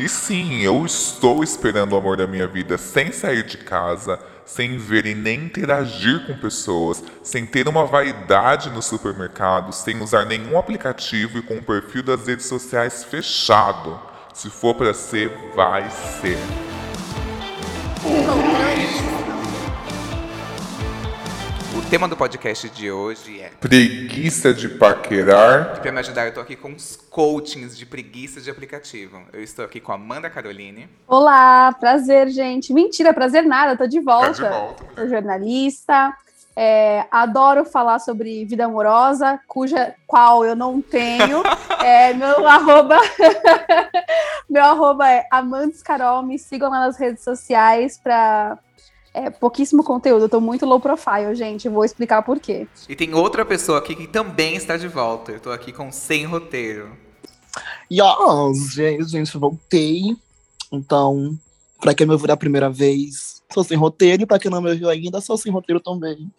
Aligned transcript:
E 0.00 0.08
sim, 0.08 0.62
eu 0.62 0.86
estou 0.86 1.44
esperando 1.44 1.92
o 1.92 1.96
amor 1.98 2.16
da 2.16 2.26
minha 2.26 2.46
vida 2.46 2.78
sem 2.78 3.12
sair 3.12 3.42
de 3.42 3.58
casa, 3.58 4.18
sem 4.46 4.78
ver 4.78 5.04
e 5.04 5.14
nem 5.14 5.44
interagir 5.44 6.26
com 6.26 6.38
pessoas, 6.38 7.04
sem 7.22 7.44
ter 7.44 7.68
uma 7.68 7.84
vaidade 7.84 8.70
no 8.70 8.80
supermercado, 8.80 9.74
sem 9.74 10.00
usar 10.00 10.24
nenhum 10.24 10.58
aplicativo 10.58 11.36
e 11.36 11.42
com 11.42 11.58
o 11.58 11.62
perfil 11.62 12.02
das 12.02 12.26
redes 12.26 12.46
sociais 12.46 13.04
fechado. 13.04 14.00
Se 14.32 14.48
for 14.48 14.74
para 14.74 14.94
ser, 14.94 15.30
vai 15.54 15.90
ser. 15.90 16.38
Tema 21.90 22.06
do 22.06 22.16
podcast 22.16 22.68
de 22.68 22.88
hoje 22.88 23.40
é. 23.40 23.50
Preguiça 23.60 24.54
de 24.54 24.68
paquerar. 24.68 25.80
Para 25.80 25.90
me 25.90 25.98
ajudar, 25.98 26.24
eu 26.26 26.32
tô 26.32 26.38
aqui 26.38 26.54
com 26.54 26.72
os 26.72 26.94
coachings 26.94 27.76
de 27.76 27.84
preguiça 27.84 28.40
de 28.40 28.48
aplicativo. 28.48 29.20
Eu 29.32 29.42
estou 29.42 29.64
aqui 29.64 29.80
com 29.80 29.90
a 29.90 29.96
Amanda 29.96 30.30
Caroline. 30.30 30.88
Olá, 31.08 31.72
prazer, 31.80 32.28
gente. 32.28 32.72
Mentira, 32.72 33.12
prazer 33.12 33.42
nada, 33.42 33.76
tô 33.76 33.88
de 33.88 33.98
volta. 33.98 34.26
Tá 34.28 34.48
de 34.48 34.54
volta. 34.54 34.84
Sou 34.94 35.08
jornalista. 35.08 36.16
é, 36.54 37.06
adoro 37.10 37.64
falar 37.64 37.98
sobre 37.98 38.44
vida 38.44 38.66
amorosa, 38.66 39.40
cuja 39.48 39.92
qual 40.06 40.44
eu 40.44 40.54
não 40.54 40.80
tenho. 40.80 41.42
É, 41.82 42.12
meu 42.12 42.46
arroba, 42.46 42.98
meu 44.50 44.62
arroba 44.62 45.10
é 45.10 45.26
Amantes 45.30 45.82
Carol. 45.82 46.22
Me 46.22 46.38
sigam 46.38 46.68
lá 46.68 46.80
nas 46.80 46.98
redes 46.98 47.24
sociais 47.24 47.98
para 47.98 48.58
pouquíssimo 49.40 49.82
conteúdo. 49.82 50.26
Eu 50.26 50.28
tô 50.28 50.40
muito 50.40 50.66
low 50.66 50.78
profile, 50.78 51.34
gente. 51.34 51.68
Vou 51.68 51.84
explicar 51.84 52.22
por 52.22 52.38
quê. 52.38 52.68
E 52.88 52.94
tem 52.94 53.14
outra 53.14 53.44
pessoa 53.44 53.78
aqui 53.78 53.96
que 53.96 54.06
também 54.06 54.54
está 54.54 54.76
de 54.76 54.86
volta. 54.86 55.32
Eu 55.32 55.40
tô 55.40 55.50
aqui 55.50 55.72
com 55.72 55.90
Sem 55.90 56.24
Roteiro. 56.24 56.90
Yes, 57.90 58.72
gente, 58.72 59.04
gente, 59.08 59.36
voltei. 59.36 60.16
Então, 60.70 61.36
pra 61.80 61.94
quem 61.94 62.06
me 62.06 62.12
ouviu 62.12 62.28
da 62.28 62.36
primeira 62.36 62.70
vez, 62.70 63.42
sou 63.52 63.64
sem 63.64 63.76
roteiro. 63.76 64.22
E 64.22 64.26
pra 64.26 64.38
quem 64.38 64.50
não 64.50 64.62
me 64.62 64.70
ouviu 64.70 64.88
ainda, 64.88 65.20
sou 65.20 65.36
sem 65.36 65.50
roteiro 65.50 65.80
também. 65.80 66.30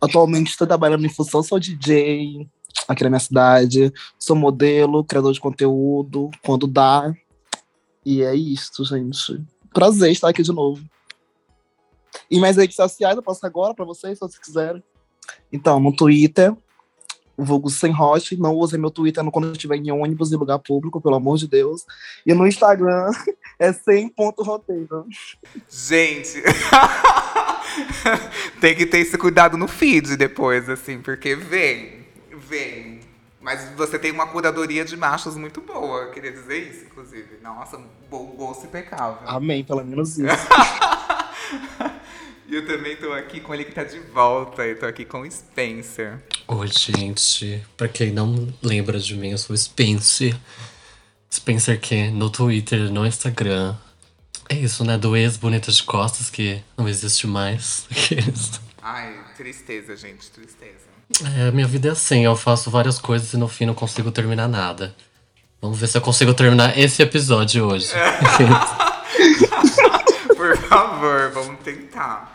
Atualmente 0.00 0.50
estou 0.50 0.66
trabalhando 0.66 1.04
em 1.04 1.08
função, 1.08 1.42
sou 1.42 1.58
DJ 1.58 2.48
aqui 2.86 3.02
na 3.02 3.10
minha 3.10 3.20
cidade. 3.20 3.92
Sou 4.18 4.36
modelo, 4.36 5.04
criador 5.04 5.32
de 5.32 5.40
conteúdo, 5.40 6.30
quando 6.44 6.66
dá. 6.66 7.12
E 8.04 8.22
é 8.22 8.34
isso, 8.34 8.84
gente. 8.84 9.42
Prazer 9.72 10.12
estar 10.12 10.28
aqui 10.28 10.42
de 10.42 10.52
novo. 10.52 10.82
E 12.30 12.38
minhas 12.38 12.56
redes 12.56 12.76
sociais 12.76 13.16
eu 13.16 13.22
posso 13.22 13.44
agora 13.46 13.74
pra 13.74 13.84
vocês, 13.84 14.18
se 14.18 14.20
vocês 14.20 14.38
quiserem. 14.38 14.82
Então, 15.52 15.78
no 15.78 15.94
Twitter, 15.94 16.54
vulgo 17.36 17.70
sem 17.70 17.92
host, 17.92 18.36
não 18.36 18.54
usem 18.54 18.78
meu 18.78 18.90
Twitter 18.90 19.24
quando 19.30 19.48
eu 19.48 19.52
estiver 19.52 19.76
em 19.76 19.90
ônibus 19.90 20.32
em 20.32 20.36
lugar 20.36 20.58
público, 20.58 21.00
pelo 21.00 21.16
amor 21.16 21.38
de 21.38 21.48
Deus. 21.48 21.84
E 22.26 22.32
no 22.34 22.46
Instagram 22.46 23.10
é 23.58 23.72
sem 23.72 24.08
ponto 24.08 24.42
roteiro. 24.42 25.06
Gente, 25.68 26.42
tem 28.60 28.74
que 28.74 28.86
ter 28.86 28.98
esse 28.98 29.16
cuidado 29.18 29.56
no 29.56 29.68
feed 29.68 30.16
depois, 30.16 30.68
assim, 30.68 31.00
porque 31.00 31.34
vem, 31.34 32.06
vem. 32.48 33.00
Mas 33.40 33.70
você 33.76 33.98
tem 33.98 34.12
uma 34.12 34.28
curadoria 34.28 34.84
de 34.84 34.96
machos 34.96 35.36
muito 35.36 35.60
boa, 35.60 36.02
eu 36.02 36.10
queria 36.12 36.30
dizer 36.30 36.58
isso, 36.58 36.84
inclusive. 36.84 37.38
Nossa, 37.42 37.80
bom 38.08 38.26
gosto 38.36 38.66
impecável. 38.66 39.18
Amém, 39.26 39.64
pelo 39.64 39.84
menos 39.84 40.16
isso. 40.16 40.28
E 42.52 42.54
eu 42.54 42.66
também 42.66 42.94
tô 42.94 43.10
aqui 43.14 43.40
com 43.40 43.54
ele 43.54 43.64
que 43.64 43.72
tá 43.72 43.82
de 43.82 43.98
volta. 43.98 44.62
Eu 44.62 44.78
tô 44.78 44.84
aqui 44.84 45.06
com 45.06 45.22
o 45.22 45.30
Spencer. 45.30 46.18
Oi, 46.46 46.68
gente. 46.68 47.64
Pra 47.78 47.88
quem 47.88 48.12
não 48.12 48.46
lembra 48.62 48.98
de 48.98 49.16
mim, 49.16 49.30
eu 49.30 49.38
sou 49.38 49.54
o 49.54 49.56
Spencer. 49.56 50.36
Spencer 51.32 51.80
que 51.80 52.10
no 52.10 52.28
Twitter, 52.28 52.92
no 52.92 53.06
Instagram. 53.06 53.74
É 54.50 54.54
isso, 54.54 54.84
né? 54.84 54.98
Do 54.98 55.16
ex-bonita 55.16 55.72
de 55.72 55.82
costas 55.82 56.28
que 56.28 56.62
não 56.76 56.86
existe 56.86 57.26
mais. 57.26 57.86
Ai, 58.82 59.18
tristeza, 59.34 59.96
gente, 59.96 60.30
tristeza. 60.30 60.92
É, 61.38 61.50
minha 61.52 61.66
vida 61.66 61.88
é 61.88 61.92
assim, 61.92 62.22
eu 62.22 62.36
faço 62.36 62.70
várias 62.70 62.98
coisas 62.98 63.32
e 63.32 63.38
no 63.38 63.48
fim 63.48 63.64
não 63.64 63.72
consigo 63.72 64.12
terminar 64.12 64.46
nada. 64.46 64.94
Vamos 65.58 65.78
ver 65.78 65.86
se 65.86 65.96
eu 65.96 66.02
consigo 66.02 66.34
terminar 66.34 66.78
esse 66.78 67.02
episódio 67.02 67.64
hoje. 67.64 67.88
Por 70.36 70.54
favor, 70.68 71.30
vamos 71.30 71.58
tentar. 71.60 72.31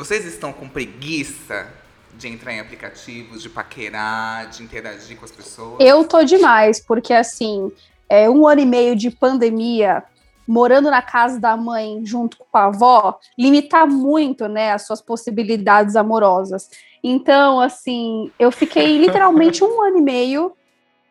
Vocês 0.00 0.24
estão 0.24 0.50
com 0.50 0.66
preguiça 0.66 1.68
de 2.14 2.26
entrar 2.26 2.54
em 2.54 2.58
aplicativos, 2.58 3.42
de 3.42 3.50
paquerar, 3.50 4.48
de 4.48 4.62
interagir 4.62 5.14
com 5.18 5.26
as 5.26 5.30
pessoas? 5.30 5.76
Eu 5.78 6.02
tô 6.04 6.24
demais, 6.24 6.80
porque 6.80 7.12
assim, 7.12 7.70
é 8.08 8.28
um 8.30 8.46
ano 8.46 8.62
e 8.62 8.64
meio 8.64 8.96
de 8.96 9.10
pandemia, 9.10 10.02
morando 10.48 10.90
na 10.90 11.02
casa 11.02 11.38
da 11.38 11.54
mãe 11.54 12.00
junto 12.02 12.38
com 12.38 12.56
a 12.56 12.64
avó, 12.64 13.18
limitar 13.38 13.86
muito, 13.86 14.48
né, 14.48 14.72
as 14.72 14.86
suas 14.86 15.02
possibilidades 15.02 15.94
amorosas. 15.96 16.70
Então, 17.04 17.60
assim, 17.60 18.32
eu 18.38 18.50
fiquei 18.50 18.96
literalmente 19.04 19.62
um 19.62 19.82
ano 19.82 19.98
e 19.98 20.02
meio 20.02 20.56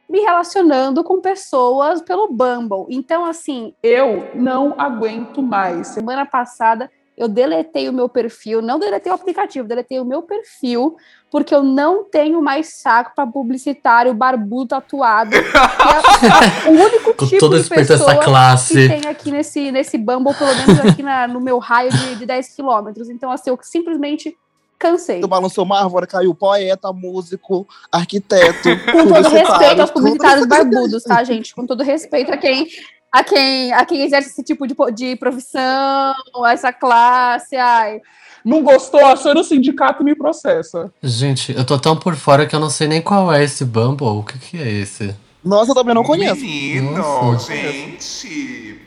me 0.09 0.21
relacionando 0.21 1.03
com 1.03 1.21
pessoas 1.21 2.01
pelo 2.01 2.27
Bumble. 2.27 2.87
Então, 2.89 3.23
assim, 3.23 3.71
Eu 3.83 4.31
não 4.33 4.73
aguento 4.79 5.43
mais. 5.43 5.89
semana 5.89 6.25
passada 6.25 6.89
eu 7.19 7.27
deletei 7.27 7.89
o 7.89 7.93
meu 7.93 8.07
perfil, 8.07 8.61
não 8.61 8.79
deletei 8.79 9.11
o 9.11 9.15
aplicativo, 9.15 9.67
deletei 9.67 9.99
o 9.99 10.05
meu 10.05 10.21
perfil, 10.21 10.95
porque 11.29 11.53
eu 11.53 11.61
não 11.61 12.05
tenho 12.05 12.41
mais 12.41 12.79
saco 12.81 13.11
para 13.13 13.27
publicitário 13.27 14.13
barbudo 14.13 14.69
tatuado. 14.69 15.31
que 15.31 15.37
é 16.65 16.69
o 16.69 16.71
único 16.71 17.13
Com 17.13 17.27
tipo 17.27 17.49
de 17.49 17.63
pessoa 17.69 18.11
essa 18.13 18.15
classe. 18.23 18.73
que 18.73 18.87
tem 19.01 19.11
aqui 19.11 19.31
nesse, 19.31 19.69
nesse 19.69 19.97
Bumble, 19.97 20.33
pelo 20.33 20.55
menos 20.55 20.79
aqui 20.79 21.03
na- 21.03 21.27
no 21.27 21.41
meu 21.41 21.59
raio 21.59 21.91
de, 21.91 22.15
de 22.15 22.25
10 22.25 22.55
quilômetros. 22.55 23.09
Então, 23.09 23.29
assim, 23.29 23.49
eu 23.49 23.59
simplesmente 23.61 24.37
cansei. 24.79 25.19
Tu 25.19 25.27
balançou 25.27 25.65
uma 25.65 25.77
árvore, 25.83 26.07
caiu 26.07 26.33
poeta, 26.33 26.93
músico, 26.93 27.67
arquiteto. 27.91 28.69
Com 28.89 29.07
todo 29.13 29.27
respeito 29.27 29.81
aos 29.81 29.91
publicitários 29.91 30.45
barbudos, 30.47 31.03
tá, 31.03 31.21
gente? 31.25 31.53
Com 31.53 31.65
todo 31.67 31.83
respeito 31.83 32.31
a 32.31 32.37
quem, 32.37 32.65
a 33.11 33.23
quem, 33.23 33.73
a 33.73 33.85
quem 33.85 34.01
exerce 34.03 34.29
esse 34.29 34.43
tipo 34.43 34.67
de, 34.67 34.75
de 34.93 35.15
profissão, 35.15 36.13
essa 36.47 36.71
classe, 36.71 37.55
ai. 37.55 38.01
Não 38.43 38.63
gostou? 38.63 39.05
Aciona 39.05 39.41
o 39.41 39.43
sindicato 39.43 40.01
e 40.01 40.05
me 40.05 40.15
processa. 40.15 40.91
Gente, 41.03 41.55
eu 41.55 41.65
tô 41.65 41.77
tão 41.77 41.95
por 41.97 42.15
fora 42.15 42.45
que 42.45 42.55
eu 42.55 42.59
não 42.59 42.69
sei 42.69 42.87
nem 42.87 43.01
qual 43.01 43.33
é 43.33 43.43
esse 43.43 43.65
Bumble. 43.65 44.07
O 44.07 44.23
que, 44.23 44.37
que 44.39 44.57
é 44.57 44.69
esse? 44.69 45.15
Nossa, 45.43 45.71
eu 45.71 45.75
também 45.75 45.93
não 45.93 46.03
conheço. 46.03 46.41
Menino, 46.41 46.91
Nossa. 46.91 47.53
gente. 47.53 48.79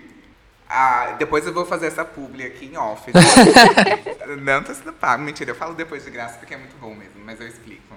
Ah, 0.68 1.16
depois 1.18 1.46
eu 1.46 1.52
vou 1.52 1.66
fazer 1.66 1.88
essa 1.88 2.04
publi 2.04 2.44
aqui 2.44 2.66
em 2.66 2.76
off. 2.78 3.10
não 4.40 4.62
tô 4.62 4.74
sendo 4.74 4.92
pago. 4.94 5.22
Mentira, 5.22 5.50
eu 5.50 5.54
falo 5.54 5.74
depois 5.74 6.04
de 6.04 6.10
graça 6.10 6.38
porque 6.38 6.54
é 6.54 6.56
muito 6.56 6.76
bom 6.80 6.94
mesmo, 6.94 7.22
mas 7.24 7.38
eu 7.40 7.46
explico. 7.46 7.94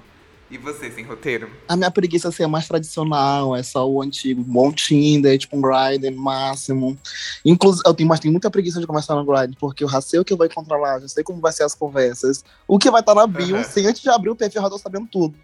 E 0.49 0.57
você, 0.59 0.91
sem 0.91 1.03
roteiro? 1.03 1.49
A 1.67 1.75
minha 1.75 1.89
preguiça 1.89 2.29
assim, 2.29 2.43
é 2.43 2.47
mais 2.47 2.67
tradicional, 2.67 3.55
é 3.55 3.63
só 3.63 3.89
o 3.89 4.01
antigo, 4.01 4.43
bom 4.43 4.71
Tinder, 4.71 5.37
tipo 5.39 5.57
um 5.57 5.61
Grindr 5.61 6.15
máximo. 6.15 6.95
Inclusive, 7.43 7.81
eu 7.85 7.93
tenho, 7.95 8.07
mas 8.07 8.19
tenho 8.19 8.31
muita 8.31 8.51
preguiça 8.51 8.79
de 8.79 8.85
começar 8.85 9.15
no 9.15 9.25
Grindr, 9.25 9.57
porque 9.59 9.83
eu 9.83 9.89
já 9.89 9.99
sei 10.01 10.19
o 10.19 10.25
que 10.25 10.31
eu 10.31 10.37
vou 10.37 10.45
encontrar 10.45 10.77
lá, 10.77 10.99
já 10.99 11.07
sei 11.07 11.23
como 11.23 11.41
vai 11.41 11.51
ser 11.51 11.63
as 11.63 11.73
conversas, 11.73 12.43
o 12.67 12.77
que 12.77 12.91
vai 12.91 12.99
estar 13.01 13.15
na 13.15 13.25
bio, 13.25 13.57
Uhum. 13.57 13.63
sem 13.63 13.87
antes 13.87 14.01
de 14.03 14.09
abrir 14.09 14.29
o 14.29 14.35
perfil, 14.35 14.59
eu 14.61 14.65
já 14.65 14.69
tô 14.69 14.77
sabendo 14.77 15.07
tudo. 15.07 15.35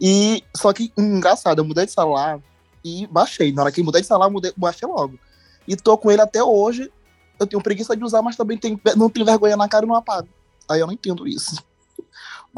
E, 0.00 0.44
só 0.56 0.72
que, 0.72 0.92
engraçado, 0.96 1.58
eu 1.58 1.64
mudei 1.64 1.84
de 1.84 1.92
celular 1.92 2.38
e 2.84 3.08
baixei. 3.08 3.52
Na 3.52 3.62
hora 3.62 3.72
que 3.72 3.80
eu 3.80 3.84
mudei 3.84 4.00
de 4.00 4.06
celular, 4.06 4.26
eu 4.26 4.30
mudei, 4.30 4.52
baixei 4.56 4.86
logo. 4.88 5.18
E 5.66 5.74
tô 5.74 5.98
com 5.98 6.10
ele 6.12 6.22
até 6.22 6.42
hoje. 6.42 6.90
Eu 7.40 7.46
tenho 7.46 7.60
preguiça 7.62 7.96
de 7.96 8.04
usar, 8.04 8.22
mas 8.22 8.36
também 8.36 8.56
tenho, 8.56 8.80
não 8.96 9.10
tenho 9.10 9.26
vergonha 9.26 9.56
na 9.56 9.68
cara 9.68 9.84
e 9.84 9.88
não 9.88 9.96
apago. 9.96 10.28
Aí 10.68 10.78
eu 10.78 10.86
não 10.86 10.94
entendo 10.94 11.26
isso. 11.26 11.60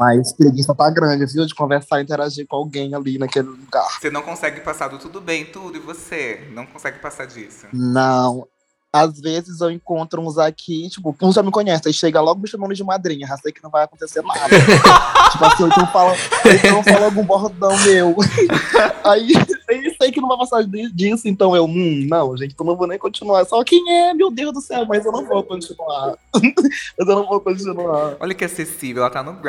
Mas 0.01 0.33
preguiça 0.33 0.73
tá 0.73 0.89
grande, 0.89 1.27
viu? 1.27 1.45
De 1.45 1.53
conversar 1.53 1.99
e 1.99 2.03
interagir 2.03 2.47
com 2.47 2.55
alguém 2.55 2.95
ali 2.95 3.19
naquele 3.19 3.49
lugar. 3.49 3.87
Você 3.99 4.09
não 4.09 4.23
consegue 4.23 4.59
passar 4.61 4.87
do 4.87 4.97
tudo 4.97 5.21
bem, 5.21 5.45
tudo, 5.45 5.77
e 5.77 5.79
você? 5.79 6.49
Não 6.55 6.65
consegue 6.65 6.97
passar 6.97 7.27
disso. 7.27 7.67
Não. 7.71 8.47
Às 8.93 9.21
vezes 9.21 9.61
eu 9.61 9.71
encontro 9.71 10.21
uns 10.21 10.37
aqui, 10.37 10.89
tipo, 10.89 11.15
uns 11.21 11.33
já 11.35 11.41
me 11.41 11.49
conhecem, 11.49 11.83
aí 11.89 11.93
chega 11.93 12.19
logo 12.19 12.41
me 12.41 12.47
chamando 12.47 12.73
de 12.73 12.83
madrinha, 12.83 13.25
já 13.25 13.37
sei 13.37 13.51
que 13.53 13.63
não 13.63 13.69
vai 13.69 13.85
acontecer 13.85 14.21
nada. 14.21 14.49
tipo 15.31 15.45
assim, 15.45 15.63
então 15.63 15.87
fala, 15.87 16.13
então 16.53 16.83
fala 16.83 17.05
algum 17.05 17.23
bordão 17.23 17.71
meu. 17.85 18.15
aí 19.05 19.31
eu 19.31 19.95
sei 20.01 20.11
que 20.11 20.19
não 20.19 20.27
vai 20.27 20.37
passar 20.39 20.63
di- 20.65 20.91
disso, 20.91 21.27
então 21.29 21.55
eu, 21.55 21.63
hum, 21.63 22.05
não, 22.09 22.35
gente, 22.35 22.51
então 22.51 22.65
não 22.65 22.75
vou 22.75 22.85
nem 22.85 22.99
continuar. 22.99 23.45
Só 23.45 23.63
quem 23.63 23.81
é, 23.89 24.13
meu 24.13 24.29
Deus 24.29 24.53
do 24.53 24.59
céu, 24.59 24.85
mas 24.85 25.05
eu 25.05 25.11
não 25.13 25.25
vou 25.25 25.41
continuar. 25.43 26.17
mas 26.35 27.07
eu 27.07 27.15
não 27.15 27.25
vou 27.27 27.39
continuar. 27.39 28.17
Olha 28.19 28.33
que 28.35 28.43
acessível, 28.43 29.03
ela 29.03 29.09
tá 29.11 29.23
no. 29.23 29.39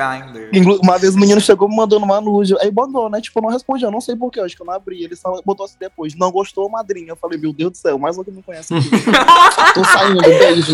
Inclu- 0.52 0.78
Uma 0.80 0.98
vez 0.98 1.16
o 1.16 1.18
menino 1.18 1.40
chegou 1.40 1.68
me 1.68 1.74
mandando 1.74 2.04
uma 2.04 2.20
nude, 2.20 2.54
aí 2.60 2.70
mandou, 2.70 3.10
né? 3.10 3.20
Tipo, 3.20 3.40
eu 3.40 3.42
não 3.42 3.50
respondi, 3.50 3.84
eu 3.84 3.90
não 3.90 4.00
sei 4.00 4.14
porquê, 4.14 4.38
acho 4.38 4.54
que 4.54 4.62
eu 4.62 4.66
não 4.66 4.74
abri. 4.74 5.02
Ele 5.02 5.16
só 5.16 5.40
botou 5.44 5.66
assim 5.66 5.76
depois, 5.80 6.14
não 6.14 6.30
gostou, 6.30 6.68
madrinha. 6.68 7.08
Eu 7.10 7.16
falei, 7.16 7.36
meu 7.38 7.52
Deus 7.52 7.72
do 7.72 7.76
céu, 7.78 7.98
mais 7.98 8.16
um 8.16 8.22
que 8.22 8.30
me 8.30 8.42
conhece 8.42 8.72
aqui. 8.72 8.88
Tô 9.74 9.84
saindo, 9.84 10.20
beijo. 10.22 10.72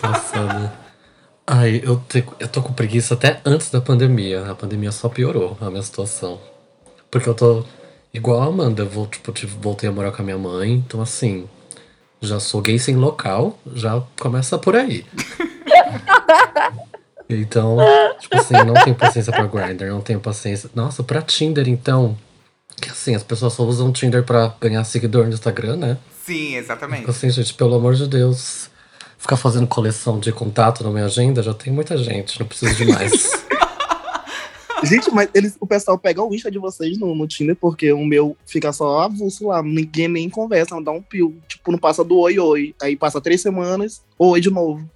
Passada. 0.00 0.72
Ai, 1.46 1.80
eu, 1.84 1.96
te- 2.08 2.24
eu 2.40 2.48
tô 2.48 2.60
com 2.62 2.72
preguiça 2.72 3.14
até 3.14 3.40
antes 3.44 3.70
da 3.70 3.80
pandemia. 3.80 4.50
A 4.50 4.54
pandemia 4.54 4.90
só 4.92 5.08
piorou 5.08 5.56
a 5.60 5.70
minha 5.70 5.82
situação. 5.82 6.40
Porque 7.10 7.28
eu 7.28 7.34
tô 7.34 7.64
Igual 8.16 8.40
a 8.40 8.46
Amanda, 8.46 8.82
eu 8.82 8.88
vou, 8.88 9.06
tipo, 9.06 9.30
tipo, 9.30 9.52
voltei 9.60 9.86
a 9.90 9.92
morar 9.92 10.10
com 10.10 10.22
a 10.22 10.24
minha 10.24 10.38
mãe, 10.38 10.72
então 10.72 11.02
assim, 11.02 11.46
já 12.18 12.40
sou 12.40 12.62
gay 12.62 12.78
sem 12.78 12.96
local, 12.96 13.58
já 13.74 14.02
começa 14.18 14.56
por 14.56 14.74
aí. 14.74 15.04
então, 17.28 17.76
tipo 18.18 18.38
assim, 18.38 18.54
não 18.54 18.72
tenho 18.72 18.96
paciência 18.96 19.30
pra 19.30 19.44
Grindr, 19.44 19.88
não 19.88 20.00
tenho 20.00 20.18
paciência. 20.18 20.70
Nossa, 20.74 21.02
pra 21.02 21.20
Tinder, 21.20 21.68
então. 21.68 22.16
Que 22.80 22.90
assim, 22.90 23.14
as 23.14 23.22
pessoas 23.22 23.52
só 23.52 23.62
usam 23.64 23.92
Tinder 23.92 24.22
pra 24.22 24.54
ganhar 24.60 24.84
seguidor 24.84 25.26
no 25.26 25.32
Instagram, 25.32 25.76
né? 25.76 25.98
Sim, 26.24 26.56
exatamente. 26.56 27.08
Assim, 27.08 27.30
gente, 27.30 27.54
pelo 27.54 27.74
amor 27.74 27.94
de 27.94 28.06
Deus. 28.06 28.68
Ficar 29.18 29.36
fazendo 29.36 29.66
coleção 29.66 30.20
de 30.20 30.30
contato 30.30 30.84
na 30.84 30.90
minha 30.90 31.06
agenda, 31.06 31.42
já 31.42 31.54
tem 31.54 31.72
muita 31.72 31.96
gente, 31.96 32.38
não 32.38 32.46
preciso 32.46 32.74
de 32.76 32.84
mais. 32.92 33.32
Gente, 34.84 35.10
mas 35.10 35.28
eles, 35.32 35.56
o 35.58 35.66
pessoal 35.66 35.98
pega 35.98 36.22
o 36.22 36.34
Insta 36.34 36.50
de 36.50 36.58
vocês 36.58 36.98
no, 36.98 37.14
no 37.14 37.26
Tinder, 37.26 37.56
porque 37.56 37.92
o 37.92 38.04
meu 38.04 38.36
fica 38.46 38.72
só 38.72 39.00
avulso 39.00 39.48
lá, 39.48 39.62
ninguém 39.62 40.06
nem 40.06 40.28
conversa, 40.28 40.74
não 40.74 40.82
dá 40.82 40.90
um 40.90 41.00
pio. 41.00 41.34
Tipo, 41.48 41.72
não 41.72 41.78
passa 41.78 42.04
do 42.04 42.18
oi, 42.18 42.38
oi. 42.38 42.74
Aí 42.82 42.94
passa 42.94 43.20
três 43.20 43.40
semanas, 43.40 44.02
oi 44.18 44.40
de 44.40 44.50
novo. 44.50 44.88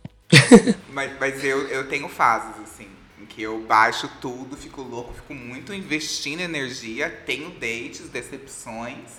Mas, 0.92 1.10
mas 1.18 1.44
eu, 1.44 1.66
eu 1.68 1.88
tenho 1.88 2.08
fases, 2.08 2.59
que 3.40 3.44
eu 3.44 3.58
baixo 3.66 4.06
tudo, 4.20 4.54
fico 4.54 4.82
louco, 4.82 5.14
fico 5.14 5.32
muito 5.32 5.72
investindo 5.72 6.40
energia, 6.40 7.08
tenho 7.24 7.48
dates, 7.48 8.10
decepções. 8.10 9.18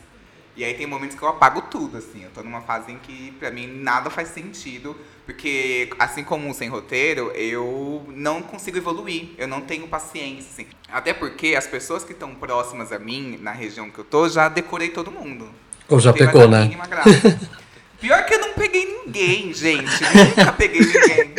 E 0.55 0.63
aí 0.63 0.75
tem 0.75 0.85
momentos 0.85 1.17
que 1.17 1.23
eu 1.23 1.27
apago 1.27 1.63
tudo, 1.63 1.97
assim. 1.97 2.23
Eu 2.23 2.29
tô 2.29 2.43
numa 2.43 2.61
fase 2.61 2.91
em 2.91 2.99
que 2.99 3.31
pra 3.39 3.49
mim 3.49 3.65
nada 3.65 4.11
faz 4.11 4.27
sentido. 4.27 4.95
Porque, 5.25 5.89
assim 5.97 6.23
como 6.23 6.53
sem 6.53 6.69
roteiro, 6.69 7.31
eu 7.31 8.05
não 8.09 8.43
consigo 8.43 8.77
evoluir. 8.77 9.29
Eu 9.39 9.47
não 9.47 9.61
tenho 9.61 9.87
paciência, 9.87 10.51
assim. 10.51 10.67
Até 10.91 11.13
porque 11.13 11.55
as 11.55 11.65
pessoas 11.65 12.03
que 12.03 12.11
estão 12.11 12.35
próximas 12.35 12.91
a 12.91 12.99
mim, 12.99 13.39
na 13.41 13.51
região 13.51 13.89
que 13.89 13.97
eu 13.97 14.03
tô, 14.03 14.29
já 14.29 14.49
decorei 14.49 14.89
todo 14.89 15.09
mundo. 15.09 15.49
Ou 15.89 15.99
já 15.99 16.13
pegou, 16.13 16.47
né? 16.47 16.69
Pior 17.99 18.23
que 18.25 18.33
eu 18.35 18.39
não 18.39 18.53
peguei 18.53 18.85
ninguém, 18.85 19.51
gente. 19.53 20.03
Nunca 20.37 20.51
peguei 20.53 20.81
ninguém. 20.81 21.33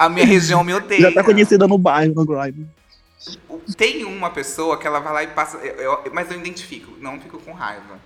A 0.00 0.08
minha 0.08 0.24
região 0.24 0.64
me 0.64 0.72
odeia. 0.72 1.02
Já 1.10 1.12
tá 1.12 1.22
conhecida 1.22 1.68
no 1.68 1.76
bairro, 1.76 2.14
no 2.14 2.24
Grindr. 2.24 2.66
Tem 3.76 4.02
uma 4.02 4.30
pessoa 4.30 4.78
que 4.78 4.86
ela 4.86 4.98
vai 4.98 5.12
lá 5.12 5.22
e 5.22 5.26
passa. 5.26 5.58
eu- 5.58 5.74
eu- 6.04 6.10
mas 6.10 6.30
eu 6.30 6.38
identifico, 6.38 6.92
não 6.98 7.20
fico 7.20 7.38
com 7.38 7.52
raiva. 7.52 7.98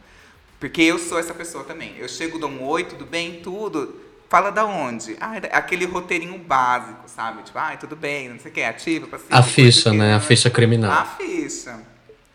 Porque 0.59 0.83
eu 0.83 0.99
sou 0.99 1.21
essa 1.21 1.33
pessoa 1.33 1.63
também. 1.63 1.95
Eu 1.97 2.09
chego, 2.09 2.37
dou 2.37 2.51
um 2.51 2.65
oi, 2.65 2.83
tudo 2.83 3.07
bem, 3.07 3.41
tudo. 3.41 3.95
Fala 4.29 4.51
da 4.51 4.65
onde? 4.65 5.17
Ah, 5.21 5.37
é 5.37 5.57
aquele 5.57 5.85
roteirinho 5.85 6.37
básico, 6.37 7.03
sabe? 7.07 7.45
Tipo, 7.45 7.59
ai, 7.61 7.77
tudo 7.79 7.95
bem, 7.95 8.29
não 8.29 8.41
sei 8.41 8.51
o 8.51 8.55
que, 8.55 8.63
ativo, 8.63 9.07
passivo. 9.07 9.29
A 9.31 9.43
ficha, 9.45 9.93
né? 9.93 10.15
A 10.15 10.21
ficha 10.21 10.49
A 10.49 10.51
criminal. 10.51 11.07
ficha. 11.17 11.79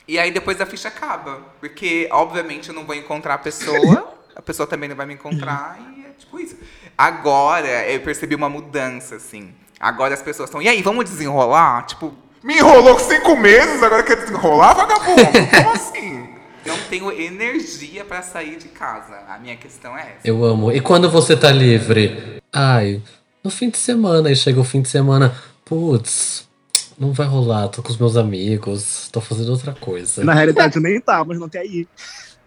E 0.08 0.18
aí 0.18 0.32
depois 0.32 0.62
a 0.62 0.66
ficha 0.66 0.88
acaba. 0.88 1.42
Porque, 1.60 2.08
obviamente, 2.14 2.70
eu 2.70 2.76
não 2.76 2.86
vou 2.86 2.96
encontrar 2.96 3.34
a 3.34 3.38
pessoa, 3.40 4.14
a 4.34 4.42
pessoa 4.42 4.66
também 4.66 4.88
não 4.88 4.96
vai 4.96 5.06
me 5.06 5.16
encontrar, 5.16 5.78
e 5.98 6.06
é 6.06 6.10
tipo 6.18 6.40
isso. 6.40 6.56
Agora 7.00 7.90
eu 7.90 8.02
percebi 8.02 8.36
uma 8.36 8.50
mudança, 8.50 9.16
assim. 9.16 9.54
Agora 9.80 10.14
as 10.14 10.22
pessoas 10.22 10.50
estão, 10.50 10.62
e 10.62 10.68
aí, 10.68 10.82
vamos 10.82 11.06
desenrolar? 11.06 11.84
Tipo, 11.86 12.14
Me 12.44 12.58
enrolou 12.58 12.96
com 12.96 13.00
cinco 13.00 13.38
meses, 13.38 13.82
agora 13.82 14.04
quer 14.04 14.18
desenrolar, 14.18 14.74
vagabundo? 14.74 15.22
Como 15.24 15.72
assim? 15.72 16.28
não 16.66 16.78
tenho 16.90 17.10
energia 17.10 18.04
pra 18.04 18.22
sair 18.22 18.58
de 18.58 18.68
casa. 18.68 19.18
A 19.30 19.38
minha 19.40 19.56
questão 19.56 19.98
é 19.98 20.02
essa. 20.02 20.28
Eu 20.28 20.44
amo. 20.44 20.74
E 20.74 20.82
quando 20.82 21.10
você 21.10 21.38
tá 21.38 21.50
livre? 21.54 22.42
Ai, 22.52 23.02
no 23.42 23.50
fim 23.50 23.70
de 23.70 23.78
semana. 23.78 24.30
E 24.30 24.36
chega 24.36 24.60
o 24.60 24.66
fim 24.66 24.82
de 24.82 24.90
semana. 24.90 25.34
Putz, 25.64 26.50
não 27.00 27.14
vai 27.14 27.28
rolar. 27.28 27.70
Tô 27.70 27.82
com 27.82 27.90
os 27.90 27.98
meus 27.98 28.18
amigos. 28.18 29.08
Tô 29.10 29.22
fazendo 29.22 29.54
outra 29.54 29.72
coisa. 29.74 30.22
Na 30.26 30.34
realidade 30.34 30.78
nem 30.82 31.00
tá, 31.00 31.24
mas 31.24 31.40
não 31.40 31.48
quer 31.48 31.66
ir. 31.66 31.88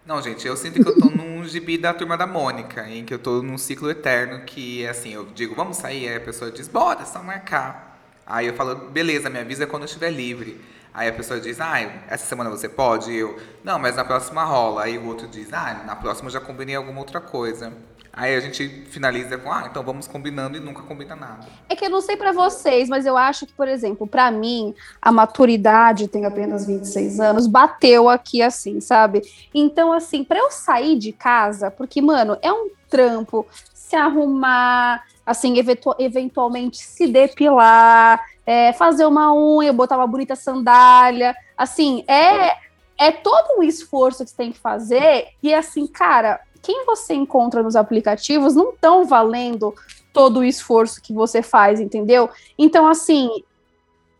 Não, 0.05 0.21
gente, 0.21 0.45
eu 0.45 0.57
sinto 0.57 0.83
que 0.83 0.89
eu 0.89 0.99
tô 0.99 1.09
num 1.09 1.45
gibi 1.45 1.77
da 1.77 1.93
turma 1.93 2.17
da 2.17 2.27
Mônica, 2.27 2.85
em 2.89 3.05
que 3.05 3.13
eu 3.13 3.19
tô 3.19 3.41
num 3.41 3.57
ciclo 3.57 3.89
eterno 3.89 4.43
que, 4.43 4.85
assim, 4.85 5.13
eu 5.13 5.25
digo, 5.33 5.55
vamos 5.55 5.77
sair, 5.77 6.09
aí 6.09 6.17
a 6.17 6.19
pessoa 6.19 6.51
diz, 6.51 6.67
bora, 6.67 7.05
só 7.05 7.23
marcar. 7.23 8.01
Aí 8.25 8.47
eu 8.47 8.53
falo, 8.53 8.75
beleza, 8.89 9.29
me 9.29 9.39
avisa 9.39 9.65
quando 9.65 9.83
eu 9.83 9.85
estiver 9.85 10.09
livre. 10.11 10.59
Aí 10.93 11.07
a 11.07 11.13
pessoa 11.13 11.39
diz, 11.39 11.59
ah, 11.61 11.79
essa 12.07 12.25
semana 12.25 12.49
você 12.49 12.67
pode? 12.67 13.11
E 13.11 13.17
eu, 13.17 13.39
não, 13.63 13.79
mas 13.79 13.95
na 13.95 14.03
próxima 14.03 14.43
rola. 14.43 14.83
Aí 14.83 14.97
o 14.97 15.05
outro 15.05 15.25
diz, 15.25 15.53
ah, 15.53 15.83
na 15.85 15.95
próxima 15.95 16.27
eu 16.27 16.33
já 16.33 16.41
combinei 16.41 16.75
alguma 16.75 16.99
outra 16.99 17.21
coisa. 17.21 17.73
Aí 18.15 18.35
a 18.35 18.39
gente 18.39 18.69
finaliza 18.91 19.39
com, 19.39 19.51
ah, 19.51 19.65
então 19.67 19.81
vamos 19.81 20.07
combinando 20.07 20.55
e 20.55 20.59
nunca 20.59 20.83
combina 20.83 21.15
nada. 21.15 21.47
É 21.67 21.75
que 21.75 21.83
eu 21.83 21.89
não 21.89 21.99
sei 21.99 22.15
pra 22.15 22.31
vocês, 22.31 22.87
mas 22.87 23.07
eu 23.07 23.17
acho 23.17 23.47
que, 23.47 23.53
por 23.53 23.67
exemplo, 23.67 24.05
pra 24.05 24.29
mim, 24.29 24.75
a 25.01 25.11
maturidade, 25.11 26.07
tenho 26.07 26.27
apenas 26.27 26.63
26 26.67 27.19
anos, 27.19 27.47
bateu 27.47 28.07
aqui 28.07 28.43
assim, 28.43 28.79
sabe? 28.79 29.23
Então, 29.51 29.91
assim, 29.91 30.23
pra 30.23 30.37
eu 30.37 30.51
sair 30.51 30.95
de 30.95 31.11
casa, 31.11 31.71
porque, 31.71 32.03
mano, 32.03 32.37
é 32.43 32.53
um 32.53 32.69
trampo 32.87 33.47
se 33.73 33.95
arrumar, 33.95 35.03
assim, 35.25 35.57
eventu- 35.57 35.95
eventualmente 35.97 36.77
se 36.77 37.07
depilar, 37.07 38.23
é, 38.45 38.73
fazer 38.73 39.07
uma 39.07 39.33
unha, 39.33 39.73
botar 39.73 39.97
uma 39.97 40.05
bonita 40.05 40.35
sandália, 40.35 41.35
assim, 41.57 42.03
é, 42.07 42.57
é 42.95 43.11
todo 43.11 43.59
um 43.59 43.63
esforço 43.63 44.23
que 44.23 44.29
você 44.29 44.37
tem 44.37 44.51
que 44.51 44.59
fazer, 44.59 45.29
e 45.41 45.51
assim, 45.51 45.87
cara, 45.87 46.39
quem 46.63 46.83
você 46.85 47.13
encontra 47.13 47.61
nos 47.61 47.75
aplicativos 47.75 48.55
não 48.55 48.71
estão 48.71 49.05
valendo 49.05 49.75
todo 50.11 50.39
o 50.39 50.43
esforço 50.43 51.01
que 51.01 51.13
você 51.13 51.43
faz, 51.43 51.79
entendeu? 51.79 52.29
Então, 52.57 52.87
assim, 52.87 53.29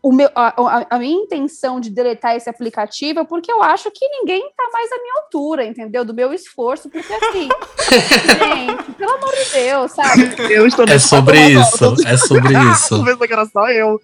o 0.02 0.12
meu, 0.12 0.28
a, 0.34 0.86
a- 0.90 0.98
minha 0.98 1.22
intenção 1.22 1.80
de 1.80 1.88
deletar 1.88 2.36
esse 2.36 2.50
aplicativo 2.50 3.20
é 3.20 3.24
porque 3.24 3.50
eu 3.50 3.62
acho 3.62 3.90
que 3.90 4.06
ninguém 4.06 4.42
tá 4.54 4.68
mais 4.72 4.92
à 4.92 4.96
minha 5.00 5.14
altura, 5.22 5.64
entendeu? 5.64 6.04
Do 6.04 6.12
meu 6.12 6.32
esforço, 6.34 6.90
porque 6.90 7.10
assim, 7.12 7.48
gente, 7.88 8.92
pelo 8.92 9.12
amor 9.12 9.32
de 9.34 9.50
Deus, 9.52 9.92
sabe? 9.92 10.52
Eu 10.52 10.66
estou 10.66 10.84
É 10.86 10.98
sobre 10.98 11.38
isso. 11.40 11.94
É 12.06 12.16
sobre 12.18 12.52
isso. 12.72 12.96
Eu 12.96 13.04
pensei 13.04 13.26
que 13.26 13.32
era 13.32 13.46
só 13.46 13.68
eu. 13.70 13.98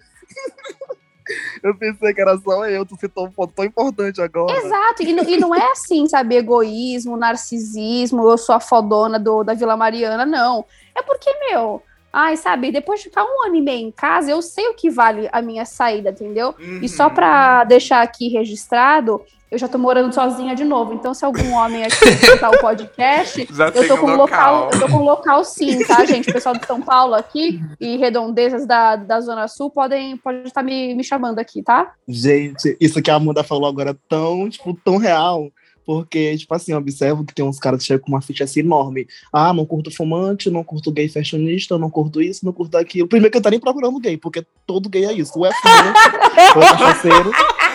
Eu 1.63 1.75
pensei 1.77 2.13
que 2.13 2.21
era 2.21 2.37
só 2.37 2.65
eu, 2.65 2.85
tu 2.85 2.95
citou 2.99 3.27
um 3.27 3.31
ponto 3.31 3.53
tão 3.53 3.65
importante 3.65 4.21
agora. 4.21 4.57
Exato, 4.57 5.03
e, 5.03 5.13
não- 5.13 5.23
e 5.23 5.37
não 5.37 5.53
é 5.55 5.71
assim, 5.71 6.07
sabe, 6.07 6.35
egoísmo, 6.35 7.17
narcisismo, 7.17 8.29
eu 8.29 8.37
sou 8.37 8.55
a 8.55 8.59
fodona 8.59 9.19
do, 9.19 9.43
da 9.43 9.53
Vila 9.53 9.77
Mariana, 9.77 10.25
não. 10.25 10.65
É 10.95 11.01
porque, 11.01 11.29
meu, 11.49 11.81
ai, 12.11 12.35
sabe, 12.37 12.71
depois 12.71 12.99
de 13.01 13.09
ficar 13.09 13.23
um 13.23 13.45
ano 13.45 13.55
e 13.55 13.61
meio 13.61 13.87
em 13.87 13.91
casa, 13.91 14.31
eu 14.31 14.41
sei 14.41 14.67
o 14.69 14.73
que 14.73 14.89
vale 14.89 15.29
a 15.31 15.41
minha 15.41 15.65
saída, 15.65 16.09
entendeu? 16.09 16.55
E 16.81 16.89
só 16.89 17.07
Uhum. 17.07 17.13
pra 17.13 17.63
deixar 17.63 18.01
aqui 18.01 18.27
registrado, 18.29 19.21
eu 19.51 19.57
já 19.57 19.67
tô 19.67 19.77
morando 19.77 20.13
sozinha 20.13 20.55
de 20.55 20.63
novo. 20.63 20.93
Então, 20.93 21.13
se 21.13 21.25
algum 21.25 21.51
homem 21.51 21.83
aqui 21.83 22.07
escutar 22.07 22.51
o 22.51 22.59
podcast, 22.59 23.45
eu 23.75 23.87
tô 23.87 23.97
com 23.97 24.07
um 24.07 24.15
local. 24.15 24.63
local, 24.63 24.69
eu 24.71 24.79
tô 24.79 24.87
com 24.87 25.01
um 25.01 25.03
local 25.03 25.43
sim, 25.43 25.83
tá, 25.85 26.05
gente? 26.05 26.29
O 26.29 26.33
pessoal 26.33 26.55
de 26.55 26.65
São 26.65 26.81
Paulo 26.81 27.13
aqui 27.13 27.61
e 27.77 27.97
redondezas 27.97 28.65
da, 28.65 28.95
da 28.95 29.19
Zona 29.19 29.49
Sul 29.49 29.69
podem 29.69 30.15
pode 30.15 30.47
estar 30.47 30.63
me, 30.63 30.95
me 30.95 31.03
chamando 31.03 31.37
aqui, 31.37 31.61
tá? 31.61 31.93
Gente, 32.07 32.77
isso 32.79 33.01
que 33.01 33.11
a 33.11 33.15
Amanda 33.15 33.43
falou 33.43 33.67
agora 33.67 33.91
é 33.91 33.95
tão, 34.07 34.49
tipo, 34.49 34.73
tão 34.73 34.95
real. 34.95 35.51
Porque, 35.85 36.37
tipo 36.37 36.53
assim, 36.53 36.71
eu 36.71 36.77
observo 36.77 37.25
que 37.25 37.33
tem 37.33 37.43
uns 37.43 37.59
caras 37.59 37.81
que 37.81 37.87
chegam 37.87 38.05
com 38.05 38.11
uma 38.13 38.21
ficha 38.21 38.45
assim 38.45 38.61
enorme. 38.61 39.05
Ah, 39.33 39.51
não 39.51 39.65
curto 39.65 39.93
fumante, 39.93 40.49
não 40.49 40.63
curto 40.63 40.91
gay 40.91 41.09
fashionista, 41.09 41.77
não 41.77 41.89
curto 41.89 42.21
isso, 42.21 42.45
não 42.45 42.53
curto 42.53 42.77
aquilo. 42.77 43.09
Primeiro 43.09 43.31
que 43.31 43.37
eu 43.37 43.41
tá 43.41 43.49
nem 43.49 43.59
procurando 43.59 43.99
gay, 43.99 44.15
porque 44.15 44.45
todo 44.65 44.87
gay 44.87 45.05
é 45.05 45.11
isso. 45.11 45.37
Ou 45.37 45.45
é 45.45 45.51
fumante, 45.51 46.55
ou 46.55 46.63
é 46.63 46.67
cachaceiro, 46.67 47.31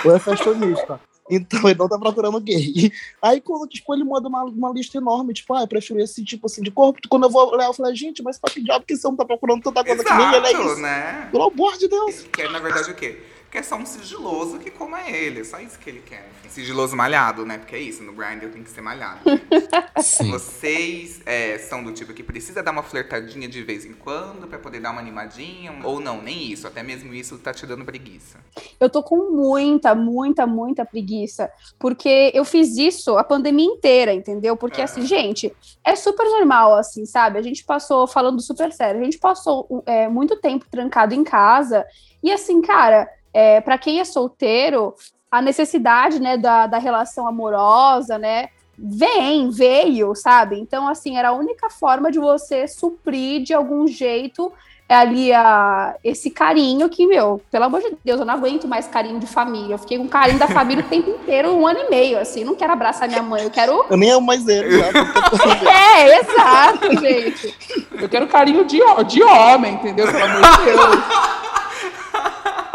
ou 0.07 0.17
é 0.17 0.19
fashionista. 0.19 1.01
Então 1.29 1.69
ele 1.69 1.79
não 1.79 1.89
tá 1.89 1.99
procurando 1.99 2.41
gay. 2.41 2.93
Aí 3.21 3.41
quando, 3.41 3.69
tipo, 3.69 3.93
ele 3.95 4.05
manda 4.05 4.29
uma, 4.29 4.45
uma 4.45 4.71
lista 4.71 4.99
enorme, 4.99 5.35
tipo, 5.35 5.53
ah, 5.55 5.63
eu 5.63 5.69
prefiro 5.69 6.01
esse 6.01 6.25
tipo 6.25 6.47
assim 6.47 6.63
de 6.63 6.71
corpo. 6.71 7.01
Quando 7.09 7.25
eu 7.25 7.31
vou 7.31 7.53
olhar, 7.53 7.67
eu 7.67 7.73
falo, 7.73 7.95
gente, 7.95 8.23
mas 8.23 8.39
tá 8.39 8.49
que 8.49 8.63
diabo 8.63 8.85
que 8.85 8.97
você 8.97 9.07
não 9.07 9.17
tá 9.17 9.25
procurando 9.25 9.63
tanta 9.63 9.85
coisa 9.85 10.05
que 10.05 10.15
nem 10.15 10.35
ele 10.35 10.47
é 10.47 10.51
Exato, 10.53 10.67
isso. 10.73 10.81
né? 10.81 11.29
Pelo 11.31 11.45
amor 11.45 11.77
de 11.77 11.89
Deus. 11.89 12.23
Que 12.33 12.43
é, 12.43 12.49
na 12.49 12.59
verdade, 12.59 12.91
o 12.91 12.95
quê? 12.95 13.19
Quer 13.51 13.65
só 13.65 13.77
um 13.77 13.87
sigiloso 13.87 14.59
que 14.59 14.71
coma 14.71 15.09
ele. 15.09 15.41
É 15.41 15.45
só 15.45 15.59
isso 15.59 15.79
que 15.79 15.89
ele 15.91 16.03
quer. 16.05 16.29
Sigiloso 16.57 16.97
malhado, 16.97 17.45
né? 17.45 17.59
Porque 17.59 17.77
é 17.77 17.79
isso, 17.79 18.03
no 18.03 18.15
Grindr 18.15 18.49
tem 18.49 18.63
que 18.63 18.71
ser 18.71 18.81
malhado. 18.81 19.21
Sim. 20.01 20.31
Vocês 20.31 21.21
é, 21.27 21.59
são 21.59 21.85
do 21.85 21.93
tipo 21.93 22.15
que 22.15 22.23
precisa 22.23 22.63
dar 22.63 22.71
uma 22.71 22.83
flertadinha 22.83 23.47
de 23.47 23.63
vez 23.63 23.85
em 23.85 23.93
quando 23.93 24.49
pra 24.49 24.59
poder 24.59 24.81
dar 24.81 24.91
uma 24.91 25.01
animadinha? 25.03 25.79
Ou 25.85 26.01
não, 26.01 26.23
nem 26.23 26.51
isso. 26.51 26.67
Até 26.67 26.83
mesmo 26.83 27.13
isso 27.13 27.37
tá 27.37 27.53
te 27.53 27.67
dando 27.67 27.85
preguiça. 27.85 28.39
Eu 28.81 28.89
tô 28.89 29.03
com 29.03 29.33
muita, 29.33 29.95
muita, 29.95 30.47
muita 30.47 30.87
preguiça, 30.87 31.53
porque 31.79 32.33
eu 32.33 32.43
fiz 32.43 32.79
isso 32.79 33.19
a 33.19 33.25
pandemia 33.25 33.67
inteira, 33.67 34.15
entendeu? 34.15 34.57
Porque, 34.57 34.81
assim, 34.81 35.03
gente, 35.05 35.55
é 35.85 35.95
super 35.95 36.25
normal, 36.25 36.75
assim, 36.77 37.05
sabe? 37.05 37.39
A 37.39 37.43
gente 37.43 37.65
passou, 37.65 38.07
falando 38.07 38.41
super 38.41 38.73
sério, 38.73 39.03
a 39.03 39.05
gente 39.05 39.19
passou 39.19 39.85
é, 39.85 40.09
muito 40.09 40.41
tempo 40.41 40.65
trancado 40.71 41.15
em 41.15 41.23
casa, 41.23 41.85
e 42.23 42.33
assim, 42.33 42.63
cara, 42.63 43.07
é, 43.35 43.61
para 43.61 43.77
quem 43.77 44.01
é 44.01 44.05
solteiro, 44.07 44.95
a 45.31 45.43
necessidade, 45.43 46.21
né, 46.21 46.37
da, 46.37 46.67
da 46.67 46.79
relação 46.79 47.27
amorosa, 47.27 48.19
né, 48.19 48.49
vem, 48.79 49.51
veio, 49.51 50.15
sabe? 50.15 50.59
Então, 50.59 50.89
assim, 50.89 51.17
era 51.17 51.31
a 51.31 51.33
única 51.33 51.71
forma 51.71 52.11
de 52.11 52.19
você 52.19 52.69
suprir 52.69 53.43
de 53.43 53.55
algum 53.55 53.87
jeito 53.87 54.53
ali 54.89 55.33
a, 55.33 55.97
esse 56.05 56.31
carinho 56.31 56.89
que, 56.89 57.07
meu, 57.07 57.41
pelo 57.51 57.65
amor 57.65 57.81
de 57.81 57.97
Deus, 58.05 58.21
eu 58.21 58.27
não 58.27 58.35
aguento 58.35 58.69
mais 58.69 58.87
carinho 58.87 59.19
de 59.19 59.27
família. 59.27 59.75
Eu 59.75 59.79
fiquei 59.79 59.99
com 59.99 60.07
carinho 60.07 60.39
da 60.39 60.47
família 60.47 60.85
o 60.85 60.89
tempo 60.89 61.11
inteiro, 61.11 61.53
um 61.53 61.67
ano 61.67 61.81
e 61.81 61.91
meio, 61.91 62.19
assim. 62.19 62.45
Não 62.45 62.55
quero 62.55 62.73
abraçar 62.73 63.09
minha 63.09 63.23
mãe, 63.23 63.43
eu 63.43 63.51
quero. 63.51 63.85
Eu 63.91 63.97
nem 63.97 64.11
amo 64.11 64.27
mais 64.27 64.47
ele. 64.47 64.81
É, 64.81 66.21
exato, 66.21 67.01
gente. 67.01 67.55
Eu 68.01 68.09
quero 68.09 68.27
carinho 68.29 68.65
de, 68.65 68.79
de 69.07 69.23
homem, 69.23 69.75
entendeu? 69.75 70.07
Pelo 70.07 70.25
amor 70.25 70.43
de 70.43 70.65
Deus. 70.65 71.37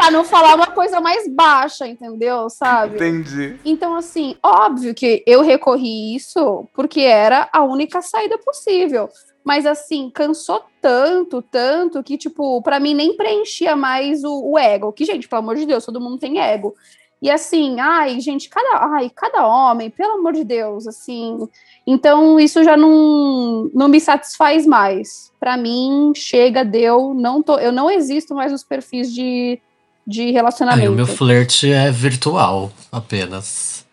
Pra 0.02 0.10
não 0.10 0.24
falar 0.24 0.56
uma 0.56 0.66
coisa 0.66 1.00
mais 1.00 1.28
baixa, 1.28 1.86
entendeu? 1.86 2.50
Sabe? 2.50 2.96
Entendi. 2.96 3.56
Então, 3.64 3.94
assim, 3.94 4.34
óbvio 4.42 4.92
que 4.92 5.22
eu 5.24 5.42
recorri 5.42 6.16
isso 6.16 6.68
porque 6.74 7.02
era 7.02 7.48
a 7.52 7.62
única 7.62 8.02
saída 8.02 8.36
possível. 8.36 9.08
Mas, 9.44 9.64
assim, 9.64 10.10
cansou 10.10 10.64
tanto, 10.80 11.40
tanto, 11.40 12.02
que, 12.02 12.18
tipo, 12.18 12.60
pra 12.62 12.80
mim 12.80 12.94
nem 12.94 13.16
preenchia 13.16 13.76
mais 13.76 14.24
o, 14.24 14.50
o 14.50 14.58
ego. 14.58 14.92
Que, 14.92 15.04
gente, 15.04 15.28
pelo 15.28 15.42
amor 15.42 15.54
de 15.54 15.66
Deus, 15.66 15.86
todo 15.86 16.00
mundo 16.00 16.18
tem 16.18 16.40
ego. 16.40 16.74
E, 17.22 17.30
assim, 17.30 17.78
ai, 17.78 18.18
gente, 18.18 18.48
cada, 18.48 18.96
ai, 18.96 19.08
cada 19.08 19.46
homem, 19.46 19.88
pelo 19.88 20.14
amor 20.14 20.32
de 20.32 20.42
Deus, 20.42 20.88
assim. 20.88 21.38
Então, 21.86 22.40
isso 22.40 22.64
já 22.64 22.76
não, 22.76 23.70
não 23.72 23.86
me 23.86 24.00
satisfaz 24.00 24.66
mais. 24.66 25.32
Pra 25.38 25.56
mim, 25.56 26.12
chega, 26.16 26.64
deu, 26.64 27.14
não 27.14 27.40
tô, 27.40 27.56
eu 27.60 27.70
não 27.70 27.88
existo 27.88 28.34
mais 28.34 28.50
nos 28.50 28.64
perfis 28.64 29.14
de, 29.14 29.60
de 30.06 30.22
Aí 30.22 30.32
relacionamento. 30.32 30.92
o 30.92 30.94
meu 30.94 31.06
flerte 31.06 31.72
é 31.72 31.90
virtual 31.90 32.72
apenas. 32.90 33.84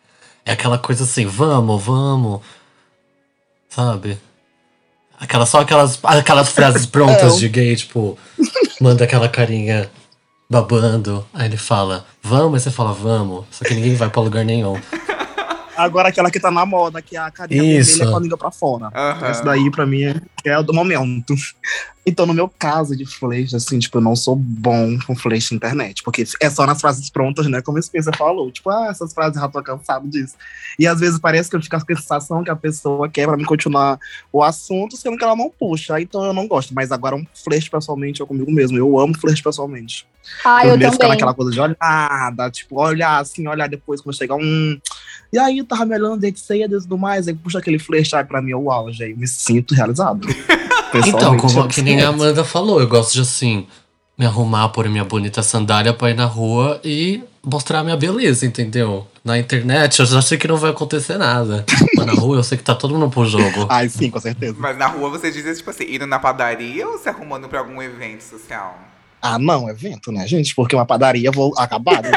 É 0.45 0.51
aquela 0.51 0.77
coisa 0.77 1.03
assim, 1.03 1.25
vamos, 1.25 1.83
vamos. 1.83 2.41
Sabe? 3.69 4.17
Aquela, 5.19 5.45
só 5.45 5.59
aquelas, 5.61 5.99
aquelas 6.03 6.49
frases 6.49 6.85
prontas 6.87 7.37
de 7.37 7.47
gay, 7.49 7.75
tipo, 7.75 8.17
manda 8.81 9.03
aquela 9.03 9.29
carinha 9.29 9.89
babando. 10.49 11.25
Aí 11.33 11.47
ele 11.47 11.57
fala, 11.57 12.05
vamos, 12.23 12.55
aí 12.55 12.59
você 12.61 12.71
fala, 12.71 12.93
vamos. 12.93 13.45
Só 13.51 13.63
que 13.65 13.73
ninguém 13.75 13.95
vai 13.95 14.09
pra 14.09 14.21
lugar 14.21 14.43
nenhum. 14.43 14.79
Agora 15.79 16.09
aquela 16.09 16.29
que 16.29 16.39
tá 16.39 16.51
na 16.51 16.65
moda, 16.65 17.01
que 17.01 17.15
é 17.15 17.19
a 17.19 17.31
carinha 17.31 17.79
Isso. 17.79 17.91
vermelha 17.91 18.11
com 18.11 18.17
a 18.17 18.21
língua 18.21 18.37
pra 18.37 18.51
fora. 18.51 18.91
Aham. 18.93 19.27
Essa 19.27 19.43
daí, 19.43 19.71
pra 19.71 19.85
mim, 19.85 20.03
é, 20.03 20.15
é 20.43 20.59
o 20.59 20.63
do 20.63 20.73
momento. 20.73 21.33
Então, 22.05 22.25
no 22.25 22.33
meu 22.33 22.49
caso 22.49 22.95
de 22.95 23.05
flash, 23.05 23.53
assim, 23.53 23.77
tipo, 23.77 23.99
eu 23.99 24.01
não 24.01 24.15
sou 24.15 24.35
bom 24.35 24.97
com 25.05 25.15
flash 25.15 25.51
na 25.51 25.57
internet. 25.57 26.01
Porque 26.01 26.23
é 26.41 26.49
só 26.49 26.65
nas 26.65 26.81
frases 26.81 27.07
prontas, 27.07 27.45
né? 27.45 27.61
Como 27.61 27.77
a 27.77 27.81
Spencer 27.81 28.17
falou. 28.17 28.51
Tipo, 28.51 28.71
ah, 28.71 28.87
essas 28.89 29.13
frases 29.13 29.39
já 29.39 29.47
tô 29.47 29.61
cansado 29.61 30.07
disso. 30.07 30.33
E 30.79 30.87
às 30.87 30.99
vezes 30.99 31.19
parece 31.19 31.51
que 31.51 31.55
eu 31.55 31.61
fico 31.61 31.77
com 31.77 31.93
a 31.93 31.95
sensação 31.95 32.43
que 32.43 32.49
a 32.49 32.55
pessoa 32.55 33.07
quer 33.07 33.27
pra 33.27 33.37
mim 33.37 33.43
continuar 33.43 33.99
o 34.33 34.41
assunto, 34.41 34.97
sendo 34.97 35.17
que 35.17 35.23
ela 35.23 35.35
não 35.35 35.51
puxa. 35.51 35.95
Aí, 35.95 36.03
Então 36.03 36.23
eu 36.23 36.33
não 36.33 36.47
gosto. 36.47 36.73
Mas 36.73 36.91
agora 36.91 37.15
um 37.15 37.23
flash 37.43 37.69
pessoalmente 37.69 38.23
é 38.23 38.25
comigo 38.25 38.51
mesmo. 38.51 38.75
Eu 38.75 38.97
amo 38.97 39.15
flash 39.15 39.41
pessoalmente. 39.41 40.07
Ah, 40.43 40.65
eu 40.65 40.77
ficar 40.77 40.91
também. 40.91 41.09
naquela 41.09 41.33
coisa 41.33 41.51
de 41.51 41.59
olhada, 41.59 42.49
tipo, 42.49 42.81
olhar 42.81 43.19
assim, 43.19 43.47
olhar 43.47 43.67
depois 43.67 44.01
quando 44.01 44.17
chegar 44.17 44.35
um. 44.35 44.79
E 45.31 45.37
aí, 45.37 45.63
tava 45.63 45.85
me 45.85 45.95
olhando 45.95 46.19
de 46.19 46.39
ceia 46.39 46.65
e 46.65 46.69
tudo 46.69 46.97
mais, 46.97 47.27
aí 47.27 47.33
puxa 47.33 47.59
aquele 47.59 47.79
flash 47.79 48.13
aí 48.13 48.23
pra 48.23 48.41
mim, 48.41 48.51
é 48.51 48.55
o 48.55 48.71
auge, 48.71 49.03
aí 49.03 49.11
eu 49.11 49.17
me 49.17 49.27
sinto 49.27 49.73
realizado. 49.73 50.27
Então, 51.07 51.37
como 51.37 51.67
que 51.67 51.83
nem 51.83 52.01
a. 52.01 52.09
Amanda 52.09 52.43
falou, 52.43 52.81
eu 52.81 52.87
gosto 52.87 53.13
de 53.13 53.21
assim, 53.21 53.67
me 54.17 54.25
arrumar, 54.25 54.69
pôr 54.69 54.89
minha 54.89 55.05
bonita 55.05 55.43
sandália 55.43 55.93
pra 55.93 56.09
ir 56.09 56.15
na 56.15 56.25
rua 56.25 56.81
e 56.83 57.23
mostrar 57.43 57.79
a 57.79 57.83
minha 57.83 57.95
beleza, 57.95 58.45
entendeu? 58.45 59.07
Na 59.23 59.37
internet 59.37 59.99
eu 59.99 60.05
já 60.05 60.21
sei 60.21 60.37
que 60.37 60.47
não 60.47 60.57
vai 60.57 60.71
acontecer 60.71 61.17
nada. 61.17 61.63
Mas 61.95 62.05
na 62.05 62.13
rua 62.13 62.37
eu 62.37 62.43
sei 62.43 62.57
que 62.57 62.63
tá 62.63 62.75
todo 62.75 62.93
mundo 62.93 63.09
pro 63.09 63.25
jogo. 63.25 63.67
Ai, 63.69 63.87
sim, 63.87 64.09
com 64.09 64.19
certeza. 64.19 64.55
Mas 64.57 64.77
na 64.77 64.87
rua 64.87 65.09
você 65.09 65.31
diz, 65.31 65.57
tipo 65.57 65.69
assim, 65.69 65.85
indo 65.87 66.05
na 66.07 66.19
padaria 66.19 66.87
ou 66.87 66.97
se 66.97 67.07
arrumando 67.07 67.47
pra 67.47 67.59
algum 67.59 67.81
evento 67.81 68.21
social? 68.21 68.77
Ah, 69.21 69.37
não, 69.37 69.69
evento, 69.69 70.11
né, 70.11 70.25
gente? 70.25 70.55
Porque 70.55 70.75
uma 70.75 70.85
padaria 70.85 71.27
eu 71.27 71.31
vou 71.33 71.53
acabar. 71.57 72.01
né? 72.01 72.09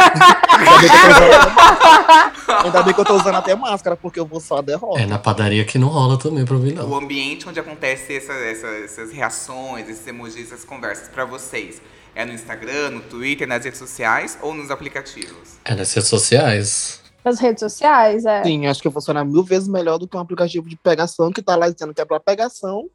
Ainda 0.52 0.78
bem 0.78 0.90
que 0.90 0.94
eu 0.96 1.04
tô 1.04 1.26
usando- 1.26 2.64
Ainda 2.64 2.82
bem 2.82 2.94
que 2.94 3.00
eu 3.00 3.04
tô 3.04 3.14
usando 3.16 3.34
até 3.36 3.54
máscara, 3.56 3.96
porque 3.96 4.20
eu 4.20 4.26
vou 4.26 4.38
só 4.40 4.58
a 4.58 4.62
derrota. 4.62 5.00
É 5.00 5.06
na 5.06 5.18
padaria 5.18 5.64
que 5.64 5.78
não 5.78 5.88
rola 5.88 6.16
também 6.18 6.44
pra 6.44 6.56
mim, 6.56 6.72
O 6.72 6.76
não. 6.86 6.94
ambiente 6.98 7.48
onde 7.48 7.58
acontece 7.58 8.14
essa, 8.16 8.32
essa- 8.32 8.66
essas 8.84 9.10
reações, 9.12 9.88
esses 9.88 10.06
emojis, 10.06 10.52
essas 10.52 10.64
conversas 10.64 11.08
pra 11.08 11.24
vocês. 11.24 11.82
É 12.14 12.24
no 12.24 12.32
Instagram, 12.32 12.90
no 12.90 13.00
Twitter, 13.00 13.48
nas 13.48 13.64
redes 13.64 13.78
sociais 13.78 14.38
ou 14.42 14.52
nos 14.54 14.70
aplicativos? 14.70 15.56
É 15.64 15.74
nas 15.74 15.92
redes 15.94 16.08
sociais. 16.10 17.00
Nas 17.24 17.38
redes 17.40 17.60
sociais, 17.60 18.24
é. 18.26 18.42
Sim, 18.44 18.66
acho 18.66 18.82
que 18.82 18.90
funciona 18.90 19.24
mil 19.24 19.42
vezes 19.42 19.66
melhor 19.68 19.96
do 19.98 20.06
que 20.06 20.16
um 20.16 20.20
aplicativo 20.20 20.68
de 20.68 20.76
pegação 20.76 21.30
que 21.32 21.40
tá 21.40 21.56
lá 21.56 21.68
dizendo 21.68 21.94
que 21.94 22.00
é 22.00 22.04
pra 22.04 22.20
pegação, 22.20 22.86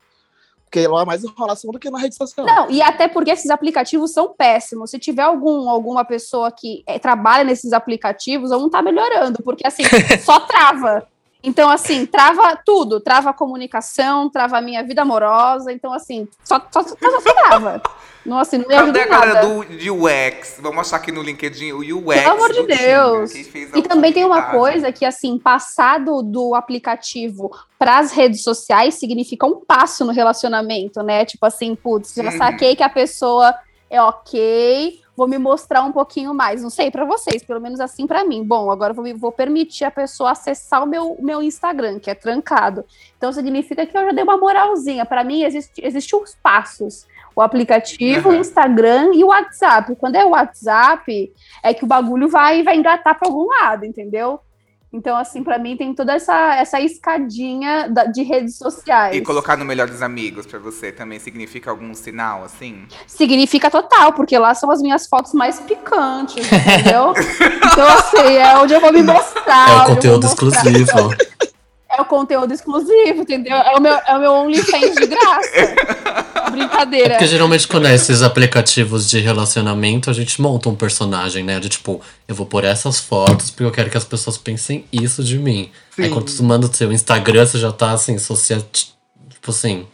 porque 0.69 0.85
lá 0.85 1.01
é 1.01 1.05
mais 1.05 1.23
enrolação 1.23 1.71
do 1.71 1.79
que 1.79 1.89
na 1.89 1.97
rede 1.97 2.15
social. 2.15 2.45
Não, 2.45 2.69
e 2.69 2.81
até 2.81 3.07
porque 3.07 3.31
esses 3.31 3.49
aplicativos 3.49 4.11
são 4.11 4.33
péssimos. 4.33 4.91
Se 4.91 4.99
tiver 4.99 5.23
algum, 5.23 5.69
alguma 5.69 6.03
pessoa 6.03 6.51
que 6.51 6.83
eh, 6.85 6.99
trabalha 6.99 7.45
nesses 7.45 7.71
aplicativos, 7.71 8.49
não 8.49 8.69
tá 8.69 8.81
melhorando, 8.81 9.41
porque 9.43 9.65
assim, 9.65 9.83
só 10.23 10.41
trava. 10.41 11.07
Então, 11.47 11.69
assim, 11.69 12.05
trava 12.05 12.59
tudo, 12.65 12.99
trava 12.99 13.29
a 13.29 13.33
comunicação, 13.33 14.29
trava 14.29 14.57
a 14.57 14.61
minha 14.61 14.83
vida 14.83 15.01
amorosa. 15.01 15.71
Então, 15.71 15.93
assim, 15.93 16.27
só, 16.43 16.59
só, 16.69 16.83
só, 16.83 16.95
só 17.21 17.33
trava. 17.33 17.81
Não, 18.25 18.37
assim, 18.37 18.57
não 18.57 18.67
me 18.67 18.75
Cadê 18.75 18.81
ajuda 18.83 18.99
a 18.99 19.05
em 19.05 19.09
galera 19.09 19.33
nada. 19.35 19.47
do 19.47 19.63
de 19.63 19.89
UX? 19.89 20.57
Vamos 20.59 20.79
achar 20.79 20.97
aqui 20.97 21.09
no 21.13 21.21
LinkedIn 21.21 21.71
o 21.71 21.79
UX. 21.79 22.21
Pelo 22.21 22.33
amor 22.35 22.51
de 22.51 22.63
Deus. 22.67 23.33
E 23.33 23.79
a 23.79 23.81
também 23.83 24.11
tem 24.11 24.25
uma 24.25 24.51
coisa 24.51 24.91
que, 24.91 25.05
assim, 25.05 25.39
passar 25.39 26.03
do, 26.03 26.21
do 26.21 26.53
aplicativo 26.53 27.49
para 27.79 27.99
as 27.99 28.11
redes 28.11 28.43
sociais 28.43 28.95
significa 28.95 29.45
um 29.45 29.63
passo 29.65 30.03
no 30.03 30.11
relacionamento, 30.11 31.01
né? 31.01 31.23
Tipo 31.23 31.45
assim, 31.45 31.73
putz, 31.75 32.13
já 32.13 32.23
Uhum. 32.23 32.37
saquei 32.37 32.75
que 32.75 32.83
a 32.83 32.89
pessoa 32.89 33.55
é 33.89 34.01
ok, 34.01 34.99
vou 35.17 35.27
me 35.27 35.39
mostrar 35.39 35.81
um 35.81 35.91
pouquinho 35.91 36.31
mais. 36.33 36.61
Não 36.61 36.69
sei 36.69 36.91
para 36.91 37.03
vocês, 37.03 37.43
pelo 37.43 37.59
menos 37.59 37.79
assim 37.79 38.05
para 38.05 38.23
mim. 38.23 38.43
Bom, 38.43 38.69
agora 38.69 38.93
vou, 38.93 39.03
me- 39.03 39.13
vou 39.13 39.31
permitir 39.31 39.83
a 39.83 39.89
pessoa 39.89 40.29
acessar 40.31 40.83
o 40.83 40.85
meu, 40.85 41.17
meu 41.19 41.41
Instagram, 41.41 41.97
que 41.99 42.11
é 42.11 42.13
trancado. 42.13 42.85
Então 43.17 43.33
significa 43.33 43.83
que 43.85 43.97
eu 43.97 44.05
já 44.05 44.11
dei 44.11 44.23
uma 44.23 44.37
moralzinha. 44.37 45.03
Para 45.05 45.23
mim, 45.23 45.43
existe, 45.43 45.81
existe 45.83 46.15
os 46.15 46.35
passos. 46.35 47.07
O 47.35 47.41
aplicativo, 47.41 48.29
o 48.29 48.31
Uhum. 48.33 48.39
Instagram 48.39 49.11
e 49.15 49.23
o 49.23 49.27
WhatsApp. 49.27 49.95
Quando 49.95 50.15
é 50.15 50.23
o 50.25 50.29
WhatsApp, 50.29 51.33
é 51.63 51.73
que 51.73 51.83
o 51.83 51.87
bagulho 51.87 52.27
vai, 52.29 52.61
vai 52.63 52.75
engatar 52.77 53.17
para 53.17 53.27
algum 53.27 53.47
lado, 53.47 53.85
entendeu? 53.85 54.39
Então, 54.91 55.17
assim, 55.17 55.43
para 55.43 55.59
mim 55.59 55.75
tem 55.75 55.93
toda 55.93 56.13
essa, 56.13 56.55
essa 56.55 56.79
escadinha 56.79 57.89
da- 57.89 58.05
de 58.05 58.23
redes 58.23 58.57
sociais. 58.57 59.15
E 59.15 59.21
colocar 59.21 59.57
no 59.57 59.65
melhor 59.65 59.87
dos 59.89 60.01
amigos 60.01 60.45
pra 60.45 60.59
você 60.59 60.91
também 60.93 61.19
significa 61.19 61.69
algum 61.69 61.93
sinal, 61.93 62.43
assim? 62.45 62.85
Significa 63.05 63.69
total, 63.69 64.13
porque 64.13 64.37
lá 64.37 64.53
são 64.55 64.71
as 64.71 64.81
minhas 64.81 65.05
fotos 65.07 65.33
mais 65.33 65.59
picantes, 65.59 66.47
entendeu? 66.51 67.13
então, 67.71 67.87
assim, 67.87 68.37
é 68.37 68.57
onde 68.57 68.73
eu 68.73 68.79
vou 68.79 68.93
me 68.93 69.03
mostrar. 69.03 69.69
É 69.69 69.75
o 69.83 69.85
conteúdo 69.95 70.25
exclusivo. 70.25 71.13
É 71.89 72.01
o 72.01 72.05
conteúdo 72.05 72.53
exclusivo, 72.53 73.21
entendeu? 73.21 73.57
É 73.57 73.75
o 73.75 73.81
meu, 73.81 73.93
é 73.93 74.15
o 74.15 74.19
meu 74.19 74.31
OnlyFans 74.33 74.95
de 74.95 75.07
graça. 75.07 75.49
É 76.47 76.51
Brincadeira. 76.51 77.09
porque 77.11 77.27
geralmente 77.27 77.67
quando 77.67 77.87
é 77.87 77.93
esses 77.95 78.21
aplicativos 78.21 79.09
de 79.09 79.19
relacionamento, 79.19 80.09
a 80.09 80.13
gente 80.13 80.41
monta 80.41 80.69
um 80.69 80.75
personagem, 80.75 81.43
né? 81.43 81.59
De 81.59 81.69
tipo, 81.69 82.01
eu 82.27 82.33
vou 82.33 82.45
pôr 82.45 82.63
essas 82.63 82.99
fotos 82.99 83.49
porque 83.51 83.63
eu 83.65 83.71
quero 83.71 83.89
que 83.89 83.97
as 83.97 84.05
pessoas 84.05 84.37
pensem 84.37 84.85
isso 84.91 85.23
de 85.23 85.37
mim. 85.37 85.69
Aí 85.97 86.05
Sim. 86.05 86.09
quando 86.13 86.25
tu 86.35 86.43
manda 86.43 86.67
o 86.67 86.73
seu 86.73 86.91
Instagram, 86.91 87.45
você 87.45 87.57
já 87.57 87.71
tá 87.71 87.91
assim, 87.91 88.17
social... 88.17 88.61
tipo 89.29 89.51
assim, 89.51 89.85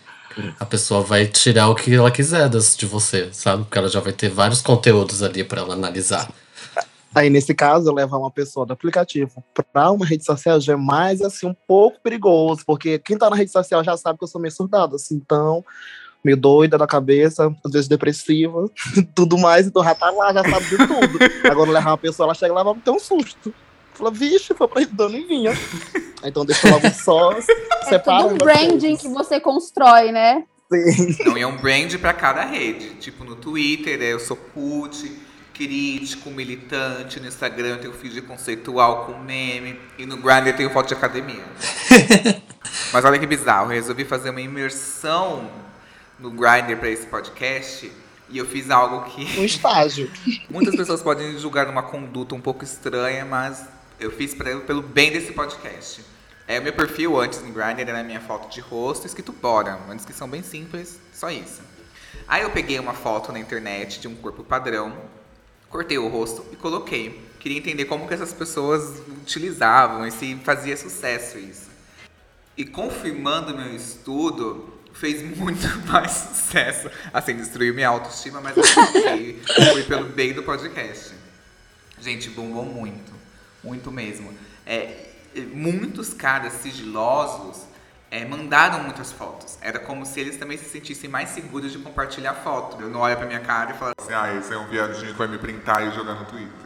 a 0.59 0.65
pessoa 0.65 1.01
vai 1.01 1.25
tirar 1.27 1.69
o 1.69 1.75
que 1.75 1.93
ela 1.93 2.09
quiser 2.11 2.49
das- 2.49 2.75
de 2.75 2.85
você, 2.85 3.29
sabe? 3.31 3.63
Porque 3.63 3.77
ela 3.77 3.89
já 3.89 3.99
vai 3.99 4.13
ter 4.13 4.29
vários 4.29 4.61
conteúdos 4.61 5.21
ali 5.23 5.43
pra 5.43 5.61
ela 5.61 5.73
analisar. 5.73 6.29
Aí, 7.15 7.29
nesse 7.29 7.53
caso, 7.53 7.87
eu 7.89 7.93
levar 7.93 8.17
uma 8.17 8.31
pessoa 8.31 8.65
do 8.65 8.73
aplicativo 8.73 9.43
pra 9.71 9.91
uma 9.91 10.03
rede 10.03 10.25
social 10.25 10.59
já 10.59 10.73
é 10.73 10.75
mais, 10.75 11.21
assim, 11.21 11.45
um 11.45 11.53
pouco 11.67 11.99
perigoso, 12.01 12.63
porque 12.65 12.97
quem 12.97 13.15
tá 13.15 13.29
na 13.29 13.35
rede 13.35 13.51
social 13.51 13.83
já 13.83 13.95
sabe 13.95 14.17
que 14.17 14.23
eu 14.23 14.27
sou 14.27 14.41
meio 14.41 14.51
surdado, 14.51 14.95
assim, 14.95 15.13
então, 15.23 15.63
meio 16.23 16.37
doida 16.37 16.77
da 16.77 16.87
cabeça, 16.87 17.53
às 17.65 17.71
vezes 17.71 17.87
depressiva, 17.87 18.69
tudo 19.13 19.37
mais, 19.37 19.67
então 19.67 19.83
já 19.83 19.93
tá 19.93 20.09
lá, 20.09 20.33
já 20.33 20.43
sabe 20.43 20.65
de 20.65 20.77
tudo. 20.77 21.19
Agora, 21.49 21.71
levar 21.71 21.91
uma 21.91 21.97
pessoa, 21.97 22.27
ela 22.27 22.33
chega 22.33 22.53
lá, 22.53 22.63
vai 22.63 22.75
ter 22.75 22.91
um 22.91 22.99
susto. 22.99 23.53
Fala, 23.93 24.09
vixe, 24.09 24.53
foi 24.53 24.67
pra 24.67 24.81
dando 24.91 25.15
em 25.15 25.27
vinha. 25.27 25.51
Então, 26.23 26.45
deixa 26.45 26.67
eu 26.67 26.71
logo 26.71 26.89
só, 26.91 27.33
É 27.85 27.89
separa 27.89 28.23
tudo 28.23 28.33
um 28.33 28.37
branding 28.37 28.95
que 28.95 29.07
você 29.07 29.39
constrói, 29.39 30.11
né? 30.11 30.45
Sim. 30.71 31.23
Não, 31.25 31.37
e 31.37 31.41
é 31.41 31.47
um 31.47 31.57
brand 31.57 31.93
pra 31.97 32.13
cada 32.13 32.43
rede. 32.43 32.95
Tipo, 32.95 33.23
no 33.23 33.35
Twitter 33.35 34.01
eu 34.01 34.19
sou 34.19 34.35
cult, 34.35 35.11
crítico, 35.53 36.31
militante. 36.31 37.19
No 37.19 37.27
Instagram 37.27 37.67
eu 37.67 37.81
tenho 37.81 37.93
feed 37.93 38.21
conceitual 38.21 39.05
com 39.05 39.19
meme. 39.19 39.79
E 39.99 40.05
no 40.05 40.17
Grindr 40.17 40.47
eu 40.47 40.55
tenho 40.55 40.69
foto 40.71 40.87
de 40.87 40.93
academia. 40.95 41.43
Mas 42.91 43.05
olha 43.05 43.19
que 43.19 43.27
bizarro, 43.27 43.65
eu 43.65 43.75
resolvi 43.75 44.05
fazer 44.05 44.31
uma 44.31 44.41
imersão 44.41 45.49
no 46.23 46.31
Grindr 46.31 46.77
pra 46.77 46.89
esse 46.89 47.05
podcast. 47.05 47.91
E 48.29 48.37
eu 48.37 48.45
fiz 48.45 48.71
algo 48.71 49.03
que 49.11 49.39
Um 49.39 49.43
estágio. 49.43 50.09
muitas 50.49 50.73
pessoas 50.73 51.03
podem 51.03 51.37
julgar 51.37 51.67
uma 51.67 51.83
conduta 51.83 52.33
um 52.33 52.39
pouco 52.39 52.63
estranha, 52.63 53.25
mas 53.25 53.67
eu 53.99 54.09
fiz 54.09 54.33
pra, 54.33 54.55
pelo 54.61 54.81
bem 54.81 55.11
desse 55.11 55.33
podcast. 55.33 56.03
É, 56.47 56.59
o 56.59 56.63
meu 56.63 56.73
perfil 56.73 57.19
antes 57.19 57.41
no 57.41 57.51
Grindr 57.51 57.81
era 57.81 57.99
a 57.99 58.03
minha 58.03 58.21
foto 58.21 58.49
de 58.49 58.61
rosto, 58.61 59.05
escrito 59.05 59.33
bora, 59.33 59.75
uma 59.85 59.95
descrição 59.95 60.27
bem 60.27 60.41
simples, 60.41 60.99
só 61.13 61.29
isso. 61.29 61.61
Aí 62.27 62.41
eu 62.41 62.49
peguei 62.51 62.79
uma 62.79 62.93
foto 62.93 63.31
na 63.31 63.39
internet 63.39 63.99
de 63.99 64.07
um 64.07 64.15
corpo 64.15 64.43
padrão, 64.43 64.93
cortei 65.69 65.97
o 65.97 66.07
rosto 66.07 66.45
e 66.51 66.55
coloquei. 66.55 67.21
Queria 67.39 67.57
entender 67.57 67.85
como 67.85 68.07
que 68.07 68.13
essas 68.13 68.31
pessoas 68.31 69.03
utilizavam 69.21 70.07
e 70.07 70.11
se 70.11 70.35
fazia 70.37 70.77
sucesso 70.77 71.37
isso. 71.37 71.69
E 72.55 72.63
confirmando 72.63 73.55
meu 73.55 73.75
estudo, 73.75 74.72
fez 74.93 75.21
muito 75.21 75.67
mais 75.91 76.11
sucesso. 76.11 76.89
Assim, 77.13 77.35
destruiu 77.35 77.73
minha 77.73 77.89
autoestima, 77.89 78.39
mas 78.39 78.55
ok. 78.57 79.41
Foi 79.71 79.83
pelo 79.83 80.05
bem 80.05 80.33
do 80.33 80.43
podcast. 80.43 81.13
Gente, 81.99 82.29
bombou 82.29 82.65
muito. 82.65 83.11
Muito 83.63 83.91
mesmo. 83.91 84.33
É, 84.65 85.09
muitos 85.53 86.13
caras 86.13 86.53
sigilosos 86.53 87.63
é, 88.11 88.25
mandaram 88.25 88.83
muitas 88.83 89.11
fotos. 89.11 89.57
Era 89.61 89.79
como 89.79 90.05
se 90.05 90.19
eles 90.19 90.37
também 90.37 90.57
se 90.57 90.65
sentissem 90.65 91.09
mais 91.09 91.29
seguros 91.29 91.71
de 91.71 91.79
compartilhar 91.79 92.35
foto. 92.35 92.81
Eu 92.81 92.89
não 92.89 92.99
olho 92.99 93.17
pra 93.17 93.25
minha 93.25 93.39
cara 93.39 93.71
e 93.71 93.77
falo 93.77 93.93
Assim, 93.97 94.13
ah, 94.13 94.33
esse 94.35 94.53
é 94.53 94.57
um 94.57 94.67
viadinho 94.67 95.11
que 95.11 95.17
vai 95.17 95.27
me 95.27 95.37
printar 95.37 95.87
e 95.87 95.91
jogar 95.91 96.15
no 96.15 96.25
Twitter. 96.25 96.63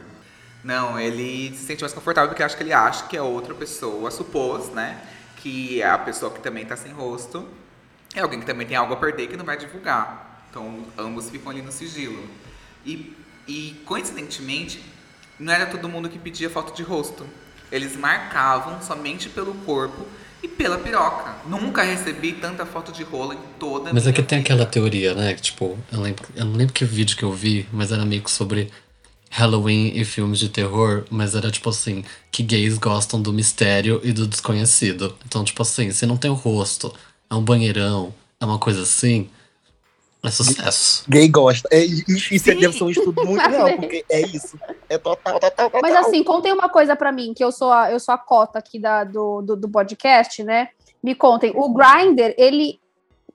Não, 0.64 1.00
ele 1.00 1.56
se 1.56 1.66
sente 1.66 1.82
mais 1.82 1.94
confortável 1.94 2.30
porque 2.30 2.44
acho 2.44 2.58
que 2.58 2.64
ele 2.64 2.74
acha 2.74 3.06
que 3.08 3.16
é 3.16 3.22
outra 3.22 3.54
pessoa, 3.54 4.12
supôs, 4.12 4.70
né? 4.70 5.00
Que 5.38 5.82
a 5.82 5.98
pessoa 5.98 6.32
que 6.32 6.42
também 6.42 6.66
tá 6.66 6.76
sem 6.76 6.92
rosto 6.92 7.48
é 8.20 8.22
alguém 8.22 8.40
que 8.40 8.46
também 8.46 8.66
tem 8.66 8.76
algo 8.76 8.94
a 8.94 8.98
perder 8.98 9.28
que 9.28 9.38
não 9.38 9.46
vai 9.46 9.58
divulgar. 9.58 10.46
Então, 10.50 10.86
ambos 10.98 11.30
ficam 11.30 11.52
ali 11.52 11.62
no 11.62 11.72
sigilo. 11.72 12.24
E, 12.86 13.16
e 13.48 13.82
coincidentemente, 13.86 14.82
não 15.40 15.54
era 15.54 15.66
todo 15.66 15.88
mundo 15.88 16.10
que 16.10 16.18
pedia 16.18 16.50
foto 16.50 16.76
de 16.76 16.84
rosto. 16.84 17.26
Eles 17.72 17.96
marcavam 17.96 18.82
somente 18.82 19.30
pelo 19.30 19.54
corpo 19.66 20.06
e 20.42 20.48
pela 20.48 20.78
piroca. 20.78 21.36
Nunca 21.48 21.84
recebi 21.84 22.34
tanta 22.34 22.66
foto 22.66 22.92
de 22.92 23.04
rola 23.04 23.36
em 23.36 23.60
toda 23.60 23.90
a 23.90 23.94
Mas 23.94 24.04
minha 24.04 24.12
aqui 24.12 24.24
tem 24.24 24.40
vida. 24.40 24.54
aquela 24.54 24.66
teoria, 24.66 25.14
né? 25.14 25.34
Que, 25.34 25.42
tipo, 25.42 25.78
eu, 25.92 26.00
lembro, 26.00 26.26
eu 26.36 26.46
não 26.46 26.54
lembro 26.54 26.74
que 26.74 26.86
vídeo 26.86 27.18
que 27.18 27.24
eu 27.24 27.34
vi, 27.34 27.68
mas 27.72 27.92
era 27.92 28.06
meio 28.06 28.22
que 28.22 28.32
sobre 28.32 28.72
Halloween 29.30 29.92
e 29.96 30.06
filmes 30.06 30.40
de 30.40 30.50
terror, 30.50 31.06
mas 31.10 31.36
era 31.36 31.52
tipo 31.52 31.70
assim, 31.70 32.04
que 32.32 32.42
gays 32.42 32.78
gostam 32.78 33.22
do 33.22 33.34
mistério 33.34 34.00
e 34.04 34.12
do 34.12 34.26
desconhecido. 34.26 35.16
Então, 35.26 35.44
tipo 35.44 35.62
assim, 35.62 35.92
se 35.92 36.06
não 36.06 36.18
tem 36.18 36.32
o 36.32 36.36
rosto, 36.36 36.94
é 37.30 37.36
um 37.36 37.42
banheirão, 37.42 38.14
é 38.40 38.46
uma 38.46 38.58
coisa 38.60 38.82
assim, 38.84 39.30
é 40.24 40.30
sucesso. 40.32 41.04
Gay 41.08 41.28
gosta. 41.28 41.68
É, 41.72 41.80
isso 41.84 42.34
isso 42.34 42.46
Sim. 42.46 42.60
deve 42.60 42.74
ser 42.78 42.84
um 42.84 42.90
estudo 42.90 43.24
muito 43.26 43.48
real, 43.48 43.68
porque 43.78 44.04
é 44.10 44.22
isso. 44.22 44.60
É 44.90 44.98
total, 44.98 45.40
total, 45.40 45.70
total. 45.70 45.82
Mas 45.82 45.96
assim, 45.96 46.24
contem 46.24 46.52
uma 46.52 46.70
coisa 46.70 46.96
pra 46.96 47.12
mim, 47.12 47.34
que 47.36 47.44
eu 47.44 47.52
sou 47.52 47.72
a, 47.72 47.92
eu 47.92 48.00
sou 48.00 48.14
a 48.14 48.18
cota 48.18 48.60
aqui 48.60 48.80
da, 48.80 49.04
do, 49.04 49.42
do, 49.42 49.56
do 49.56 49.70
podcast, 49.70 50.44
né? 50.44 50.70
Me 51.04 51.14
contem, 51.16 51.52
o 51.56 51.70
Grindr, 51.74 52.34
ele 52.38 52.80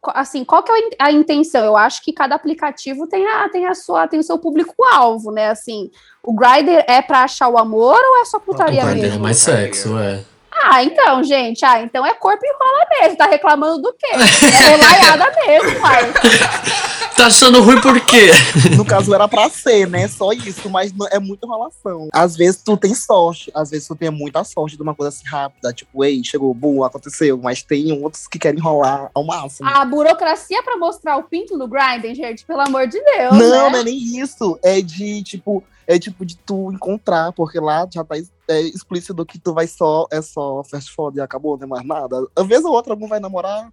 assim, 0.08 0.44
qual 0.44 0.64
que 0.64 0.72
é 0.72 0.74
a 0.74 0.78
in- 0.80 0.90
a 0.98 1.12
intenção? 1.12 1.64
Eu 1.64 1.76
acho 1.76 2.02
que 2.02 2.12
cada 2.12 2.34
aplicativo 2.34 3.06
tem 3.06 3.24
a, 3.24 3.48
tem 3.48 3.66
a 3.66 3.74
sua, 3.74 4.08
tem 4.08 4.18
o 4.18 4.22
seu 4.24 4.36
público-alvo, 4.36 5.30
né? 5.30 5.48
Assim, 5.50 5.90
o 6.24 6.34
Grindr 6.34 6.84
é 6.88 7.00
pra 7.00 7.22
achar 7.22 7.48
o 7.48 7.56
amor 7.56 7.96
ou 7.96 8.20
é 8.20 8.24
só 8.24 8.38
O 8.38 8.40
putaria 8.40 8.82
Grindr 8.84 8.98
é 8.98 9.08
mesmo? 9.10 9.22
mais 9.22 9.38
sexo, 9.38 9.96
é. 9.98 10.24
Ah, 10.64 10.82
então, 10.84 11.22
gente, 11.24 11.64
ah, 11.64 11.82
então 11.82 12.06
é 12.06 12.14
corpo 12.14 12.44
e 12.44 12.52
rola 12.52 12.86
mesmo. 13.00 13.16
Tá 13.16 13.26
reclamando 13.26 13.82
do 13.82 13.92
quê? 13.94 14.06
É 14.14 14.70
rolaiada 14.76 15.32
mesmo, 15.46 15.80
pai. 15.80 16.12
Tá 17.14 17.26
achando 17.26 17.60
ruim 17.62 17.80
por 17.80 18.00
quê? 18.00 18.30
No 18.74 18.84
caso 18.84 19.14
era 19.14 19.28
pra 19.28 19.48
ser, 19.48 19.86
né? 19.86 20.08
Só 20.08 20.32
isso, 20.32 20.68
mas 20.70 20.92
não- 20.92 21.06
é 21.08 21.20
muita 21.20 21.46
enrolação. 21.46 22.08
Às 22.12 22.34
vezes 22.36 22.60
tu 22.64 22.76
tem 22.76 22.94
sorte, 22.94 23.50
às 23.54 23.70
vezes 23.70 23.86
tu 23.86 23.94
tem 23.94 24.10
muita 24.10 24.42
sorte 24.42 24.76
de 24.76 24.82
uma 24.82 24.94
coisa 24.94 25.10
assim 25.10 25.24
rápida, 25.28 25.72
tipo, 25.72 26.02
ei, 26.02 26.20
chegou, 26.24 26.52
bum, 26.54 26.82
aconteceu. 26.82 27.38
Mas 27.40 27.62
tem 27.62 27.92
outros 28.02 28.26
que 28.26 28.38
querem 28.38 28.58
enrolar 28.58 29.10
ao 29.14 29.24
máximo. 29.24 29.68
A 29.68 29.84
burocracia 29.84 30.62
pra 30.64 30.76
mostrar 30.76 31.16
o 31.18 31.22
pinto 31.24 31.56
no 31.56 31.68
Grindr, 31.68 32.14
gente, 32.14 32.44
pelo 32.44 32.62
amor 32.62 32.88
de 32.88 32.98
Deus, 33.00 33.32
não, 33.38 33.38
né? 33.50 33.70
não 33.70 33.78
é 33.78 33.84
nem 33.84 33.96
isso. 34.18 34.58
É 34.62 34.80
de, 34.80 35.22
tipo, 35.22 35.62
é 35.86 35.98
tipo 35.98 36.24
de 36.24 36.36
tu 36.36 36.70
encontrar, 36.72 37.32
porque 37.32 37.58
lá 37.58 37.86
já 37.92 38.04
tá 38.04 38.16
é, 38.48 38.60
explícito 38.62 39.24
que 39.26 39.38
tu 39.38 39.52
vai 39.52 39.66
só, 39.66 40.06
é 40.10 40.20
só 40.22 40.62
fast 40.64 40.92
food 40.92 41.18
e 41.18 41.20
acabou, 41.20 41.56
não 41.56 41.64
é 41.64 41.68
mais 41.68 41.86
nada. 41.86 42.26
Às 42.36 42.46
vezes 42.46 42.64
ou 42.64 42.72
outra 42.72 42.92
algum 42.92 43.08
vai 43.08 43.20
namorar, 43.20 43.70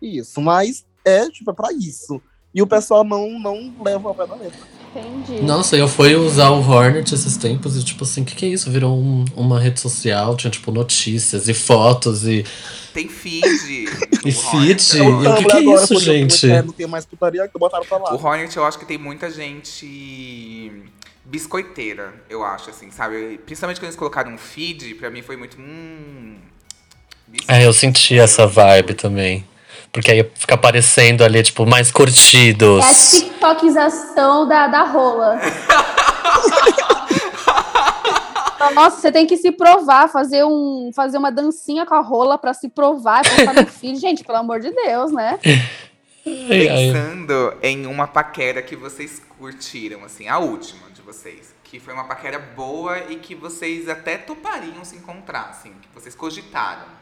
isso. 0.00 0.40
Mas 0.40 0.84
é, 1.04 1.28
tipo, 1.30 1.50
é 1.50 1.54
pra 1.54 1.72
isso. 1.72 2.20
E 2.54 2.62
o 2.62 2.66
pessoal 2.66 3.04
não, 3.04 3.38
não 3.38 3.74
leva 3.84 4.08
ao 4.08 4.14
pé 4.14 4.26
da 4.26 4.34
letra. 4.34 4.58
Entendi. 4.96 5.42
Nossa, 5.42 5.76
eu 5.76 5.86
fui 5.86 6.14
usar 6.14 6.48
o 6.50 6.60
Hornet 6.66 7.12
esses 7.14 7.36
tempos 7.36 7.76
e, 7.76 7.84
tipo 7.84 8.02
assim, 8.04 8.22
o 8.22 8.24
que, 8.24 8.34
que 8.34 8.46
é 8.46 8.48
isso? 8.48 8.70
Virou 8.70 8.96
um- 8.96 9.26
uma 9.36 9.60
rede 9.60 9.78
social, 9.78 10.34
tinha, 10.36 10.50
tipo, 10.50 10.72
notícias 10.72 11.48
e 11.48 11.54
fotos 11.54 12.26
e, 12.26 12.46
Tem 12.94 13.06
feed. 13.06 13.44
e 14.24 14.32
feed. 14.32 14.96
E 14.96 15.00
o 15.02 15.34
que, 15.36 15.44
que 15.44 15.52
é 15.52 15.58
Agora, 15.58 15.84
isso, 15.84 16.00
gente? 16.00 16.46
Não 16.46 16.72
tem 16.72 16.86
mais 16.86 17.04
putaria 17.04 17.46
que 17.46 17.58
botaram 17.58 17.84
pra 17.84 17.98
lá. 17.98 18.14
O 18.14 18.24
Hornet, 18.24 18.56
eu 18.56 18.64
acho 18.64 18.78
que 18.78 18.86
tem 18.86 18.96
muita 18.96 19.30
gente 19.30 20.70
biscoiteira, 21.26 22.14
eu 22.30 22.44
acho, 22.44 22.70
assim, 22.70 22.90
sabe? 22.90 23.38
Principalmente 23.44 23.78
quando 23.78 23.86
eles 23.86 23.96
colocaram 23.96 24.32
um 24.32 24.38
feed, 24.38 24.94
pra 24.94 25.10
mim 25.10 25.22
foi 25.22 25.36
muito. 25.36 25.58
Hum, 25.60 26.36
É, 27.48 27.64
eu 27.64 27.72
senti 27.72 28.18
essa 28.18 28.46
vibe 28.46 28.94
também. 28.94 29.44
Porque 29.92 30.10
aí 30.10 30.30
fica 30.34 30.54
aparecendo 30.54 31.24
ali, 31.24 31.42
tipo, 31.42 31.66
mais 31.66 31.90
curtidos. 31.90 32.84
É 32.84 32.88
a 32.88 32.94
TikTokização 33.30 34.46
da, 34.46 34.68
da 34.68 34.84
rola. 34.84 35.40
Nossa, 38.74 39.00
você 39.00 39.12
tem 39.12 39.26
que 39.26 39.36
se 39.36 39.52
provar, 39.52 40.08
fazer, 40.08 40.44
um, 40.44 40.90
fazer 40.94 41.18
uma 41.18 41.30
dancinha 41.30 41.86
com 41.86 41.94
a 41.94 42.00
rola 42.00 42.36
pra 42.36 42.52
se 42.52 42.68
provar, 42.68 43.22
postar 43.22 43.54
no 43.54 43.66
feed. 43.66 43.98
Gente, 43.98 44.24
pelo 44.24 44.38
amor 44.38 44.60
de 44.60 44.70
Deus, 44.70 45.12
né? 45.12 45.38
Pensando 46.24 47.54
em 47.62 47.86
uma 47.86 48.06
paquera 48.08 48.60
que 48.60 48.74
vocês 48.74 49.22
curtiram, 49.38 50.04
assim, 50.04 50.26
a 50.28 50.38
última 50.38 50.86
vocês. 51.06 51.54
Que 51.62 51.78
foi 51.78 51.94
uma 51.94 52.04
paquera 52.04 52.38
boa 52.38 52.98
e 53.10 53.16
que 53.16 53.34
vocês 53.34 53.88
até 53.88 54.18
topariam 54.18 54.84
se 54.84 54.96
encontrar, 54.96 55.50
assim, 55.50 55.72
que 55.80 55.88
vocês 55.94 56.14
cogitaram. 56.14 56.96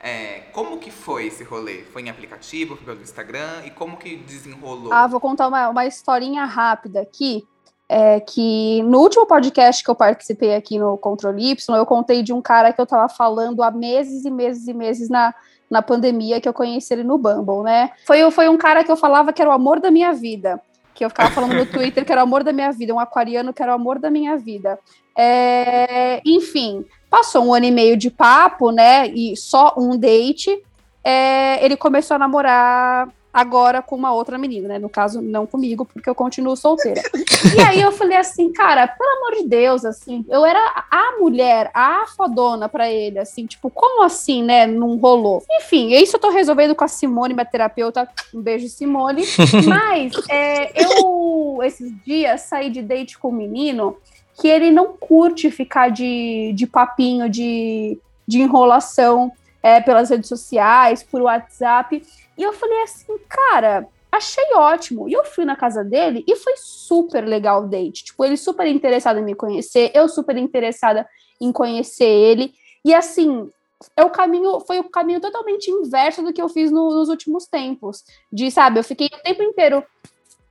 É, 0.00 0.44
como 0.52 0.78
que 0.78 0.92
foi 0.92 1.26
esse 1.26 1.42
rolê? 1.42 1.82
Foi 1.82 2.02
em 2.02 2.08
aplicativo, 2.08 2.76
foi 2.76 2.86
pelo 2.86 3.02
Instagram? 3.02 3.64
E 3.66 3.70
como 3.70 3.96
que 3.96 4.16
desenrolou? 4.16 4.92
Ah, 4.92 5.08
vou 5.08 5.18
contar 5.18 5.48
uma, 5.48 5.68
uma 5.68 5.84
historinha 5.86 6.44
rápida 6.44 7.00
aqui. 7.00 7.46
É 7.90 8.20
que 8.20 8.82
no 8.82 9.00
último 9.00 9.26
podcast 9.26 9.82
que 9.82 9.90
eu 9.90 9.94
participei 9.94 10.54
aqui 10.54 10.78
no 10.78 10.98
Controle 10.98 11.52
Y, 11.52 11.76
eu 11.76 11.86
contei 11.86 12.22
de 12.22 12.34
um 12.34 12.42
cara 12.42 12.70
que 12.70 12.80
eu 12.80 12.86
tava 12.86 13.08
falando 13.08 13.62
há 13.62 13.70
meses 13.70 14.26
e 14.26 14.30
meses 14.30 14.68
e 14.68 14.74
meses 14.74 15.08
na, 15.08 15.34
na 15.70 15.80
pandemia 15.80 16.38
que 16.38 16.48
eu 16.48 16.52
conheci 16.52 16.92
ele 16.92 17.02
no 17.02 17.16
Bumble, 17.16 17.62
né? 17.62 17.90
Foi, 18.06 18.30
foi 18.30 18.48
um 18.48 18.58
cara 18.58 18.84
que 18.84 18.92
eu 18.92 18.96
falava 18.96 19.32
que 19.32 19.40
era 19.40 19.50
o 19.50 19.54
amor 19.54 19.80
da 19.80 19.90
minha 19.90 20.12
vida. 20.12 20.60
Que 20.98 21.04
eu 21.04 21.10
ficava 21.10 21.30
falando 21.30 21.54
no 21.54 21.64
Twitter 21.70 22.04
que 22.04 22.10
era 22.10 22.20
o 22.20 22.24
amor 22.24 22.42
da 22.42 22.52
minha 22.52 22.72
vida, 22.72 22.92
um 22.92 22.98
aquariano 22.98 23.54
que 23.54 23.62
era 23.62 23.70
o 23.70 23.76
amor 23.76 24.00
da 24.00 24.10
minha 24.10 24.36
vida. 24.36 24.76
É, 25.16 26.20
enfim, 26.26 26.84
passou 27.08 27.44
um 27.44 27.54
ano 27.54 27.66
e 27.66 27.70
meio 27.70 27.96
de 27.96 28.10
papo, 28.10 28.72
né? 28.72 29.06
E 29.06 29.36
só 29.36 29.74
um 29.78 29.96
date. 29.96 30.60
É, 31.04 31.64
ele 31.64 31.76
começou 31.76 32.16
a 32.16 32.18
namorar 32.18 33.08
agora 33.38 33.80
com 33.80 33.94
uma 33.94 34.12
outra 34.12 34.36
menina, 34.36 34.68
né? 34.68 34.78
No 34.78 34.88
caso, 34.88 35.22
não 35.22 35.46
comigo, 35.46 35.84
porque 35.84 36.10
eu 36.10 36.14
continuo 36.14 36.56
solteira. 36.56 37.00
E 37.56 37.60
aí 37.60 37.80
eu 37.80 37.92
falei 37.92 38.16
assim, 38.16 38.52
cara, 38.52 38.88
pelo 38.88 39.10
amor 39.10 39.40
de 39.40 39.48
Deus, 39.48 39.84
assim, 39.84 40.24
eu 40.28 40.44
era 40.44 40.58
a 40.90 41.16
mulher, 41.20 41.70
a 41.72 42.04
fodona 42.16 42.68
pra 42.68 42.90
ele, 42.90 43.16
assim, 43.16 43.46
tipo, 43.46 43.70
como 43.70 44.02
assim, 44.02 44.42
né? 44.42 44.66
Não 44.66 44.96
rolou. 44.96 45.44
Enfim, 45.48 45.92
isso 45.92 46.16
eu 46.16 46.20
tô 46.20 46.30
resolvendo 46.30 46.74
com 46.74 46.82
a 46.82 46.88
Simone, 46.88 47.34
minha 47.34 47.46
terapeuta. 47.46 48.08
Um 48.34 48.40
beijo, 48.40 48.68
Simone. 48.68 49.22
Mas 49.68 50.12
é, 50.28 50.72
eu, 50.82 51.60
esses 51.62 51.92
dias, 52.04 52.40
saí 52.40 52.70
de 52.70 52.82
date 52.82 53.16
com 53.16 53.28
um 53.28 53.32
menino 53.32 53.96
que 54.40 54.48
ele 54.48 54.72
não 54.72 54.94
curte 54.98 55.48
ficar 55.48 55.90
de, 55.90 56.52
de 56.56 56.66
papinho, 56.66 57.28
de, 57.28 57.98
de 58.26 58.40
enrolação 58.40 59.32
é, 59.68 59.80
pelas 59.82 60.08
redes 60.08 60.30
sociais, 60.30 61.02
por 61.02 61.20
WhatsApp. 61.20 62.02
E 62.38 62.42
eu 62.42 62.54
falei 62.54 62.82
assim, 62.84 63.18
cara, 63.28 63.86
achei 64.10 64.54
ótimo. 64.54 65.06
E 65.06 65.12
eu 65.12 65.26
fui 65.26 65.44
na 65.44 65.54
casa 65.54 65.84
dele 65.84 66.24
e 66.26 66.34
foi 66.36 66.54
super 66.56 67.22
legal 67.26 67.64
o 67.64 67.66
date. 67.66 68.04
Tipo, 68.04 68.24
ele 68.24 68.38
super 68.38 68.66
interessado 68.66 69.18
em 69.18 69.24
me 69.24 69.34
conhecer, 69.34 69.90
eu 69.94 70.08
super 70.08 70.38
interessada 70.38 71.06
em 71.38 71.52
conhecer 71.52 72.08
ele. 72.08 72.54
E 72.82 72.94
assim, 72.94 73.50
é 73.94 74.02
o 74.02 74.08
caminho, 74.08 74.58
foi 74.60 74.78
o 74.78 74.88
caminho 74.88 75.20
totalmente 75.20 75.70
inverso 75.70 76.22
do 76.22 76.32
que 76.32 76.40
eu 76.40 76.48
fiz 76.48 76.70
no- 76.70 76.94
nos 76.94 77.10
últimos 77.10 77.46
tempos. 77.46 78.02
De, 78.32 78.50
sabe, 78.50 78.80
eu 78.80 78.84
fiquei 78.84 79.08
o 79.08 79.22
tempo 79.22 79.42
inteiro 79.42 79.84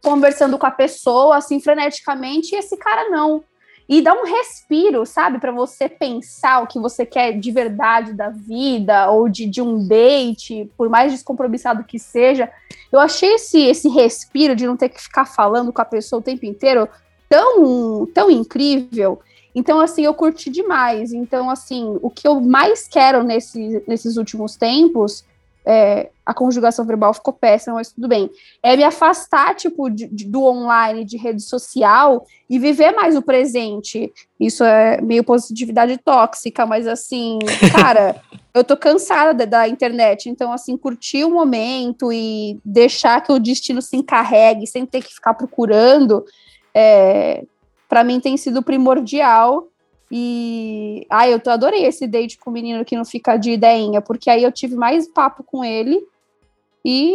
conversando 0.03 0.59
com 0.59 0.67
a 0.67 0.71
pessoa, 0.71 1.37
assim, 1.37 1.59
freneticamente, 1.59 2.53
e 2.53 2.59
esse 2.59 2.77
cara 2.77 3.09
não. 3.09 3.43
E 3.89 4.01
dá 4.01 4.13
um 4.13 4.25
respiro, 4.25 5.05
sabe, 5.05 5.39
para 5.39 5.51
você 5.51 5.87
pensar 5.87 6.61
o 6.61 6.67
que 6.67 6.77
você 6.77 7.05
quer 7.05 7.39
de 7.39 7.51
verdade 7.51 8.13
da 8.13 8.29
vida, 8.29 9.09
ou 9.09 9.29
de, 9.29 9.45
de 9.45 9.61
um 9.61 9.87
date, 9.87 10.69
por 10.75 10.89
mais 10.89 11.13
descompromissado 11.13 11.85
que 11.85 11.97
seja. 11.97 12.51
Eu 12.91 12.99
achei 12.99 13.35
esse, 13.35 13.61
esse 13.61 13.87
respiro 13.87 14.55
de 14.55 14.67
não 14.67 14.75
ter 14.75 14.89
que 14.89 15.01
ficar 15.01 15.25
falando 15.25 15.71
com 15.71 15.81
a 15.81 15.85
pessoa 15.85 16.19
o 16.19 16.23
tempo 16.23 16.45
inteiro 16.45 16.89
tão, 17.29 18.05
tão 18.13 18.29
incrível. 18.29 19.21
Então, 19.55 19.79
assim, 19.79 20.03
eu 20.03 20.13
curti 20.13 20.49
demais. 20.49 21.13
Então, 21.13 21.49
assim, 21.49 21.97
o 22.01 22.09
que 22.09 22.27
eu 22.27 22.41
mais 22.41 22.87
quero 22.87 23.23
nesse, 23.23 23.81
nesses 23.87 24.17
últimos 24.17 24.55
tempos 24.55 25.23
é, 25.69 26.09
a 26.25 26.33
conjugação 26.33 26.85
verbal 26.85 27.13
ficou 27.13 27.33
péssima, 27.33 27.75
mas 27.75 27.91
tudo 27.91 28.07
bem. 28.07 28.29
É 28.63 28.77
me 28.77 28.85
afastar, 28.85 29.53
tipo, 29.53 29.89
de, 29.89 30.07
de, 30.07 30.23
do 30.23 30.41
online, 30.43 31.03
de 31.03 31.17
rede 31.17 31.41
social 31.41 32.25
e 32.49 32.57
viver 32.57 32.93
mais 32.93 33.17
o 33.17 33.21
presente. 33.21 34.13
Isso 34.39 34.63
é 34.63 35.01
meio 35.01 35.25
positividade 35.25 35.97
tóxica, 35.97 36.65
mas 36.65 36.87
assim, 36.87 37.37
cara, 37.75 38.15
eu 38.53 38.63
tô 38.63 38.77
cansada 38.77 39.33
da, 39.33 39.45
da 39.45 39.67
internet, 39.67 40.29
então, 40.29 40.53
assim, 40.53 40.77
curtir 40.77 41.25
o 41.25 41.31
momento 41.31 42.13
e 42.13 42.57
deixar 42.63 43.19
que 43.21 43.33
o 43.33 43.39
destino 43.39 43.81
se 43.81 43.97
encarregue 43.97 44.65
sem 44.65 44.85
ter 44.85 45.03
que 45.03 45.13
ficar 45.13 45.33
procurando, 45.33 46.23
é, 46.73 47.43
para 47.89 48.05
mim 48.05 48.21
tem 48.21 48.37
sido 48.37 48.63
primordial. 48.63 49.67
E 50.11 51.05
ai, 51.09 51.33
eu 51.33 51.41
adorei 51.51 51.85
esse 51.85 52.07
date 52.07 52.37
com 52.37 52.49
o 52.49 52.53
menino 52.53 52.85
que 52.85 52.95
não 52.95 53.03
fica 53.03 53.35
de 53.35 53.51
ideinha, 53.51 54.01
porque 54.01 54.29
aí 54.29 54.43
eu 54.43 54.51
tive 54.51 54.75
mais 54.75 55.07
papo 55.07 55.43
com 55.43 55.63
ele. 55.63 56.01
E 56.85 57.13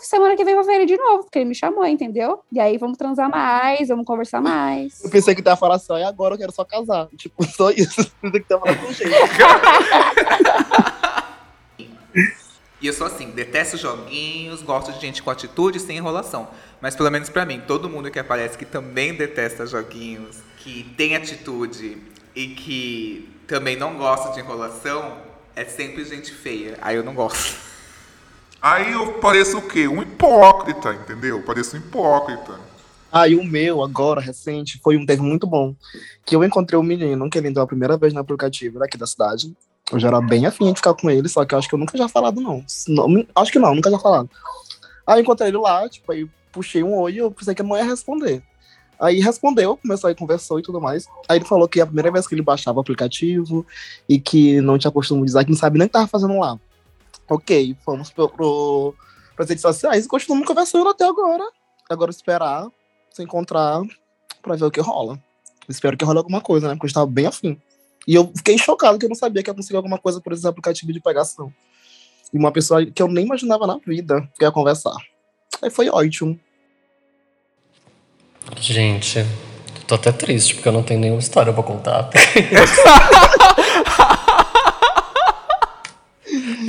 semana 0.00 0.36
que 0.36 0.44
vem 0.44 0.54
eu 0.54 0.58
vou 0.58 0.66
ver 0.66 0.76
ele 0.76 0.86
de 0.86 0.96
novo, 0.96 1.24
porque 1.24 1.40
ele 1.40 1.48
me 1.48 1.54
chamou, 1.54 1.84
entendeu? 1.84 2.40
E 2.52 2.60
aí 2.60 2.78
vamos 2.78 2.96
transar 2.96 3.28
mais, 3.28 3.88
vamos 3.88 4.06
conversar 4.06 4.40
mais. 4.40 5.02
Eu 5.02 5.10
pensei 5.10 5.34
que 5.34 5.42
tu 5.42 5.50
ia 5.50 5.56
falar 5.56 5.74
assim, 5.74 5.94
e 5.94 6.04
agora 6.04 6.34
eu 6.34 6.38
quero 6.38 6.52
só 6.52 6.64
casar. 6.64 7.08
Tipo, 7.16 7.42
só 7.50 7.70
isso. 7.70 8.08
Pensei 8.22 8.40
que 8.40 8.52
ia 8.52 8.58
falar 8.60 8.76
com 8.76 8.92
jeito. 8.92 9.12
E 12.80 12.86
eu 12.86 12.92
sou 12.92 13.08
assim, 13.08 13.30
detesto 13.30 13.76
joguinhos, 13.76 14.62
gosto 14.62 14.92
de 14.92 15.00
gente 15.00 15.20
com 15.20 15.30
atitude 15.30 15.80
sem 15.80 15.96
enrolação. 15.96 16.46
Mas 16.80 16.94
pelo 16.94 17.10
menos 17.10 17.28
pra 17.28 17.44
mim, 17.44 17.60
todo 17.66 17.88
mundo 17.88 18.08
que 18.12 18.20
aparece 18.20 18.56
que 18.56 18.64
também 18.64 19.12
detesta 19.12 19.66
joguinhos, 19.66 20.36
que 20.58 20.84
tem 20.96 21.16
atitude 21.16 22.00
e 22.34 22.48
que 22.48 23.28
também 23.46 23.76
não 23.76 23.96
gosta 23.96 24.32
de 24.32 24.40
enrolação, 24.40 25.18
é 25.56 25.64
sempre 25.64 26.04
gente 26.04 26.32
feia. 26.32 26.78
Aí 26.80 26.96
eu 26.96 27.04
não 27.04 27.14
gosto. 27.14 27.56
Aí 28.60 28.92
eu 28.92 29.14
pareço 29.14 29.58
o 29.58 29.68
quê? 29.68 29.86
Um 29.86 30.02
hipócrita, 30.02 30.92
entendeu? 30.92 31.42
Pareço 31.42 31.76
um 31.76 31.78
hipócrita. 31.78 32.58
Ah, 33.10 33.26
e 33.26 33.34
o 33.36 33.44
meu, 33.44 33.82
agora, 33.82 34.20
recente, 34.20 34.78
foi 34.82 34.96
um 34.96 35.06
teve 35.06 35.22
muito 35.22 35.46
bom. 35.46 35.74
Que 36.26 36.36
eu 36.36 36.44
encontrei 36.44 36.78
um 36.78 36.82
menino 36.82 37.30
que 37.30 37.38
ele 37.38 37.48
entrou 37.48 37.64
a 37.64 37.66
primeira 37.66 37.96
vez 37.96 38.12
no 38.12 38.20
aplicativo 38.20 38.78
daqui 38.78 38.98
da 38.98 39.06
cidade. 39.06 39.54
Eu 39.90 39.98
já 39.98 40.08
era 40.08 40.20
bem 40.20 40.44
afim 40.44 40.70
de 40.70 40.76
ficar 40.76 40.92
com 40.94 41.08
ele, 41.08 41.28
só 41.28 41.44
que 41.44 41.54
eu 41.54 41.58
acho 41.58 41.68
que 41.68 41.74
eu 41.74 41.78
nunca 41.78 41.96
já 41.96 42.08
falado, 42.08 42.40
não. 42.40 42.62
não 42.88 43.26
acho 43.34 43.50
que 43.50 43.58
não, 43.58 43.74
nunca 43.74 43.90
já 43.90 43.98
falado. 43.98 44.28
Aí 45.06 45.18
eu 45.18 45.22
encontrei 45.22 45.48
ele 45.48 45.56
lá, 45.56 45.88
tipo, 45.88 46.12
aí 46.12 46.28
puxei 46.52 46.82
um 46.82 46.94
oi 46.98 47.14
e 47.14 47.18
eu 47.18 47.30
pensei 47.30 47.54
que 47.54 47.62
a 47.62 47.64
mãe 47.64 47.80
ia 47.80 47.88
responder. 47.88 48.42
Aí 49.00 49.20
respondeu, 49.20 49.76
começou 49.76 50.10
a 50.10 50.14
conversou 50.14 50.58
e 50.58 50.62
tudo 50.62 50.80
mais. 50.80 51.06
Aí 51.28 51.38
ele 51.38 51.44
falou 51.44 51.68
que 51.68 51.78
é 51.78 51.82
a 51.82 51.86
primeira 51.86 52.10
vez 52.10 52.26
que 52.26 52.34
ele 52.34 52.42
baixava 52.42 52.78
o 52.78 52.80
aplicativo 52.80 53.64
e 54.08 54.18
que 54.18 54.60
não 54.60 54.76
tinha 54.76 54.90
costume 54.90 55.22
de 55.24 55.30
usar, 55.30 55.44
que 55.44 55.50
não 55.50 55.58
sabe 55.58 55.78
nem 55.78 55.86
o 55.86 55.88
que 55.88 55.92
tava 55.92 56.08
fazendo 56.08 56.38
lá. 56.38 56.58
Ok, 57.28 57.76
fomos 57.84 58.10
pro, 58.10 58.28
pro, 58.28 58.94
pras 59.36 59.48
redes 59.48 59.62
sociais 59.62 60.04
e 60.04 60.08
continuamos 60.08 60.46
conversando 60.46 60.88
até 60.88 61.04
agora. 61.04 61.44
Agora 61.88 62.10
esperar 62.10 62.68
se 63.10 63.22
encontrar 63.22 63.82
pra 64.42 64.56
ver 64.56 64.64
o 64.64 64.70
que 64.70 64.80
rola. 64.80 65.18
Espero 65.68 65.96
que 65.96 66.04
role 66.04 66.18
alguma 66.18 66.40
coisa, 66.40 66.68
né? 66.68 66.74
Porque 66.74 66.86
eu 66.86 66.88
estava 66.88 67.06
bem 67.06 67.26
afim. 67.26 67.60
E 68.06 68.14
eu 68.14 68.32
fiquei 68.34 68.56
chocado 68.56 68.98
que 68.98 69.04
eu 69.04 69.08
não 69.08 69.16
sabia 69.16 69.42
que 69.42 69.50
ia 69.50 69.54
conseguir 69.54 69.76
alguma 69.76 69.98
coisa 69.98 70.20
por 70.20 70.32
esse 70.32 70.46
aplicativo 70.46 70.92
de 70.92 71.00
pegação. 71.00 71.52
E 72.32 72.38
uma 72.38 72.50
pessoa 72.50 72.84
que 72.84 73.02
eu 73.02 73.08
nem 73.08 73.26
imaginava 73.26 73.66
na 73.66 73.78
vida 73.78 74.26
que 74.38 74.44
ia 74.44 74.50
conversar. 74.50 74.96
Aí 75.60 75.70
foi 75.70 75.88
ótimo. 75.90 76.38
Gente, 78.60 79.24
tô 79.86 79.94
até 79.94 80.12
triste 80.12 80.54
porque 80.54 80.68
eu 80.68 80.72
não 80.72 80.82
tenho 80.82 81.00
nenhuma 81.00 81.20
história 81.20 81.52
pra 81.52 81.62
contar. 81.62 82.10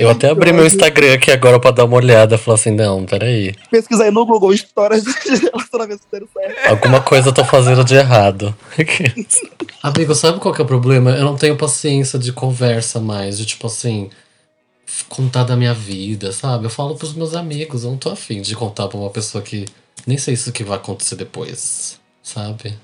Eu 0.00 0.08
até 0.08 0.30
abri 0.30 0.50
meu 0.50 0.66
Instagram 0.66 1.12
aqui 1.12 1.30
agora 1.30 1.60
pra 1.60 1.70
dar 1.70 1.84
uma 1.84 1.96
olhada. 1.96 2.38
Falar 2.38 2.54
assim, 2.54 2.70
não, 2.70 3.04
peraí. 3.04 3.54
Pesquisa 3.70 4.04
aí 4.04 4.10
no 4.10 4.24
Google 4.24 4.54
histórias 4.54 5.04
de 5.04 5.12
relacionamento 5.36 6.02
certo. 6.10 6.26
Alguma 6.70 7.02
coisa 7.02 7.28
eu 7.28 7.34
tô 7.34 7.44
fazendo 7.44 7.84
de 7.84 7.96
errado. 7.96 8.56
Amigo, 9.82 10.14
sabe 10.14 10.40
qual 10.40 10.54
que 10.54 10.62
é 10.62 10.64
o 10.64 10.66
problema? 10.66 11.10
Eu 11.10 11.24
não 11.24 11.36
tenho 11.36 11.54
paciência 11.54 12.18
de 12.18 12.32
conversa 12.32 12.98
mais. 12.98 13.36
De 13.36 13.44
tipo 13.44 13.66
assim, 13.66 14.08
contar 15.06 15.44
da 15.44 15.54
minha 15.54 15.74
vida, 15.74 16.32
sabe? 16.32 16.64
Eu 16.64 16.70
falo 16.70 16.94
pros 16.96 17.12
meus 17.12 17.34
amigos, 17.34 17.84
eu 17.84 17.90
não 17.90 17.98
tô 17.98 18.08
afim 18.08 18.40
de 18.40 18.56
contar 18.56 18.88
pra 18.88 18.98
uma 18.98 19.10
pessoa 19.10 19.44
que 19.44 19.66
nem 20.06 20.18
sei 20.18 20.36
se 20.36 20.48
o 20.48 20.52
que 20.52 20.64
vai 20.64 20.76
acontecer 20.76 21.16
depois, 21.16 21.98
sabe? 22.22 22.78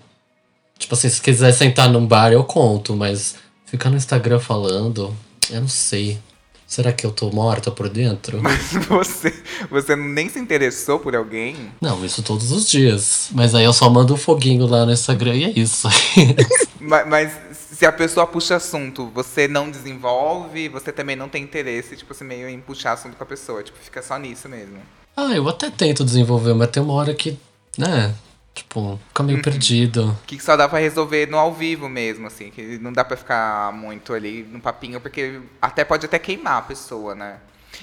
Tipo 0.79 0.95
assim, 0.95 1.09
se 1.09 1.21
quiser 1.21 1.53
sentar 1.53 1.89
num 1.89 2.07
bar, 2.07 2.33
eu 2.33 2.45
conto, 2.45 2.95
mas 2.95 3.37
ficar 3.65 3.91
no 3.91 3.97
Instagram 3.97 4.39
falando, 4.39 5.17
eu 5.51 5.61
não 5.61 5.69
sei. 5.69 6.19
Será 6.67 6.93
que 6.93 7.07
eu 7.07 7.13
tô 7.13 7.31
morta 7.31 7.71
por 7.71 7.89
dentro? 7.89 8.43
Mas 8.43 8.73
você, 8.89 9.33
você 9.71 9.95
nem 9.95 10.29
se 10.29 10.41
interessou 10.41 10.99
por 10.99 11.15
alguém? 11.15 11.55
Não, 11.81 12.05
isso 12.05 12.25
todos 12.25 12.51
os 12.51 12.69
dias. 12.69 13.29
Mas 13.31 13.55
aí 13.55 13.65
eu 13.65 13.73
só 13.73 13.89
mando 13.89 14.15
um 14.15 14.17
foguinho 14.17 14.67
lá 14.67 14.85
no 14.85 14.91
Instagram 14.91 15.37
e 15.37 15.45
é 15.45 15.51
isso. 15.51 15.87
mas, 16.81 17.07
mas, 17.07 17.33
se 17.53 17.87
a 17.87 17.93
pessoa 17.93 18.27
puxa 18.27 18.57
assunto, 18.57 19.09
você 19.15 19.47
não 19.47 19.71
desenvolve, 19.71 20.69
você 20.69 20.91
também 20.91 21.15
não 21.15 21.29
tem 21.29 21.45
interesse, 21.45 21.95
tipo 21.95 22.13
assim, 22.13 22.25
meio 22.25 22.49
em 22.49 22.61
puxar 22.61 22.95
assunto 22.95 23.17
com 23.17 23.23
a 23.23 23.27
pessoa. 23.27 23.63
Tipo, 23.63 23.79
fica 23.79 24.03
só 24.03 24.19
nisso 24.19 24.49
mesmo. 24.49 24.79
Ah, 25.17 25.35
eu 25.35 25.49
até 25.49 25.71
tento 25.71 26.05
desenvolver, 26.05 26.53
mas 26.55 26.71
tem 26.71 26.83
uma 26.83 26.93
hora 26.93 27.15
que, 27.15 27.39
né, 27.79 28.15
tipo, 28.55 29.01
fica 29.09 29.23
meio 29.23 29.39
uhum. 29.39 29.43
perdido. 29.43 30.19
Que 30.27 30.39
só 30.39 30.57
dá 30.57 30.69
pra 30.69 30.79
resolver 30.79 31.27
no 31.27 31.39
ao 31.39 31.55
vivo 31.55 31.89
mesmo, 31.89 32.27
assim, 32.27 32.51
que 32.51 32.79
não 32.79 32.93
dá 32.93 33.05
pra 33.05 33.17
ficar 33.17 33.73
muito 33.73 34.13
ali 34.13 34.43
no 34.43 34.61
papinho, 34.61 35.01
porque 35.01 35.41
até 35.61 35.85
pode 35.85 36.05
até 36.07 36.19
queimar 36.19 36.59
a 36.59 36.63
pessoa, 36.63 37.15
né? 37.15 37.39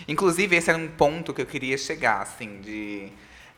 Inclusive, 0.08 0.56
esse 0.56 0.70
era 0.70 0.78
um 0.78 0.88
ponto 0.88 1.34
que 1.34 1.42
eu 1.42 1.46
queria 1.46 1.78
chegar, 1.78 2.22
assim, 2.22 2.60
de. 2.62 3.10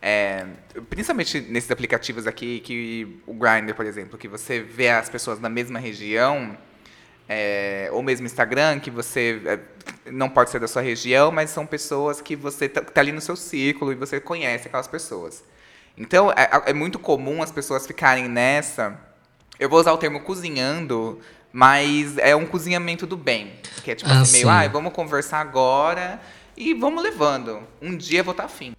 É, 0.01 0.45
principalmente 0.89 1.41
nesses 1.41 1.71
aplicativos 1.71 2.27
aqui, 2.27 2.59
que 2.59 3.21
o 3.25 3.33
Grindr, 3.33 3.73
por 3.73 3.85
exemplo, 3.85 4.17
que 4.17 4.27
você 4.27 4.59
vê 4.59 4.89
as 4.89 5.09
pessoas 5.09 5.39
na 5.39 5.49
mesma 5.49 5.79
região, 5.79 6.55
é, 7.27 7.89
ou 7.91 8.03
mesmo 8.03 8.25
Instagram, 8.25 8.79
que 8.79 8.91
você 8.91 9.41
é, 9.45 9.59
não 10.11 10.29
pode 10.29 10.49
ser 10.49 10.59
da 10.59 10.67
sua 10.67 10.81
região, 10.81 11.31
mas 11.31 11.49
são 11.49 11.65
pessoas 11.65 12.21
que 12.21 12.35
você 12.35 12.65
está 12.65 12.81
tá 12.81 13.01
ali 13.01 13.11
no 13.11 13.21
seu 13.21 13.35
círculo 13.35 13.91
e 13.91 13.95
você 13.95 14.19
conhece 14.19 14.67
aquelas 14.67 14.87
pessoas. 14.87 15.43
Então, 15.97 16.31
é, 16.31 16.49
é, 16.67 16.73
muito 16.73 16.99
comum 16.99 17.41
as 17.41 17.51
pessoas 17.51 17.87
ficarem 17.87 18.27
nessa. 18.27 18.99
Eu 19.59 19.69
vou 19.69 19.79
usar 19.79 19.93
o 19.93 19.97
termo 19.97 20.19
cozinhando, 20.19 21.19
mas 21.51 22.17
é 22.17 22.35
um 22.35 22.45
cozinhamento 22.45 23.07
do 23.07 23.15
bem. 23.15 23.53
Que 23.83 23.91
é 23.91 23.95
tipo 23.95 24.11
ah, 24.11 24.21
assim, 24.21 24.33
meio, 24.33 24.49
ah, 24.49 24.67
vamos 24.67 24.93
conversar 24.93 25.39
agora 25.39 26.19
e 26.55 26.73
vamos 26.73 27.01
levando. 27.01 27.61
Um 27.81 27.95
dia 27.95 28.19
eu 28.19 28.23
vou 28.23 28.33
estar 28.33 28.43
tá 28.43 28.49
afim. 28.49 28.73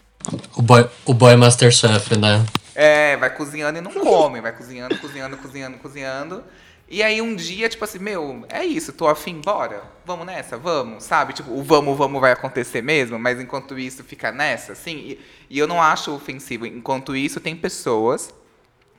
O 0.55 0.63
boy, 0.63 0.89
o 1.05 1.15
boy 1.15 1.37
Masterchef, 1.37 2.17
né? 2.17 2.45
É, 2.75 3.17
vai 3.17 3.35
cozinhando 3.35 3.79
e 3.79 3.81
não 3.81 3.93
come, 3.93 4.41
vai 4.41 4.53
cozinhando, 4.53 4.99
cozinhando, 4.99 5.37
cozinhando, 5.39 5.79
cozinhando. 5.79 6.45
E 6.89 7.03
aí 7.03 7.21
um 7.21 7.35
dia, 7.35 7.69
tipo 7.69 7.85
assim, 7.85 7.99
meu, 7.99 8.45
é 8.49 8.65
isso, 8.65 8.93
tô 8.93 9.09
afim, 9.09 9.41
bora, 9.41 9.83
vamos 10.05 10.25
nessa, 10.25 10.57
vamos, 10.57 11.03
sabe? 11.03 11.33
Tipo, 11.33 11.51
o 11.51 11.63
vamos, 11.63 11.99
vamos 11.99 12.21
vai 12.21 12.31
acontecer 12.31 12.81
mesmo, 12.81 13.19
mas 13.19 13.41
enquanto 13.41 13.77
isso 13.77 14.05
fica 14.05 14.31
nessa, 14.31 14.73
assim. 14.73 14.97
E, 14.99 15.21
e 15.51 15.59
eu 15.59 15.67
não 15.67 15.83
acho 15.83 16.15
ofensivo. 16.15 16.65
Enquanto 16.65 17.17
isso, 17.17 17.41
tem 17.41 17.57
pessoas 17.57 18.33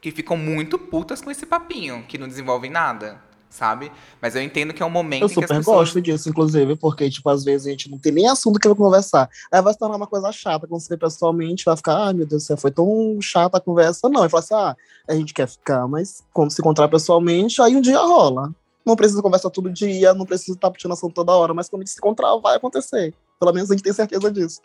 que 0.02 0.12
ficam 0.12 0.36
muito 0.36 0.78
putas 0.78 1.21
com 1.21 1.32
esse 1.32 1.45
papinho, 1.45 2.04
que 2.08 2.17
não 2.17 2.28
desenvolvem 2.28 2.69
nada 2.69 3.26
sabe? 3.50 3.92
Mas 4.22 4.36
eu 4.36 4.42
entendo 4.42 4.74
que 4.74 4.84
é 4.84 4.86
um 4.86 4.90
momento 4.90 5.24
eu 5.24 5.30
super 5.30 5.48
pessoas... 5.48 5.66
gosto 5.66 6.02
disso, 6.02 6.30
inclusive, 6.30 6.76
porque, 6.76 7.10
tipo, 7.10 7.30
às 7.30 7.44
vezes 7.44 7.68
a 7.68 7.70
gente 7.72 7.90
não 7.90 7.98
tem 7.98 8.12
nem 8.12 8.28
assunto 8.28 8.60
que 8.60 8.68
vai 8.68 8.78
conversar. 8.78 9.30
Aí 9.52 9.62
vai 9.62 9.74
se 9.74 9.80
tornar 9.80 9.96
uma 9.96 10.08
coisa 10.08 10.32
chata 10.32 10.68
quando 10.68 10.82
você 10.82 10.90
vê 10.90 10.98
pessoalmente, 10.98 11.66
vai 11.66 11.76
ficar, 11.76 11.96
ai 11.96 12.10
ah, 12.10 12.14
meu 12.14 12.26
Deus 12.26 12.44
do 12.44 12.46
céu, 12.46 12.58
foi 12.58 12.72
tão 12.72 13.18
chata 13.22 13.58
a 13.58 13.62
conversa. 13.62 14.10
Não, 14.10 14.26
e 14.26 14.30
fala 14.30 14.44
assim, 14.44 14.54
ah, 14.54 14.76
a 15.08 15.16
gente 15.16 15.34
quer 15.34 15.48
ficar, 15.48 15.88
mas 15.88 16.24
quando 16.34 16.52
se 16.52 16.62
encontrar 16.62 16.88
pessoalmente, 16.88 17.62
aí 17.62 17.76
um 17.76 17.82
dia 17.82 18.00
rola. 18.00 18.54
Não 18.86 18.96
precisa 18.96 19.22
conversar 19.22 19.50
todo 19.50 19.70
dia, 19.70 20.14
não 20.14 20.26
precisa 20.26 20.54
estar 20.54 20.72
puxando 20.72 20.94
assunto 20.94 21.14
toda 21.14 21.34
hora, 21.34 21.54
mas 21.54 21.68
quando 21.68 21.82
a 21.82 21.86
gente 21.86 21.94
se 21.94 22.00
encontrar, 22.00 22.36
vai 22.38 22.56
acontecer. 22.56 23.14
Pelo 23.40 23.54
menos 23.54 23.70
a 23.70 23.74
gente 23.74 23.84
tem 23.84 23.94
certeza 23.94 24.32
disso. 24.32 24.62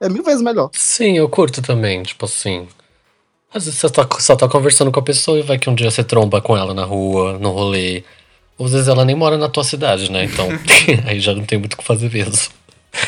É 0.00 0.08
mil 0.08 0.24
vezes 0.24 0.40
melhor. 0.40 0.70
Sim, 0.72 1.18
eu 1.18 1.28
curto 1.28 1.60
também, 1.60 2.02
tipo 2.02 2.24
assim. 2.24 2.66
Às 3.52 3.64
vezes 3.64 3.80
você 3.80 3.90
tá, 3.90 4.06
só 4.18 4.36
tá 4.36 4.48
conversando 4.48 4.92
com 4.92 5.00
a 5.00 5.02
pessoa 5.02 5.38
e 5.38 5.42
vai 5.42 5.58
que 5.58 5.68
um 5.68 5.74
dia 5.74 5.90
você 5.90 6.04
tromba 6.04 6.40
com 6.40 6.56
ela 6.56 6.72
na 6.72 6.84
rua, 6.84 7.38
no 7.38 7.50
rolê. 7.50 8.04
Ou 8.56 8.66
às 8.66 8.72
vezes 8.72 8.88
ela 8.88 9.04
nem 9.04 9.16
mora 9.16 9.36
na 9.36 9.48
tua 9.48 9.64
cidade, 9.64 10.10
né? 10.10 10.24
Então 10.24 10.48
aí 11.06 11.18
já 11.18 11.34
não 11.34 11.44
tem 11.44 11.58
muito 11.58 11.74
o 11.74 11.76
que 11.76 11.84
fazer 11.84 12.10
mesmo. 12.10 12.60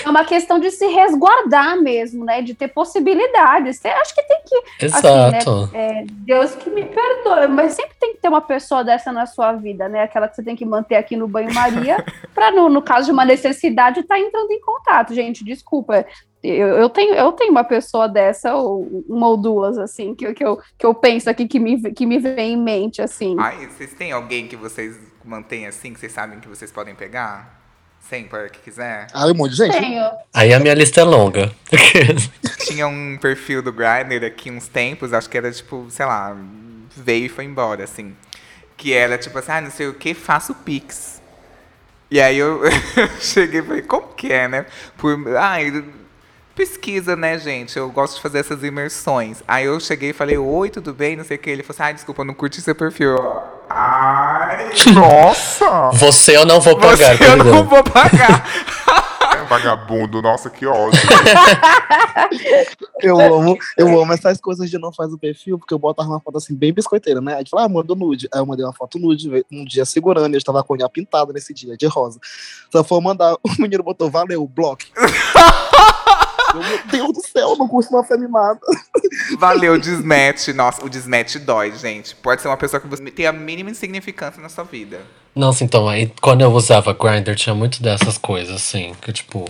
É 0.05 0.09
uma 0.09 0.25
questão 0.25 0.59
de 0.59 0.71
se 0.71 0.87
resguardar 0.87 1.81
mesmo, 1.81 2.25
né? 2.25 2.41
De 2.41 2.55
ter 2.55 2.69
possibilidades. 2.69 3.79
Você 3.79 3.89
acha 3.89 4.15
que 4.15 4.23
tem 4.23 4.41
que. 4.47 4.87
Exato. 4.87 5.07
Assim, 5.37 5.73
né? 5.73 6.01
é, 6.01 6.05
Deus 6.09 6.55
que 6.55 6.71
me 6.71 6.85
perdoe, 6.85 7.49
mas 7.49 7.75
sempre 7.75 7.95
tem 7.99 8.13
que 8.15 8.21
ter 8.21 8.29
uma 8.29 8.41
pessoa 8.41 8.85
dessa 8.85 9.13
na 9.13 9.27
sua 9.27 9.53
vida, 9.53 9.89
né? 9.89 10.03
Aquela 10.03 10.29
que 10.29 10.37
você 10.37 10.43
tem 10.43 10.57
que 10.57 10.65
manter 10.65 10.95
aqui 10.97 11.17
no 11.17 11.27
banho-maria, 11.27 12.05
para, 12.35 12.53
no, 12.53 12.69
no, 12.69 12.81
caso 12.81 13.07
de 13.07 13.13
uma 13.13 13.25
necessidade, 13.25 14.01
estar 14.01 14.15
tá 14.15 14.21
entrando 14.21 14.51
em 14.51 14.61
contato. 14.61 15.15
Gente, 15.15 15.45
desculpa. 15.45 16.07
Eu, 16.43 16.69
eu, 16.69 16.91
tenho, 16.91 17.15
eu 17.15 17.31
tenho 17.33 17.53
uma 17.53 17.63
pessoa 17.63 18.09
dessa, 18.09 18.55
ou 18.57 19.05
uma 19.09 19.29
ou 19.29 19.37
duas, 19.37 19.79
assim, 19.79 20.13
que, 20.13 20.35
que, 20.35 20.45
eu, 20.45 20.61
que 20.77 20.85
eu 20.85 20.93
penso 20.93 21.31
aqui 21.31 21.47
que 21.47 21.61
me, 21.61 21.93
que 21.93 22.05
me 22.05 22.19
vem 22.19 22.55
em 22.55 22.57
mente, 22.57 23.01
assim. 23.01 23.37
Ai, 23.39 23.69
vocês 23.69 23.93
têm 23.95 24.11
alguém 24.11 24.49
que 24.49 24.57
vocês 24.57 24.99
mantêm 25.25 25.67
assim, 25.67 25.93
que 25.93 26.01
vocês 26.01 26.11
sabem 26.11 26.41
que 26.41 26.49
vocês 26.49 26.73
podem 26.73 26.97
pegar? 26.97 27.61
Sempre, 28.01 28.51
que 28.51 28.59
quiser. 28.59 29.07
Ah, 29.15 29.27
um 29.27 29.35
monte 29.35 29.53
de 29.53 29.59
gente. 29.59 29.79
Tenho. 29.79 30.05
Aí 30.35 30.53
a 30.53 30.59
minha 30.59 30.75
lista 30.75 31.01
é 31.01 31.05
longa. 31.05 31.53
Tinha 32.67 32.89
um 32.89 33.17
perfil 33.17 33.63
do 33.63 33.73
Grindr 33.73 34.27
aqui 34.27 34.51
uns 34.51 34.67
tempos, 34.67 35.13
acho 35.13 35.31
que 35.31 35.39
era 35.39 35.53
tipo, 35.53 35.87
sei 35.89 36.05
lá, 36.05 36.37
veio 36.97 37.27
e 37.27 37.29
foi 37.29 37.45
embora, 37.45 37.85
assim. 37.85 38.17
Que 38.77 38.93
era 38.93 39.17
tipo 39.17 39.39
assim, 39.39 39.53
ah, 39.53 39.61
não 39.61 39.71
sei 39.71 39.87
o 39.87 39.95
que, 39.95 40.13
faço 40.13 40.53
Pix. 40.57 41.23
E 42.11 42.21
aí 42.21 42.37
eu 42.37 42.61
cheguei 43.21 43.61
e 43.61 43.63
falei, 43.63 43.83
como 43.83 44.09
que 44.09 44.33
é, 44.33 44.49
né? 44.49 44.67
Por, 44.99 45.37
ai, 45.37 45.71
pesquisa, 46.55 47.17
né, 47.17 47.39
gente? 47.39 47.77
Eu 47.77 47.91
gosto 47.91 48.17
de 48.17 48.23
fazer 48.23 48.39
essas 48.39 48.63
imersões. 48.63 49.43
Aí 49.47 49.65
eu 49.65 49.79
cheguei 49.81 50.11
e 50.11 50.13
falei, 50.13 50.39
oi, 50.39 50.71
tudo 50.71 50.93
bem? 50.93 51.17
Não 51.17 51.25
sei 51.25 51.37
o 51.37 51.41
que. 51.41 51.51
Ele 51.51 51.63
falou 51.63 51.75
assim, 51.75 51.83
ai, 51.83 51.95
desculpa, 51.95 52.23
eu 52.23 52.27
não 52.27 52.35
curti 52.35 52.61
seu 52.61 52.75
perfil. 52.75 53.11
Eu, 53.11 53.43
Ai, 53.69 54.71
nossa! 54.95 55.91
Você 55.93 56.37
eu 56.37 56.45
não 56.45 56.61
vou 56.61 56.79
pagar, 56.79 57.17
Você 57.17 57.25
eu 57.25 57.37
não 57.39 57.65
vou 57.65 57.83
pagar. 57.83 58.47
Vagabundo, 59.49 60.23
nossa, 60.23 60.49
que 60.49 60.67
ódio. 60.67 60.99
Eu 63.03 63.21
amo, 63.21 63.59
eu 63.77 64.01
amo 64.01 64.13
essas 64.13 64.41
coisas 64.41 64.71
de 64.71 64.79
não 64.79 64.93
faz 64.93 65.13
o 65.13 65.19
perfil, 65.19 65.59
porque 65.59 65.75
eu 65.75 65.79
boto 65.79 66.01
uma 66.03 66.21
foto 66.21 66.39
assim, 66.39 66.55
bem 66.55 66.73
biscoiteira, 66.73 67.21
né? 67.21 67.35
Aí 67.35 67.45
fala, 67.51 67.65
ah, 67.65 67.69
manda 67.69 67.95
nude. 67.95 68.29
Aí 68.33 68.41
eu 68.41 68.47
mandei 68.47 68.65
uma 68.65 68.73
foto 68.73 68.99
nude, 68.99 69.45
um 69.51 69.65
dia 69.65 69.85
segurando, 69.85 70.33
e 70.33 70.37
eu 70.37 70.39
estava 70.39 70.63
com 70.63 70.73
a 70.73 70.77
unha 70.77 70.89
pintada 70.89 71.33
nesse 71.33 71.53
dia, 71.53 71.77
de 71.77 71.87
rosa. 71.87 72.21
Só 72.71 72.85
foi 72.85 73.01
mandar, 73.01 73.35
o 73.35 73.51
menino 73.59 73.83
botou, 73.83 74.09
valeu, 74.09 74.47
bloco. 74.47 74.85
Eu, 76.55 76.61
Meu 76.61 76.79
Deus 76.91 77.13
do 77.13 77.23
céu, 77.23 77.51
eu 77.51 77.57
não 77.57 77.69
curto 77.69 77.91
uma 77.91 78.05
feminada. 78.05 78.61
Valeu, 79.39 79.79
desmatch. 79.79 80.49
Nossa, 80.49 80.85
o 80.85 80.89
desmatch 80.89 81.37
dói, 81.37 81.73
gente. 81.73 82.15
Pode 82.17 82.43
ser 82.43 82.49
uma 82.49 82.57
pessoa 82.57 82.81
que 82.81 82.87
você 82.87 83.03
tem 83.11 83.27
a 83.27 83.33
mínima 83.33 83.71
insignificância 83.71 84.41
na 84.41 84.49
sua 84.49 84.65
vida. 84.65 85.01
Nossa, 85.35 85.65
então, 85.65 85.89
aí 85.89 86.13
quando 86.21 86.43
eu 86.43 86.53
usava 86.53 86.93
Grindr 86.93 87.35
tinha 87.35 87.55
muito 87.55 87.83
dessas 87.83 88.19
coisas, 88.19 88.55
assim, 88.57 88.95
que 89.01 89.13
tipo. 89.13 89.47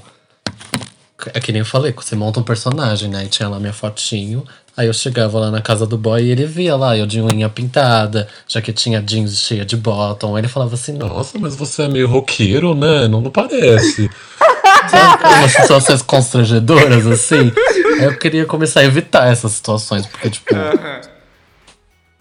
É 1.34 1.38
que 1.38 1.52
nem 1.52 1.60
eu 1.60 1.66
falei, 1.66 1.92
você 1.92 2.16
monta 2.16 2.40
um 2.40 2.42
personagem, 2.42 3.08
né? 3.08 3.24
E 3.24 3.28
tinha 3.28 3.48
lá 3.48 3.60
minha 3.60 3.72
fotinho. 3.72 4.44
Aí 4.74 4.87
eu 4.87 4.92
chegava 4.94 5.38
lá 5.38 5.50
na 5.50 5.61
casa 5.61 5.87
do 5.87 5.98
boy 5.98 6.22
e 6.22 6.30
ele 6.30 6.46
via 6.46 6.74
lá, 6.74 6.96
eu 6.96 7.06
de 7.06 7.20
unha 7.20 7.48
pintada, 7.48 8.26
jaquetinha 8.48 9.02
jeans 9.02 9.38
cheia 9.38 9.66
de 9.66 9.76
bottom. 9.76 10.35
Aí 10.35 10.40
ele 10.40 10.48
falava 10.48 10.74
assim, 10.74 10.94
nossa, 10.94 11.38
mas 11.38 11.54
você 11.54 11.82
é 11.82 11.88
meio 11.88 12.08
roqueiro, 12.08 12.74
né? 12.74 13.06
Não, 13.06 13.20
não 13.20 13.30
parece. 13.30 14.11
Umas 15.38 15.52
situações 15.52 16.00
constrangedoras, 16.00 17.06
assim. 17.06 17.52
Aí 18.00 18.04
eu 18.04 18.16
queria 18.16 18.46
começar 18.46 18.80
a 18.80 18.85
evitar 18.85 19.30
essas 19.30 19.52
situações, 19.52 20.06
porque, 20.06 20.30
tipo. 20.30 20.54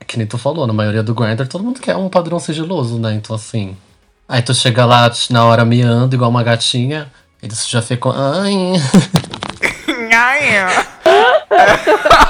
Que 0.06 0.18
nem 0.18 0.28
tu 0.28 0.38
falou, 0.38 0.68
na 0.68 0.74
maioria 0.74 1.02
do 1.02 1.16
Grindr, 1.16 1.48
todo 1.48 1.64
mundo 1.64 1.80
quer 1.80 1.96
um 1.96 2.10
padrão 2.10 2.38
sigiloso, 2.38 3.00
né? 3.00 3.14
Então, 3.14 3.34
assim. 3.34 3.78
Aí 4.28 4.42
tu 4.42 4.54
chega 4.54 4.86
lá 4.86 5.10
na 5.30 5.46
hora 5.46 5.64
miando, 5.64 6.16
igual 6.16 6.30
uma 6.30 6.44
gatinha, 6.44 7.10
eles 7.42 7.68
já 7.68 7.82
ficam. 7.82 8.12
Ai. 8.12 8.74
Ai. 10.14 10.68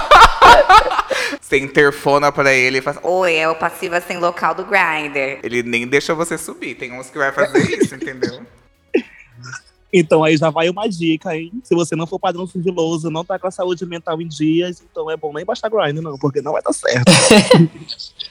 Você 1.39 1.57
interfona 1.57 2.31
pra 2.31 2.53
ele 2.53 2.77
e 2.77 2.81
faz. 2.81 2.97
Oi, 3.03 3.35
é 3.35 3.49
o 3.49 3.55
passiva 3.55 3.99
sem 3.99 4.17
local 4.17 4.55
do 4.55 4.63
Grindr. 4.63 5.39
Ele 5.43 5.63
nem 5.63 5.87
deixa 5.87 6.13
você 6.13 6.37
subir. 6.37 6.75
Tem 6.75 6.93
uns 6.93 7.09
que 7.09 7.17
vai 7.17 7.31
fazer 7.31 7.59
isso, 7.77 7.95
entendeu? 7.95 8.41
Então 9.93 10.23
aí 10.23 10.37
já 10.37 10.49
vai 10.49 10.69
uma 10.69 10.87
dica, 10.87 11.35
hein? 11.35 11.51
Se 11.63 11.75
você 11.75 11.95
não 11.95 12.07
for 12.07 12.17
padrão 12.17 12.47
sigiloso, 12.47 13.09
não 13.09 13.25
tá 13.25 13.37
com 13.37 13.47
a 13.47 13.51
saúde 13.51 13.85
mental 13.85 14.21
em 14.21 14.27
dias, 14.27 14.81
então 14.89 15.11
é 15.11 15.17
bom 15.17 15.33
nem 15.33 15.43
baixar 15.43 15.69
grind, 15.69 15.97
não, 15.97 16.17
porque 16.17 16.41
não 16.41 16.53
vai 16.53 16.61
dar 16.61 16.73
certo. 16.73 17.11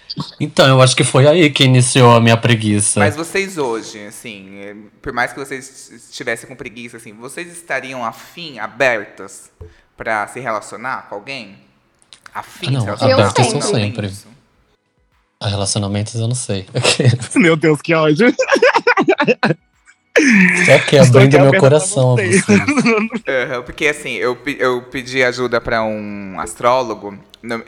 Então, 0.41 0.67
eu 0.67 0.83
acho 0.83 0.97
que 0.97 1.05
foi 1.05 1.27
aí 1.27 1.51
que 1.51 1.63
iniciou 1.63 2.13
a 2.13 2.21
minha 2.21 2.37
preguiça. 2.37 2.99
Mas 2.99 3.15
vocês 3.15 3.57
hoje, 3.57 4.07
assim, 4.07 4.59
eh, 4.59 4.77
por 5.01 5.13
mais 5.13 5.33
que 5.33 5.39
vocês 5.39 5.91
estivessem 5.91 6.49
com 6.49 6.57
preguiça, 6.57 6.97
assim, 6.97 7.13
vocês 7.13 7.47
estariam 7.53 8.05
afim, 8.05 8.59
abertas 8.59 9.53
pra 9.97 10.27
se 10.27 10.41
relacionar 10.41 11.09
com 11.09 11.15
alguém? 11.15 11.57
Afim 12.35 12.69
Ah, 12.69 12.71
não, 12.71 12.85
relacionar? 12.85 13.15
abertas 13.15 13.47
são 13.49 13.61
sempre. 13.63 14.07
isso? 14.07 14.29
A 15.41 15.49
relacionamentos 15.49 16.15
eu 16.15 16.29
não 16.29 16.35
sei. 16.35 16.67
Meu 17.35 17.57
Deus, 17.57 17.81
que 17.81 17.95
ódio. 17.95 18.33
Só 20.67 20.79
que 20.87 20.99
abrindo 20.99 21.39
meu 21.41 21.59
coração 21.59 22.13
a 22.13 22.17
vocês. 22.17 22.45
você. 22.45 22.55
Aham, 23.31 23.63
porque 23.63 23.87
assim, 23.87 24.11
eu, 24.15 24.37
eu 24.59 24.83
pedi 24.83 25.23
ajuda 25.23 25.61
pra 25.61 25.83
um 25.83 26.39
astrólogo. 26.39 27.19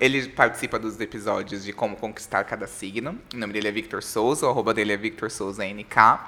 Ele 0.00 0.28
participa 0.28 0.78
dos 0.78 1.00
episódios 1.00 1.64
de 1.64 1.72
como 1.72 1.96
conquistar 1.96 2.44
cada 2.44 2.66
signo. 2.66 3.16
O 3.32 3.36
nome 3.38 3.54
dele 3.54 3.68
é 3.68 3.72
Victor 3.72 4.02
Souza, 4.02 4.46
o 4.46 4.50
arroba 4.50 4.74
dele 4.74 4.92
é 4.92 4.96
Victor 4.98 5.30
Souza 5.30 5.64
NK. 5.64 6.18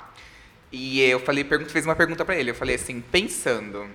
E 0.72 1.00
eu 1.02 1.20
falei, 1.20 1.44
fiz 1.68 1.84
uma 1.84 1.94
pergunta 1.94 2.24
pra 2.24 2.36
ele. 2.36 2.50
Eu 2.50 2.54
falei 2.54 2.76
assim, 2.76 3.00
pensando 3.02 3.86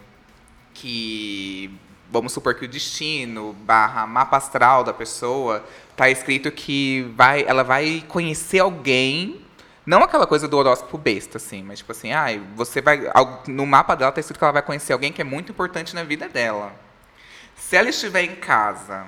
que 0.74 1.72
vamos 2.12 2.34
supor 2.34 2.56
que 2.56 2.66
o 2.66 2.68
destino 2.68 3.54
barra 3.62 4.06
mapa 4.06 4.38
astral 4.38 4.84
da 4.84 4.94
pessoa 4.94 5.64
tá 5.96 6.10
escrito 6.10 6.52
que 6.52 7.12
vai, 7.16 7.44
ela 7.44 7.64
vai 7.64 8.04
conhecer 8.08 8.60
alguém 8.60 9.46
não 9.90 10.04
aquela 10.04 10.28
coisa 10.28 10.48
do 10.48 10.56
horóscopo 10.56 11.00
besta, 11.00 11.38
assim, 11.38 11.64
mas 11.64 11.80
tipo 11.80 11.92
assim, 11.92 12.12
ai, 12.12 12.40
você 12.56 12.80
vai. 12.80 13.12
No 13.48 13.66
mapa 13.66 13.96
dela 13.96 14.12
tá 14.12 14.20
escrito 14.20 14.38
que 14.38 14.44
ela 14.44 14.54
vai 14.54 14.62
conhecer 14.62 14.94
alguém 14.94 15.12
que 15.12 15.20
é 15.20 15.24
muito 15.24 15.52
importante 15.52 15.96
na 15.96 16.04
vida 16.04 16.30
dela. 16.30 16.72
Se 17.56 17.76
ela 17.76 17.90
estiver 17.90 18.22
em 18.22 18.36
casa, 18.36 19.08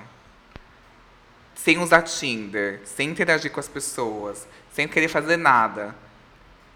sem 1.54 1.78
usar 1.78 2.02
Tinder, 2.02 2.80
sem 2.84 3.10
interagir 3.10 3.52
com 3.52 3.60
as 3.60 3.68
pessoas, 3.68 4.48
sem 4.72 4.88
querer 4.88 5.06
fazer 5.06 5.36
nada, 5.36 5.94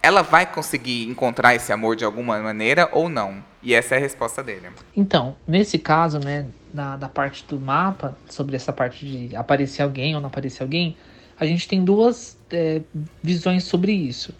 ela 0.06 0.22
vai 0.22 0.46
conseguir 0.46 1.08
encontrar 1.08 1.56
esse 1.56 1.72
amor 1.72 1.96
de 1.96 2.04
alguma 2.04 2.38
maneira 2.38 2.88
ou 2.92 3.08
não? 3.08 3.42
E 3.60 3.74
essa 3.74 3.96
é 3.96 3.98
a 3.98 4.00
resposta 4.00 4.40
dele. 4.40 4.68
Então, 4.96 5.34
nesse 5.48 5.80
caso, 5.80 6.20
né, 6.20 6.46
da, 6.72 6.96
da 6.96 7.08
parte 7.08 7.44
do 7.48 7.58
mapa, 7.58 8.16
sobre 8.30 8.54
essa 8.54 8.72
parte 8.72 9.04
de 9.04 9.34
aparecer 9.34 9.82
alguém 9.82 10.14
ou 10.14 10.20
não 10.20 10.28
aparecer 10.28 10.62
alguém, 10.62 10.96
a 11.40 11.44
gente 11.44 11.66
tem 11.66 11.84
duas 11.84 12.38
é, 12.52 12.82
visões 13.20 13.64
sobre 13.64 13.90
isso. 13.90 14.32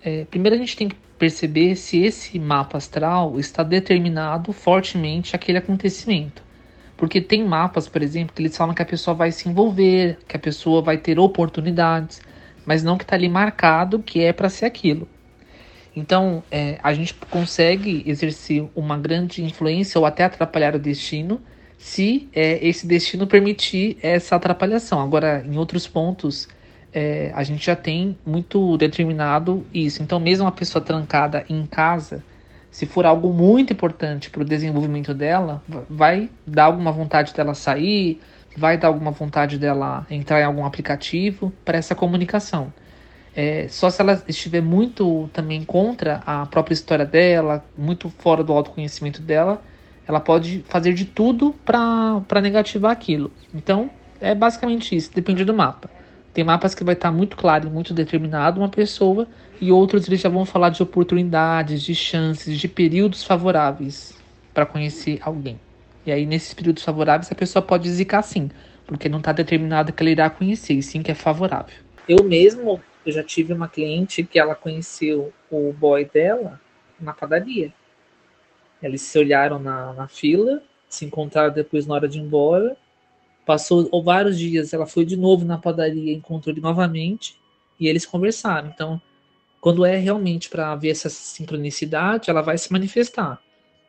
É, 0.00 0.26
primeiro, 0.26 0.54
a 0.54 0.58
gente 0.60 0.76
tem 0.76 0.88
que 0.88 0.96
perceber 1.18 1.74
se 1.74 1.98
esse 1.98 2.38
mapa 2.38 2.78
astral 2.78 3.40
está 3.40 3.64
determinado 3.64 4.52
fortemente 4.52 5.34
aquele 5.34 5.58
acontecimento. 5.58 6.40
Porque 6.96 7.20
tem 7.20 7.44
mapas, 7.44 7.88
por 7.88 8.00
exemplo, 8.00 8.32
que 8.32 8.42
eles 8.42 8.56
falam 8.56 8.76
que 8.76 8.82
a 8.82 8.86
pessoa 8.86 9.14
vai 9.16 9.32
se 9.32 9.48
envolver, 9.48 10.18
que 10.28 10.36
a 10.36 10.40
pessoa 10.40 10.80
vai 10.80 10.98
ter 10.98 11.18
oportunidades, 11.18 12.22
mas 12.70 12.84
não 12.84 12.96
que 12.96 13.02
está 13.02 13.16
ali 13.16 13.28
marcado 13.28 13.98
que 13.98 14.22
é 14.22 14.32
para 14.32 14.48
ser 14.48 14.64
aquilo. 14.64 15.08
Então, 15.96 16.40
é, 16.52 16.78
a 16.84 16.94
gente 16.94 17.12
consegue 17.28 18.04
exercer 18.06 18.64
uma 18.76 18.96
grande 18.96 19.42
influência 19.42 19.98
ou 19.98 20.06
até 20.06 20.22
atrapalhar 20.22 20.76
o 20.76 20.78
destino 20.78 21.40
se 21.76 22.28
é, 22.32 22.64
esse 22.64 22.86
destino 22.86 23.26
permitir 23.26 23.98
essa 24.00 24.36
atrapalhação. 24.36 25.00
Agora, 25.00 25.44
em 25.44 25.58
outros 25.58 25.88
pontos, 25.88 26.48
é, 26.92 27.32
a 27.34 27.42
gente 27.42 27.66
já 27.66 27.74
tem 27.74 28.16
muito 28.24 28.76
determinado 28.76 29.66
isso. 29.74 30.00
Então, 30.00 30.20
mesmo 30.20 30.44
uma 30.44 30.52
pessoa 30.52 30.80
trancada 30.80 31.44
em 31.48 31.66
casa, 31.66 32.22
se 32.70 32.86
for 32.86 33.04
algo 33.04 33.32
muito 33.32 33.72
importante 33.72 34.30
para 34.30 34.42
o 34.42 34.44
desenvolvimento 34.44 35.12
dela, 35.12 35.60
va- 35.66 35.82
vai 35.90 36.30
dar 36.46 36.66
alguma 36.66 36.92
vontade 36.92 37.34
dela 37.34 37.52
sair, 37.52 38.20
vai 38.56 38.76
dar 38.76 38.88
alguma 38.88 39.10
vontade 39.10 39.58
dela 39.58 40.06
entrar 40.10 40.40
em 40.40 40.44
algum 40.44 40.64
aplicativo 40.64 41.52
para 41.64 41.78
essa 41.78 41.94
comunicação. 41.94 42.72
É, 43.34 43.68
só 43.68 43.88
se 43.90 44.00
ela 44.02 44.22
estiver 44.26 44.60
muito 44.60 45.30
também 45.32 45.64
contra 45.64 46.22
a 46.26 46.46
própria 46.46 46.74
história 46.74 47.04
dela, 47.04 47.64
muito 47.78 48.08
fora 48.08 48.42
do 48.42 48.52
autoconhecimento 48.52 49.22
dela, 49.22 49.62
ela 50.06 50.18
pode 50.18 50.64
fazer 50.68 50.92
de 50.92 51.04
tudo 51.04 51.54
para 51.64 52.40
negativar 52.42 52.90
aquilo. 52.90 53.30
Então, 53.54 53.88
é 54.20 54.34
basicamente 54.34 54.96
isso, 54.96 55.12
depende 55.14 55.44
do 55.44 55.54
mapa. 55.54 55.88
Tem 56.34 56.44
mapas 56.44 56.74
que 56.74 56.84
vai 56.84 56.94
estar 56.94 57.10
muito 57.10 57.36
claro 57.36 57.68
e 57.68 57.70
muito 57.70 57.94
determinado 57.94 58.60
uma 58.60 58.68
pessoa, 58.68 59.28
e 59.60 59.70
outros 59.70 60.06
eles 60.06 60.20
já 60.20 60.28
vão 60.28 60.44
falar 60.44 60.70
de 60.70 60.82
oportunidades, 60.82 61.82
de 61.82 61.94
chances, 61.94 62.58
de 62.58 62.68
períodos 62.68 63.22
favoráveis 63.22 64.14
para 64.52 64.66
conhecer 64.66 65.18
alguém. 65.22 65.58
E 66.04 66.12
aí, 66.12 66.24
nesses 66.26 66.54
períodos 66.54 66.82
favoráveis, 66.82 67.30
a 67.30 67.34
pessoa 67.34 67.62
pode 67.62 67.90
zicar 67.90 68.22
sim, 68.22 68.50
porque 68.86 69.08
não 69.08 69.18
está 69.18 69.32
determinado 69.32 69.92
que 69.92 70.02
ela 70.02 70.10
irá 70.10 70.30
conhecer, 70.30 70.74
e 70.74 70.82
sim 70.82 71.02
que 71.02 71.10
é 71.10 71.14
favorável. 71.14 71.74
Eu 72.08 72.24
mesmo, 72.24 72.80
eu 73.04 73.12
já 73.12 73.22
tive 73.22 73.52
uma 73.52 73.68
cliente 73.68 74.24
que 74.24 74.38
ela 74.38 74.54
conheceu 74.54 75.32
o 75.50 75.72
boy 75.72 76.04
dela 76.04 76.60
na 76.98 77.12
padaria. 77.12 77.72
Eles 78.82 79.02
se 79.02 79.18
olharam 79.18 79.58
na, 79.58 79.92
na 79.92 80.08
fila, 80.08 80.62
se 80.88 81.04
encontraram 81.04 81.52
depois 81.52 81.86
na 81.86 81.94
hora 81.94 82.08
de 82.08 82.18
ir 82.18 82.22
embora. 82.22 82.76
Passou 83.44 83.88
vários 84.02 84.38
dias, 84.38 84.72
ela 84.72 84.86
foi 84.86 85.04
de 85.04 85.16
novo 85.16 85.44
na 85.44 85.58
padaria, 85.58 86.14
encontrou 86.14 86.52
ele 86.52 86.60
novamente 86.60 87.38
e 87.78 87.88
eles 87.88 88.06
conversaram. 88.06 88.68
Então, 88.68 89.00
quando 89.60 89.84
é 89.84 89.96
realmente 89.96 90.48
para 90.48 90.74
ver 90.74 90.90
essa 90.90 91.10
sincronicidade, 91.10 92.30
ela 92.30 92.40
vai 92.40 92.56
se 92.56 92.72
manifestar. 92.72 93.40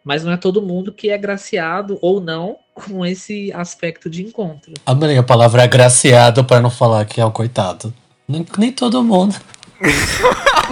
Mas 0.04 0.24
não 0.24 0.32
é 0.32 0.38
todo 0.38 0.62
mundo 0.62 0.92
que 0.92 1.10
é 1.10 1.14
agraciado 1.14 1.98
ou 2.02 2.20
não 2.20 2.58
com 2.74 3.06
esse 3.06 3.52
aspecto 3.54 4.10
de 4.10 4.24
encontro. 4.24 4.74
Amei 4.86 5.18
a 5.18 5.24
palavra 5.24 5.64
agraciado 5.64 6.44
para 6.44 6.60
não 6.60 6.70
falar 6.70 7.06
que 7.06 7.22
é 7.22 7.26
um 7.26 7.32
coitado. 7.32 7.94
Nem, 8.28 8.46
nem 8.58 8.72
todo 8.72 9.04
mundo. 9.04 9.36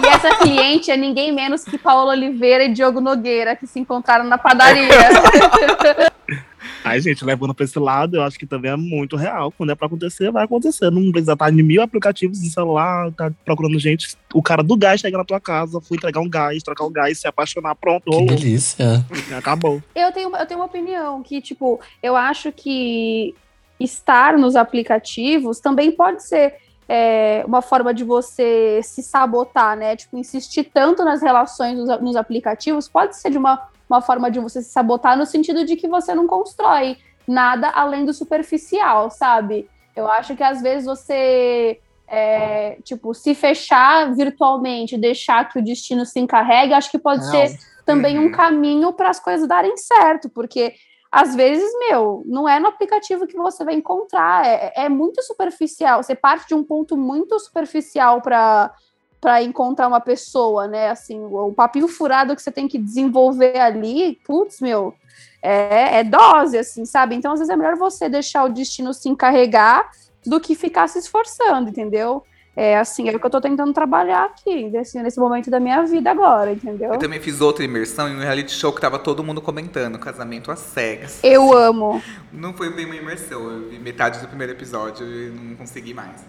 E 0.02 0.06
é 0.06 0.12
essa 0.12 0.36
cliente 0.36 0.90
é 0.90 0.96
ninguém 0.96 1.32
menos 1.32 1.64
que 1.64 1.76
Paola 1.76 2.12
Oliveira 2.12 2.64
e 2.64 2.72
Diogo 2.72 3.00
Nogueira, 3.00 3.54
que 3.56 3.66
se 3.66 3.78
encontraram 3.78 4.24
na 4.24 4.38
padaria. 4.38 4.88
Ai, 6.84 7.00
gente, 7.00 7.24
levando 7.24 7.54
pra 7.54 7.64
esse 7.64 7.78
lado, 7.78 8.16
eu 8.16 8.22
acho 8.22 8.38
que 8.38 8.46
também 8.46 8.70
é 8.70 8.76
muito 8.76 9.16
real. 9.16 9.52
Quando 9.52 9.70
é 9.70 9.74
pra 9.74 9.86
acontecer, 9.86 10.30
vai 10.30 10.44
acontecer. 10.44 10.90
Não 10.90 11.10
precisa 11.10 11.34
estar 11.34 11.52
em 11.52 11.62
mil 11.62 11.82
aplicativos 11.82 12.40
de 12.40 12.50
celular, 12.50 13.10
tá 13.12 13.30
procurando 13.44 13.78
gente. 13.78 14.16
O 14.32 14.42
cara 14.42 14.62
do 14.62 14.76
gás 14.76 15.00
chega 15.00 15.18
na 15.18 15.24
tua 15.24 15.40
casa, 15.40 15.80
fui 15.80 15.96
entregar 15.96 16.20
um 16.20 16.28
gás, 16.28 16.62
trocar 16.62 16.84
o 16.84 16.90
gás, 16.90 17.18
se 17.18 17.28
apaixonar, 17.28 17.74
pronto, 17.74 18.10
Que 18.10 18.24
delícia. 18.24 19.04
Acabou. 19.36 19.82
Eu 19.94 20.12
tenho, 20.12 20.34
eu 20.34 20.46
tenho 20.46 20.60
uma 20.60 20.66
opinião 20.66 21.22
que, 21.22 21.40
tipo, 21.40 21.80
eu 22.02 22.16
acho 22.16 22.52
que 22.52 23.34
estar 23.78 24.36
nos 24.36 24.56
aplicativos 24.56 25.58
também 25.58 25.90
pode 25.90 26.22
ser 26.22 26.54
é, 26.92 27.44
uma 27.46 27.62
forma 27.62 27.94
de 27.94 28.02
você 28.02 28.80
se 28.82 29.02
sabotar, 29.02 29.76
né? 29.76 29.94
Tipo, 29.94 30.18
insistir 30.18 30.64
tanto 30.64 31.04
nas 31.04 31.22
relações 31.22 31.78
nos, 31.78 32.00
nos 32.00 32.16
aplicativos 32.16 32.88
pode 32.88 33.16
ser 33.16 33.30
de 33.30 33.38
uma, 33.38 33.68
uma 33.94 34.00
forma 34.00 34.30
de 34.30 34.38
você 34.40 34.62
se 34.62 34.70
sabotar 34.70 35.16
no 35.16 35.26
sentido 35.26 35.64
de 35.64 35.76
que 35.76 35.88
você 35.88 36.14
não 36.14 36.26
constrói 36.26 36.96
nada 37.26 37.68
além 37.68 38.04
do 38.04 38.12
superficial, 38.12 39.10
sabe? 39.10 39.68
Eu 39.94 40.08
acho 40.08 40.34
que 40.36 40.42
às 40.42 40.62
vezes 40.62 40.86
você, 40.86 41.80
é, 42.08 42.78
tipo, 42.84 43.12
se 43.14 43.34
fechar 43.34 44.14
virtualmente, 44.14 44.96
deixar 44.96 45.48
que 45.48 45.58
o 45.58 45.62
destino 45.62 46.06
se 46.06 46.18
encarregue, 46.20 46.72
acho 46.74 46.90
que 46.90 46.98
pode 46.98 47.22
Não. 47.22 47.30
ser 47.30 47.56
também 47.84 48.18
um 48.18 48.24
Uhum. 48.24 48.30
caminho 48.30 48.92
para 48.92 49.10
as 49.10 49.18
coisas 49.20 49.48
darem 49.48 49.76
certo, 49.76 50.28
porque 50.30 50.74
às 51.12 51.34
vezes, 51.34 51.68
meu, 51.88 52.22
não 52.24 52.48
é 52.48 52.60
no 52.60 52.68
aplicativo 52.68 53.26
que 53.26 53.36
você 53.36 53.64
vai 53.64 53.74
encontrar, 53.74 54.46
é, 54.46 54.72
é 54.76 54.88
muito 54.88 55.20
superficial. 55.22 56.02
Você 56.02 56.14
parte 56.14 56.46
de 56.46 56.54
um 56.54 56.62
ponto 56.62 56.96
muito 56.96 57.36
superficial 57.40 58.22
para 58.22 58.72
para 59.20 59.42
encontrar 59.42 59.86
uma 59.86 60.00
pessoa, 60.00 60.66
né? 60.66 60.90
Assim, 60.90 61.20
o, 61.20 61.52
papinho 61.52 61.86
furado 61.86 62.34
que 62.34 62.42
você 62.42 62.50
tem 62.50 62.66
que 62.66 62.78
desenvolver 62.78 63.58
ali, 63.58 64.18
putz, 64.24 64.60
meu, 64.60 64.94
é, 65.42 65.98
é 65.98 66.04
dose, 66.04 66.56
assim, 66.56 66.84
sabe? 66.84 67.14
Então, 67.14 67.32
às 67.32 67.40
vezes 67.40 67.52
é 67.52 67.56
melhor 67.56 67.76
você 67.76 68.08
deixar 68.08 68.44
o 68.44 68.48
destino 68.48 68.94
se 68.94 69.08
encarregar 69.08 69.90
do 70.24 70.40
que 70.40 70.54
ficar 70.54 70.88
se 70.88 70.98
esforçando, 70.98 71.68
entendeu? 71.68 72.24
É 72.56 72.76
assim, 72.76 73.08
é 73.08 73.14
o 73.14 73.20
que 73.20 73.24
eu 73.24 73.30
tô 73.30 73.40
tentando 73.40 73.72
trabalhar 73.72 74.24
aqui, 74.24 74.68
nesse, 74.70 75.00
nesse 75.00 75.20
momento 75.20 75.50
da 75.50 75.60
minha 75.60 75.82
vida 75.84 76.10
agora, 76.10 76.52
entendeu? 76.52 76.92
Eu 76.92 76.98
também 76.98 77.20
fiz 77.20 77.40
outra 77.40 77.64
imersão 77.64 78.08
em 78.08 78.16
um 78.16 78.20
reality 78.20 78.50
show 78.52 78.72
que 78.72 78.80
tava 78.80 78.98
todo 78.98 79.22
mundo 79.22 79.40
comentando, 79.40 79.98
casamento 79.98 80.50
às 80.50 80.58
cegas. 80.58 81.20
Eu 81.22 81.54
amo. 81.56 82.02
Não 82.32 82.52
foi 82.52 82.70
bem 82.70 82.86
uma 82.86 82.96
imersão, 82.96 83.48
eu 83.48 83.68
vi 83.68 83.78
metade 83.78 84.18
do 84.18 84.26
primeiro 84.26 84.52
episódio 84.52 85.06
e 85.06 85.30
não 85.30 85.56
consegui 85.56 85.94
mais. 85.94 86.24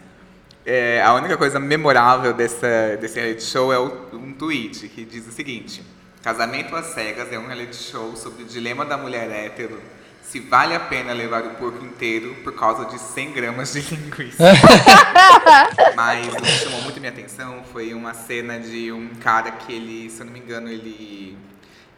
É, 0.66 1.02
a 1.02 1.14
única 1.16 1.38
coisa 1.38 1.60
memorável 1.60 2.34
dessa, 2.34 2.96
desse 3.00 3.20
reality 3.20 3.44
show 3.44 3.74
é 3.74 3.80
o- 3.80 4.10
um 4.14 4.32
tweet 4.34 4.88
que 4.90 5.04
diz 5.04 5.28
o 5.28 5.32
seguinte: 5.32 5.84
Casamento 6.22 6.76
às 6.76 6.88
cegas 6.88 7.32
é 7.32 7.40
um 7.40 7.48
reality 7.48 7.76
show 7.76 8.16
sobre 8.16 8.44
o 8.44 8.46
dilema 8.46 8.86
da 8.86 8.96
mulher 8.98 9.30
hétero. 9.32 9.82
Se 10.22 10.40
vale 10.40 10.74
a 10.76 10.80
pena 10.80 11.12
levar 11.14 11.44
o 11.46 11.50
porco 11.56 11.84
inteiro 11.84 12.36
por 12.44 12.54
causa 12.54 12.86
de 12.86 12.98
100 13.00 13.32
gramas 13.34 13.74
de 13.74 13.82
linguiça. 13.96 14.44
Mas 15.96 16.28
o 16.34 16.38
que 16.38 16.46
chamou 16.48 16.82
muito 16.84 17.00
minha 17.00 17.12
atenção 17.12 17.64
foi 17.74 17.94
uma 17.94 18.14
cena 18.14 18.60
de 18.60 18.92
um 18.92 19.10
cara 19.16 19.52
que 19.52 19.74
ele, 19.74 20.10
se 20.10 20.22
eu 20.22 20.26
não 20.28 20.32
me 20.34 20.40
engano, 20.40 20.70
ele 20.70 21.36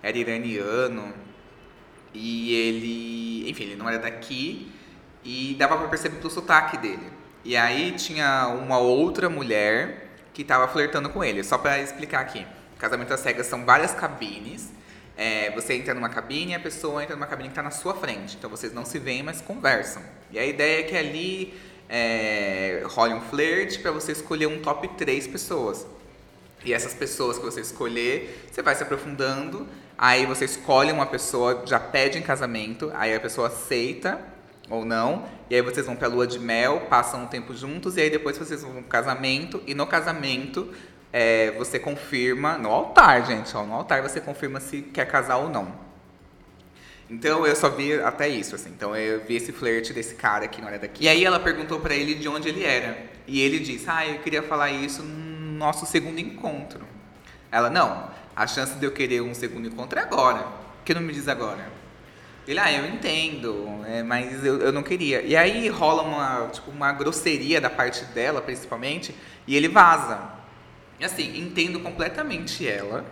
era 0.02 0.17
iraniano. 0.17 1.13
E 2.13 2.54
ele, 2.56 3.49
enfim, 3.49 3.63
ele 3.63 3.76
não 3.76 3.89
era 3.89 3.99
daqui 3.99 4.71
e 5.23 5.56
dava 5.58 5.78
pra 5.78 5.88
perceber 5.88 6.17
pelo 6.17 6.30
sotaque 6.30 6.78
dele. 6.78 7.12
E 7.44 7.58
aí 7.58 7.92
tinha 7.92 8.48
uma 8.48 8.78
outra 8.78 9.30
mulher 9.30 10.08
que 10.34 10.44
tava 10.44 10.68
flertando 10.68 11.10
com 11.10 11.24
ele. 11.24 11.44
Só 11.44 11.58
pra 11.58 11.80
explicar 11.80 12.22
aqui. 12.22 12.46
Casamento 12.80 13.14
às 13.14 13.20
cegas 13.20 13.48
são 13.48 13.66
várias 13.66 13.94
cabines. 13.94 14.72
É, 15.16 15.52
você 15.52 15.76
entra 15.76 15.94
numa 15.94 16.10
cabine 16.10 16.54
e 16.54 16.56
a 16.56 16.60
pessoa 16.60 17.04
entra 17.04 17.16
numa 17.16 17.28
cabine 17.28 17.50
que 17.50 17.56
tá 17.56 17.62
na 17.62 17.72
sua 17.72 17.94
frente. 17.94 18.36
Então 18.38 18.50
vocês 18.50 18.74
não 18.74 18.86
se 18.86 18.98
veem, 18.98 19.24
mas 19.24 19.42
conversam. 19.42 20.02
E 20.32 20.40
a 20.40 20.46
ideia 20.46 20.80
é 20.80 20.84
que 20.84 20.96
ali 20.96 21.54
é, 21.88 22.84
role 22.86 23.14
um 23.14 23.22
flerte 23.22 23.80
pra 23.80 23.92
você 23.92 24.14
escolher 24.14 24.48
um 24.48 24.60
top 24.62 24.88
3 24.88 25.28
pessoas. 25.28 25.86
E 26.66 26.74
essas 26.74 26.94
pessoas 26.94 27.38
que 27.38 27.44
você 27.44 27.62
escolher, 27.62 28.48
você 28.52 28.62
vai 28.62 28.74
se 28.74 28.84
aprofundando. 28.84 29.68
Aí 29.98 30.26
você 30.26 30.46
escolhe 30.46 30.92
uma 30.92 31.06
pessoa, 31.06 31.64
já 31.66 31.80
pede 31.80 32.18
em 32.18 32.22
casamento, 32.22 32.92
aí 32.96 33.14
a 33.14 33.20
pessoa 33.20 33.48
aceita 33.48 34.33
ou 34.69 34.86
não. 34.86 35.26
E 35.49 35.56
aí 35.56 35.62
vocês 35.62 35.86
vão 35.86 35.95
pra 35.95 36.08
lua 36.08 36.26
de 36.26 36.39
mel, 36.39 36.82
passam 36.89 37.23
um 37.23 37.28
tempo 37.28 37.54
juntos, 37.54 37.97
e 37.97 38.02
aí 38.02 38.10
depois 38.10 38.38
vocês 38.38 38.62
vão 38.62 38.73
pro 38.73 38.84
casamento. 38.84 39.62
E 39.67 39.73
no 39.73 39.86
casamento 39.86 40.73
é, 41.12 41.52
você 41.52 41.78
confirma, 41.78 42.58
no 42.58 42.69
altar, 42.69 43.26
gente, 43.26 43.56
ó, 43.56 43.63
no 43.63 43.73
altar 43.73 44.02
você 44.02 44.19
confirma 44.19 44.60
se 44.60 44.82
quer 44.82 45.06
casar 45.06 45.38
ou 45.38 45.49
não. 45.49 45.84
Então 47.10 47.45
eu 47.45 47.56
só 47.56 47.69
vi 47.69 47.93
até 47.93 48.28
isso, 48.28 48.56
assim. 48.56 48.69
Então 48.69 48.95
eu 48.95 49.23
vi 49.23 49.36
esse 49.36 49.52
flerte 49.52 49.93
desse 49.93 50.15
cara 50.15 50.47
que 50.47 50.62
não 50.62 50.67
era 50.67 50.80
daqui. 50.80 51.04
E 51.04 51.08
aí 51.08 51.23
ela 51.23 51.39
perguntou 51.39 51.80
pra 51.80 51.93
ele 51.93 52.15
de 52.15 52.28
onde 52.28 52.49
ele 52.49 52.63
era. 52.63 52.97
E 53.28 53.41
ele 53.41 53.60
disse: 53.60 53.86
Ah, 53.88 54.08
eu 54.08 54.19
queria 54.19 54.41
falar 54.41 54.71
isso 54.71 55.04
no 55.04 55.58
nosso 55.58 55.86
segundo 55.86 56.19
encontro. 56.19 56.86
Ela, 57.52 57.69
não, 57.69 58.10
a 58.36 58.47
chance 58.47 58.73
de 58.76 58.86
eu 58.86 58.91
querer 58.91 59.21
um 59.21 59.34
segundo 59.34 59.67
encontro 59.67 59.99
é 59.99 60.02
agora. 60.02 60.39
Por 60.39 60.86
que 60.86 60.93
não 60.93 61.02
me 61.02 61.13
diz 61.13 61.28
agora? 61.28 61.83
Ele, 62.48 62.60
ah, 62.60 62.72
eu 62.72 62.86
entendo, 62.88 63.80
é, 63.86 64.04
mas 64.04 64.46
eu, 64.46 64.60
eu 64.60 64.72
não 64.72 64.84
queria. 64.84 65.22
E 65.22 65.36
aí 65.36 65.70
rola 65.70 66.04
uma, 66.04 66.50
tipo, 66.50 66.72
uma 66.72 66.92
grosseria 66.92 67.62
da 67.62 67.70
parte 67.70 68.04
dela, 68.06 68.42
principalmente, 68.42 69.16
e 69.48 69.56
ele 69.56 69.70
vaza. 69.70 70.20
E 71.00 71.06
assim, 71.06 71.40
entendo 71.40 71.80
completamente 71.80 72.68
ela, 72.68 73.06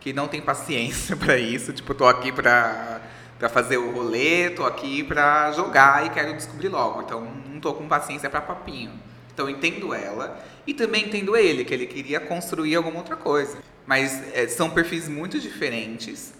que 0.00 0.12
não 0.12 0.26
tem 0.26 0.40
paciência 0.40 1.14
pra 1.16 1.38
isso. 1.38 1.72
Tipo, 1.72 1.94
tô 1.94 2.06
aqui 2.06 2.32
pra, 2.32 3.00
pra 3.38 3.48
fazer 3.48 3.76
o 3.76 3.92
rolê, 3.92 4.50
tô 4.50 4.64
aqui 4.64 5.04
pra 5.04 5.52
jogar 5.52 6.06
e 6.06 6.10
quero 6.10 6.34
descobrir 6.34 6.68
logo. 6.68 7.02
Então, 7.02 7.26
não 7.48 7.60
tô 7.60 7.74
com 7.74 7.86
paciência 7.86 8.28
pra 8.28 8.40
papinho. 8.40 8.92
Então, 9.32 9.48
entendo 9.48 9.94
ela 9.94 10.44
e 10.66 10.74
também 10.74 11.06
entendo 11.06 11.36
ele, 11.36 11.64
que 11.64 11.74
ele 11.74 11.86
queria 11.86 12.18
construir 12.18 12.74
alguma 12.74 12.98
outra 12.98 13.16
coisa. 13.16 13.58
Mas 13.86 14.22
é, 14.34 14.48
são 14.48 14.70
perfis 14.70 15.08
muito 15.08 15.38
diferentes. 15.38 16.34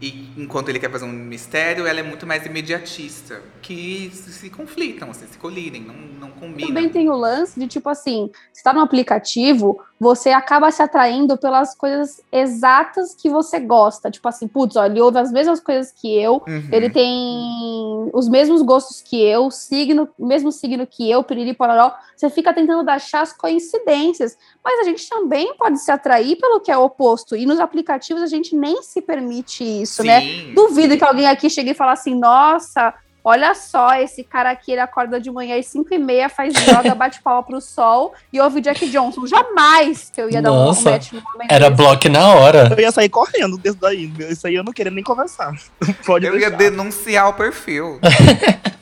E 0.00 0.30
enquanto 0.36 0.70
ele 0.70 0.78
quer 0.78 0.90
fazer 0.90 1.04
um 1.04 1.12
mistério, 1.12 1.86
ela 1.86 2.00
é 2.00 2.02
muito 2.02 2.26
mais 2.26 2.46
imediatista. 2.46 3.42
Que 3.60 4.10
se, 4.14 4.48
conflitam, 4.48 5.10
assim, 5.10 5.26
se 5.26 5.36
colidem, 5.36 5.82
não, 5.82 5.94
não 5.94 6.30
combinam. 6.30 6.68
Também 6.68 6.88
tem 6.88 7.08
o 7.10 7.14
lance 7.14 7.60
de, 7.60 7.66
tipo 7.66 7.88
assim, 7.88 8.30
você 8.52 8.62
tá 8.62 8.72
no 8.72 8.80
aplicativo, 8.80 9.82
você 10.00 10.30
acaba 10.30 10.70
se 10.70 10.82
atraindo 10.82 11.36
pelas 11.36 11.74
coisas 11.74 12.22
exatas 12.32 13.14
que 13.14 13.28
você 13.28 13.60
gosta. 13.60 14.10
Tipo 14.10 14.28
assim, 14.28 14.48
putz, 14.48 14.74
ó, 14.76 14.86
ele 14.86 14.98
ouve 14.98 15.18
as 15.18 15.30
mesmas 15.30 15.60
coisas 15.60 15.92
que 15.92 16.18
eu, 16.18 16.42
Uhum. 16.48 16.68
ele 16.72 16.88
tem 16.88 18.10
os 18.14 18.26
mesmos 18.26 18.62
gostos 18.62 19.02
que 19.02 19.22
eu, 19.22 19.50
signo, 19.50 20.08
o 20.18 20.26
mesmo 20.26 20.50
signo 20.50 20.86
que 20.86 21.08
eu, 21.10 21.22
piriri, 21.22 21.52
pororó. 21.52 21.92
Você 22.16 22.30
fica 22.30 22.54
tentando 22.54 22.88
achar 22.88 23.20
as 23.20 23.32
coincidências. 23.34 24.38
Mas 24.64 24.80
a 24.80 24.84
gente 24.84 25.06
também 25.08 25.54
pode 25.56 25.78
se 25.78 25.90
atrair 25.90 26.36
pelo 26.36 26.60
que 26.60 26.70
é 26.72 26.78
oposto. 26.78 27.36
E 27.36 27.44
nos 27.44 27.60
aplicativos 27.60 28.22
a 28.22 28.26
gente 28.26 28.56
nem 28.56 28.82
se 28.82 29.02
permite 29.02 29.62
isso, 29.82 30.02
né? 30.02 30.20
Sim. 30.22 30.54
Duvido 30.54 30.96
que 30.96 31.04
alguém 31.04 31.26
aqui 31.26 31.50
chegue 31.50 31.70
e 31.72 31.74
fale 31.74 31.92
assim, 31.92 32.14
nossa, 32.14 32.94
olha 33.24 33.54
só, 33.54 33.94
esse 33.94 34.24
cara 34.24 34.50
aqui, 34.50 34.72
ele 34.72 34.80
acorda 34.80 35.20
de 35.20 35.30
manhã 35.30 35.58
às 35.58 35.66
5 35.66 35.92
e 35.92 35.98
meia, 35.98 36.28
faz 36.28 36.54
yoga, 36.54 36.94
bate 36.94 37.20
pau 37.22 37.42
pro 37.42 37.60
sol 37.60 38.14
e 38.32 38.40
ouve 38.40 38.60
Jack 38.60 38.88
Johnson. 38.90 39.26
Jamais 39.26 40.10
que 40.10 40.20
eu 40.20 40.30
ia 40.30 40.40
dar 40.40 40.52
um 40.52 40.56
Nossa, 40.66 40.90
match 40.90 41.12
no 41.12 41.22
momento 41.22 41.52
Era 41.52 41.70
bloco 41.70 42.08
na 42.08 42.34
hora. 42.34 42.68
Eu 42.70 42.80
ia 42.80 42.92
sair 42.92 43.08
correndo 43.08 43.56
desse 43.58 43.76
daí. 43.76 44.12
Isso 44.30 44.46
aí 44.46 44.54
eu 44.54 44.64
não 44.64 44.72
queria 44.72 44.90
nem 44.90 45.04
conversar. 45.04 45.54
Pode 46.06 46.26
Eu 46.26 46.34
ia 46.34 46.50
deixar. 46.50 46.56
denunciar 46.56 47.28
o 47.28 47.34
perfil. 47.34 48.00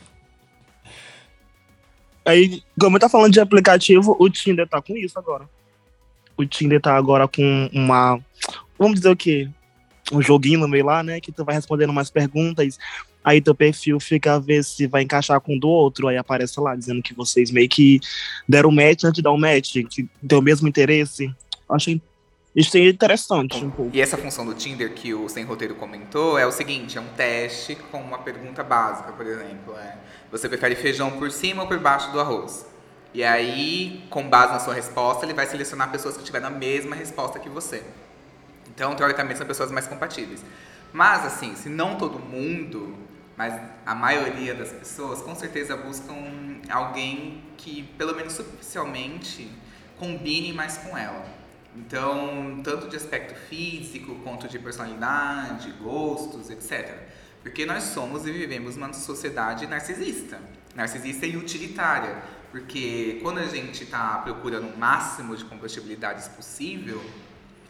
Aí, 2.29 2.63
como 2.79 2.99
tá 2.99 3.09
falando 3.09 3.33
de 3.33 3.41
aplicativo, 3.41 4.15
o 4.21 4.29
Tinder 4.29 4.69
tá 4.69 4.83
com 4.83 4.95
isso 4.95 5.19
agora. 5.19 5.49
O 6.37 6.45
Tinder 6.45 6.79
tá 6.79 6.95
agora 6.95 7.27
com 7.27 7.71
uma. 7.73 8.21
Vamos 8.79 8.97
dizer 8.97 9.09
o 9.09 9.17
quê? 9.17 9.49
Um 10.13 10.21
joguinho 10.21 10.61
no 10.61 10.69
meio 10.69 10.85
lá, 10.85 11.03
né? 11.03 11.21
Que 11.23 11.33
tu 11.33 11.43
vai 11.43 11.55
respondendo 11.55 11.89
umas 11.89 12.11
perguntas. 12.11 12.79
Aí 13.29 13.43
teu 13.43 13.55
perfil 13.55 14.01
fica 14.01 14.37
a 14.37 14.39
ver 14.39 14.65
se 14.65 14.87
vai 14.87 15.03
encaixar 15.03 15.39
com 15.39 15.55
o 15.55 15.61
do 15.61 15.69
outro. 15.69 16.09
Aí 16.09 16.17
aparece 16.17 16.59
lá 16.59 16.75
dizendo 16.75 17.03
que 17.03 17.13
vocês 17.13 17.51
meio 17.51 17.69
que 17.69 18.01
deram 18.49 18.71
match 18.71 19.05
antes 19.05 19.17
de 19.17 19.23
dar 19.23 19.33
um 19.33 19.39
match, 19.39 19.75
que 19.91 20.09
tem 20.27 20.39
o 20.39 20.41
mesmo 20.41 20.67
interesse. 20.67 21.31
Achei 21.69 22.01
isso 22.57 22.75
é 22.79 22.89
interessante 22.89 23.63
um 23.63 23.71
pouco. 23.71 23.95
E 23.95 24.01
essa 24.01 24.17
função 24.17 24.47
do 24.47 24.55
Tinder 24.55 24.95
que 24.95 25.13
o 25.13 25.29
Sem 25.29 25.45
Roteiro 25.45 25.75
comentou 25.75 26.39
é 26.39 26.47
o 26.47 26.51
seguinte: 26.51 26.97
é 26.97 27.01
um 27.03 27.09
teste 27.09 27.77
com 27.91 28.01
uma 28.01 28.19
pergunta 28.19 28.65
básica, 28.65 29.13
por 29.13 29.27
exemplo. 29.27 29.77
É, 29.77 29.99
você 30.33 30.49
prefere 30.49 30.75
feijão 30.75 31.11
por 31.11 31.31
cima 31.31 31.65
ou 31.65 31.69
por 31.69 31.79
baixo 31.79 32.11
do 32.11 32.19
arroz? 32.19 32.67
E 33.13 33.23
aí, 33.23 34.05
com 34.09 34.27
base 34.27 34.55
na 34.55 34.61
sua 34.61 34.73
resposta, 34.73 35.27
ele 35.27 35.35
vai 35.35 35.47
selecionar 35.47 35.93
pessoas 35.93 36.17
que 36.17 36.25
tiveram 36.25 36.47
a 36.47 36.51
mesma 36.51 36.97
resposta 36.97 37.39
que 37.39 37.51
você. 37.51 37.83
Então, 38.75 38.95
teoricamente, 38.95 39.37
são 39.37 39.47
pessoas 39.47 39.71
mais 39.71 39.87
compatíveis. 39.87 40.43
Mas, 40.93 41.27
assim, 41.27 41.55
se 41.55 41.69
não 41.69 41.97
todo 41.97 42.19
mundo, 42.19 42.97
mas 43.39 43.55
a 43.87 43.95
maioria 43.95 44.53
das 44.53 44.71
pessoas, 44.73 45.23
com 45.23 45.33
certeza 45.33 45.77
buscam 45.77 46.13
alguém 46.69 47.41
que, 47.57 47.85
pelo 47.97 48.17
menos 48.17 48.33
superficialmente, 48.33 49.49
combine 49.97 50.53
mais 50.53 50.79
com 50.79 50.99
ela. 50.99 51.25
Então, 51.77 52.61
tanto 52.65 52.89
de 52.89 52.97
aspecto 52.97 53.39
físico, 53.49 54.17
quanto 54.25 54.49
de 54.49 54.59
personalidade, 54.59 55.71
gostos, 55.81 56.51
etc. 56.51 56.93
Porque 57.41 57.65
nós 57.65 57.85
somos 57.85 58.27
e 58.27 58.33
vivemos 58.33 58.77
uma 58.77 58.93
sociedade 58.93 59.69
narcisista. 59.69 60.41
Narcisista 60.75 61.25
e 61.25 61.37
utilitária. 61.37 62.21
Porque 62.51 63.21
quando 63.23 63.39
a 63.39 63.47
gente 63.47 63.85
está 63.85 64.19
procurando 64.19 64.75
o 64.75 64.77
máximo 64.77 65.37
de 65.37 65.45
compatibilidades 65.45 66.27
possível, 66.27 67.01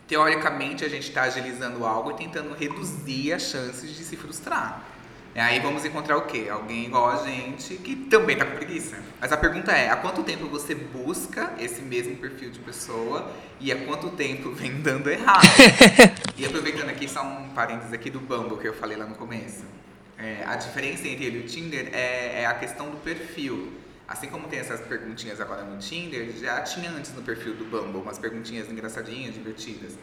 teoricamente 0.06 0.82
a 0.82 0.88
gente 0.88 1.08
está 1.08 1.24
agilizando 1.24 1.84
algo 1.84 2.12
e 2.12 2.14
tentando 2.14 2.54
reduzir 2.54 3.34
as 3.34 3.42
chances 3.42 3.94
de 3.94 4.02
se 4.02 4.16
frustrar. 4.16 4.87
E 5.38 5.40
aí 5.40 5.60
vamos 5.60 5.84
encontrar 5.84 6.16
o 6.16 6.22
quê? 6.22 6.48
Alguém 6.50 6.86
igual 6.86 7.10
a 7.10 7.24
gente 7.24 7.76
que 7.76 7.94
também 7.94 8.36
tá 8.36 8.44
com 8.44 8.56
preguiça. 8.56 8.98
Mas 9.20 9.30
a 9.30 9.36
pergunta 9.36 9.70
é, 9.70 9.88
há 9.88 9.94
quanto 9.94 10.24
tempo 10.24 10.48
você 10.48 10.74
busca 10.74 11.54
esse 11.60 11.80
mesmo 11.80 12.16
perfil 12.16 12.50
de 12.50 12.58
pessoa 12.58 13.30
e 13.60 13.70
há 13.70 13.76
quanto 13.86 14.10
tempo 14.10 14.50
vem 14.50 14.82
dando 14.82 15.08
errado? 15.08 15.46
e 16.36 16.44
aproveitando 16.44 16.88
aqui 16.88 17.08
só 17.08 17.22
um 17.22 17.50
parênteses 17.50 17.92
aqui 17.92 18.10
do 18.10 18.18
Bumble 18.18 18.58
que 18.58 18.66
eu 18.66 18.74
falei 18.74 18.96
lá 18.96 19.06
no 19.06 19.14
começo. 19.14 19.64
É, 20.18 20.42
a 20.44 20.56
diferença 20.56 21.06
entre 21.06 21.26
ele 21.26 21.38
e 21.38 21.42
o 21.42 21.46
Tinder 21.46 21.88
é, 21.92 22.42
é 22.42 22.46
a 22.46 22.54
questão 22.54 22.90
do 22.90 22.96
perfil. 22.96 23.74
Assim 24.08 24.26
como 24.26 24.48
tem 24.48 24.58
essas 24.58 24.80
perguntinhas 24.80 25.40
agora 25.40 25.62
no 25.62 25.78
Tinder, 25.78 26.32
já 26.32 26.62
tinha 26.62 26.90
antes 26.90 27.14
no 27.14 27.22
perfil 27.22 27.54
do 27.54 27.64
Bumble 27.64 28.02
umas 28.02 28.18
perguntinhas 28.18 28.68
engraçadinhas, 28.68 29.34
divertidas. 29.34 29.96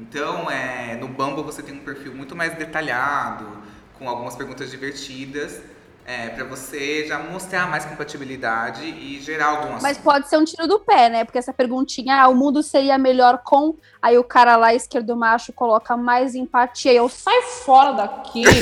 Então, 0.00 0.50
é, 0.50 0.96
no 0.96 1.08
Bumble 1.08 1.42
você 1.42 1.62
tem 1.62 1.74
um 1.74 1.80
perfil 1.80 2.14
muito 2.14 2.34
mais 2.34 2.54
detalhado, 2.56 3.60
com 4.00 4.08
algumas 4.08 4.34
perguntas 4.34 4.70
divertidas, 4.70 5.60
é, 6.06 6.30
para 6.30 6.44
você 6.44 7.06
já 7.06 7.18
mostrar 7.18 7.68
mais 7.70 7.84
compatibilidade 7.84 8.82
e 8.82 9.20
gerar 9.20 9.48
algumas. 9.48 9.82
Mas 9.82 9.98
pode 9.98 10.26
ser 10.26 10.38
um 10.38 10.44
tiro 10.44 10.66
do 10.66 10.80
pé, 10.80 11.10
né? 11.10 11.24
Porque 11.24 11.38
essa 11.38 11.52
perguntinha, 11.52 12.22
ah, 12.22 12.28
o 12.28 12.34
mundo 12.34 12.62
seria 12.62 12.96
melhor 12.96 13.42
com. 13.44 13.76
Aí 14.00 14.16
o 14.16 14.24
cara 14.24 14.56
lá, 14.56 14.74
esquerdo 14.74 15.14
macho, 15.14 15.52
coloca 15.52 15.96
mais 15.98 16.34
empatia. 16.34 16.94
E 16.94 16.96
eu 16.96 17.10
sai 17.10 17.42
fora 17.42 17.92
daqui. 17.92 18.42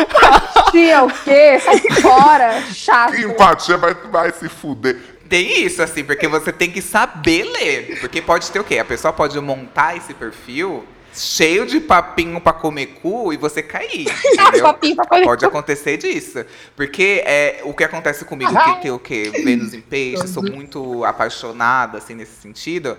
empatia 0.00 1.02
o 1.02 1.10
quê? 1.24 1.58
Sai 1.58 1.80
fora. 2.00 2.62
Chato. 2.72 3.16
Empatia 3.16 3.76
vai, 3.76 3.94
vai 3.94 4.32
se 4.32 4.48
fuder. 4.48 4.96
Tem 5.28 5.64
isso, 5.66 5.82
assim, 5.82 6.04
porque 6.04 6.26
você 6.28 6.52
tem 6.52 6.70
que 6.70 6.80
saber 6.80 7.42
ler. 7.42 7.98
Porque 8.00 8.22
pode 8.22 8.50
ter 8.50 8.60
o 8.60 8.64
quê? 8.64 8.78
A 8.78 8.84
pessoa 8.84 9.12
pode 9.12 9.38
montar 9.40 9.96
esse 9.96 10.14
perfil 10.14 10.86
cheio 11.14 11.66
de 11.66 11.80
papinho 11.80 12.40
pra 12.40 12.52
comer 12.52 12.86
cu 13.02 13.32
e 13.32 13.36
você 13.36 13.62
cair. 13.62 14.06
Papinho 14.62 14.96
pra 14.96 15.06
comer 15.06 15.24
Pode 15.24 15.44
acontecer 15.44 15.96
disso. 15.96 16.44
Porque 16.76 17.22
é, 17.24 17.60
o 17.64 17.74
que 17.74 17.84
acontece 17.84 18.24
comigo, 18.24 18.52
que 18.52 18.82
tem 18.82 18.90
o 18.90 18.98
quê? 18.98 19.30
Vênus 19.44 19.74
em 19.74 19.80
peixe, 19.80 20.28
sou 20.28 20.42
muito 20.42 21.04
apaixonada, 21.04 21.98
assim, 21.98 22.14
nesse 22.14 22.40
sentido. 22.40 22.96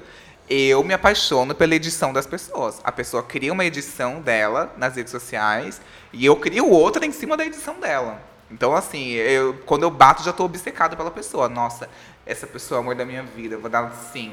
Eu 0.50 0.84
me 0.84 0.94
apaixono 0.94 1.54
pela 1.54 1.76
edição 1.76 2.12
das 2.12 2.26
pessoas. 2.26 2.82
A 2.84 2.92
pessoa 2.92 3.22
cria 3.22 3.54
uma 3.54 3.64
edição 3.64 4.20
dela 4.20 4.74
nas 4.78 4.96
redes 4.96 5.12
sociais 5.12 5.80
e 6.12 6.26
eu 6.26 6.36
crio 6.36 6.68
outra 6.70 7.06
em 7.06 7.12
cima 7.12 7.38
da 7.38 7.46
edição 7.46 7.80
dela. 7.80 8.20
Então, 8.52 8.76
assim, 8.76 9.12
eu, 9.12 9.54
quando 9.66 9.84
eu 9.84 9.92
bato, 9.92 10.24
já 10.24 10.34
tô 10.34 10.46
obcecado 10.46 10.98
pela 10.98 11.12
pessoa. 11.12 11.48
Nossa, 11.48 11.88
essa 12.26 12.48
pessoa 12.48 12.78
é 12.78 12.80
o 12.80 12.82
amor 12.82 12.96
da 12.96 13.06
minha 13.06 13.22
vida. 13.22 13.56
Eu 13.56 13.62
vou 13.62 13.70
dar 13.70 13.92
sim. 14.12 14.32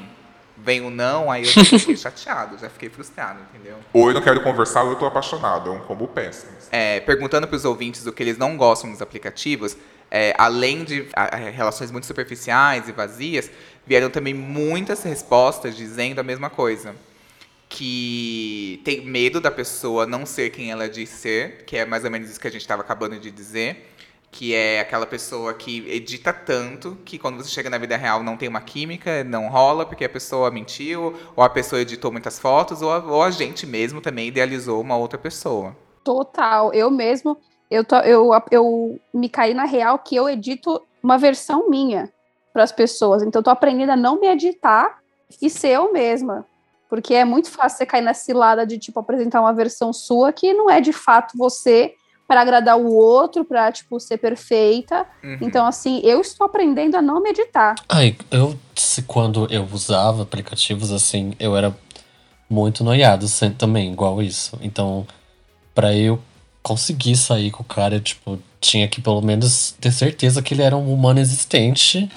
Vem 0.58 0.80
o 0.80 0.88
não, 0.90 1.30
aí 1.30 1.42
eu 1.44 1.50
já 1.52 1.64
fiquei 1.64 1.96
chateado, 1.96 2.56
já 2.58 2.70
fiquei 2.70 2.88
frustrado, 2.88 3.40
entendeu? 3.52 3.76
Ou 3.92 4.08
eu 4.08 4.14
não 4.14 4.22
quero 4.22 4.42
conversar 4.42 4.82
ou 4.84 4.90
eu 4.90 4.96
tô 4.96 5.04
apaixonado. 5.06 5.68
É 5.70 5.72
um 5.72 5.80
combo 5.80 6.08
péssimo. 6.08 6.52
É, 6.72 7.00
perguntando 7.00 7.46
para 7.46 7.56
os 7.56 7.64
ouvintes 7.64 8.06
o 8.06 8.12
que 8.12 8.22
eles 8.22 8.38
não 8.38 8.56
gostam 8.56 8.90
dos 8.90 9.02
aplicativos, 9.02 9.76
é, 10.10 10.34
além 10.38 10.82
de 10.82 11.06
a- 11.14 11.36
relações 11.36 11.90
muito 11.90 12.06
superficiais 12.06 12.88
e 12.88 12.92
vazias, 12.92 13.50
vieram 13.86 14.08
também 14.08 14.32
muitas 14.32 15.02
respostas 15.02 15.76
dizendo 15.76 16.20
a 16.20 16.22
mesma 16.22 16.48
coisa. 16.48 16.94
Que 17.68 18.80
tem 18.84 19.04
medo 19.04 19.40
da 19.40 19.50
pessoa 19.50 20.06
não 20.06 20.24
ser 20.24 20.50
quem 20.50 20.70
ela 20.70 20.88
diz 20.88 21.08
ser, 21.10 21.64
que 21.66 21.76
é 21.76 21.84
mais 21.84 22.04
ou 22.04 22.10
menos 22.10 22.30
isso 22.30 22.40
que 22.40 22.46
a 22.46 22.50
gente 22.50 22.60
estava 22.62 22.80
acabando 22.80 23.18
de 23.18 23.30
dizer. 23.30 23.92
Que 24.30 24.54
é 24.54 24.80
aquela 24.80 25.06
pessoa 25.06 25.54
que 25.54 25.88
edita 25.88 26.32
tanto 26.32 26.98
que 27.04 27.18
quando 27.18 27.38
você 27.38 27.48
chega 27.48 27.70
na 27.70 27.78
vida 27.78 27.96
real 27.96 28.22
não 28.22 28.36
tem 28.36 28.48
uma 28.48 28.60
química, 28.60 29.24
não 29.24 29.48
rola 29.48 29.86
porque 29.86 30.04
a 30.04 30.08
pessoa 30.08 30.50
mentiu, 30.50 31.14
ou 31.34 31.42
a 31.42 31.48
pessoa 31.48 31.80
editou 31.80 32.12
muitas 32.12 32.38
fotos, 32.38 32.82
ou 32.82 32.92
a, 32.92 32.98
ou 32.98 33.22
a 33.22 33.30
gente 33.30 33.66
mesmo 33.66 34.00
também 34.00 34.28
idealizou 34.28 34.80
uma 34.80 34.96
outra 34.96 35.18
pessoa. 35.18 35.74
Total. 36.04 36.72
Eu 36.72 36.90
mesmo, 36.90 37.36
eu, 37.70 37.84
tô, 37.84 37.96
eu, 37.96 38.30
eu 38.50 39.00
me 39.12 39.28
caí 39.28 39.54
na 39.54 39.64
real 39.64 39.98
que 39.98 40.14
eu 40.14 40.28
edito 40.28 40.82
uma 41.02 41.16
versão 41.16 41.68
minha 41.68 42.12
para 42.52 42.62
as 42.62 42.72
pessoas. 42.72 43.22
Então, 43.22 43.40
eu 43.40 43.44
tô 43.44 43.50
aprendendo 43.50 43.90
a 43.90 43.96
não 43.96 44.20
me 44.20 44.26
editar 44.26 44.98
e 45.40 45.50
ser 45.50 45.70
eu 45.70 45.92
mesma. 45.92 46.46
Porque 46.88 47.14
é 47.14 47.24
muito 47.24 47.50
fácil 47.50 47.78
você 47.78 47.86
cair 47.86 48.02
na 48.02 48.14
cilada 48.14 48.66
de, 48.66 48.78
tipo, 48.78 49.00
apresentar 49.00 49.40
uma 49.40 49.52
versão 49.52 49.92
sua 49.92 50.32
que 50.32 50.54
não 50.54 50.70
é 50.70 50.80
de 50.80 50.92
fato 50.92 51.36
você 51.36 51.94
para 52.26 52.40
agradar 52.40 52.76
o 52.76 52.92
outro, 52.92 53.44
para 53.44 53.70
tipo, 53.70 53.98
ser 54.00 54.18
perfeita. 54.18 55.06
Uhum. 55.22 55.38
Então, 55.40 55.64
assim, 55.66 56.00
eu 56.02 56.20
estou 56.20 56.46
aprendendo 56.46 56.96
a 56.96 57.02
não 57.02 57.22
me 57.22 57.30
editar. 57.30 57.74
Ai, 57.88 58.16
eu, 58.30 58.58
quando 59.06 59.46
eu 59.52 59.66
usava 59.72 60.22
aplicativos 60.24 60.90
assim, 60.92 61.34
eu 61.38 61.56
era 61.56 61.76
muito 62.50 62.82
noiado 62.84 63.28
sem- 63.28 63.50
também, 63.52 63.92
igual 63.92 64.20
isso. 64.22 64.58
Então, 64.60 65.06
pra 65.74 65.94
eu 65.94 66.18
conseguir 66.62 67.16
sair 67.16 67.50
com 67.50 67.62
o 67.62 67.66
cara, 67.66 67.96
eu, 67.96 68.00
tipo, 68.00 68.38
tinha 68.60 68.88
que 68.88 69.00
pelo 69.00 69.22
menos 69.22 69.74
ter 69.80 69.92
certeza 69.92 70.42
que 70.42 70.52
ele 70.54 70.62
era 70.62 70.76
um 70.76 70.92
humano 70.92 71.20
existente 71.20 72.10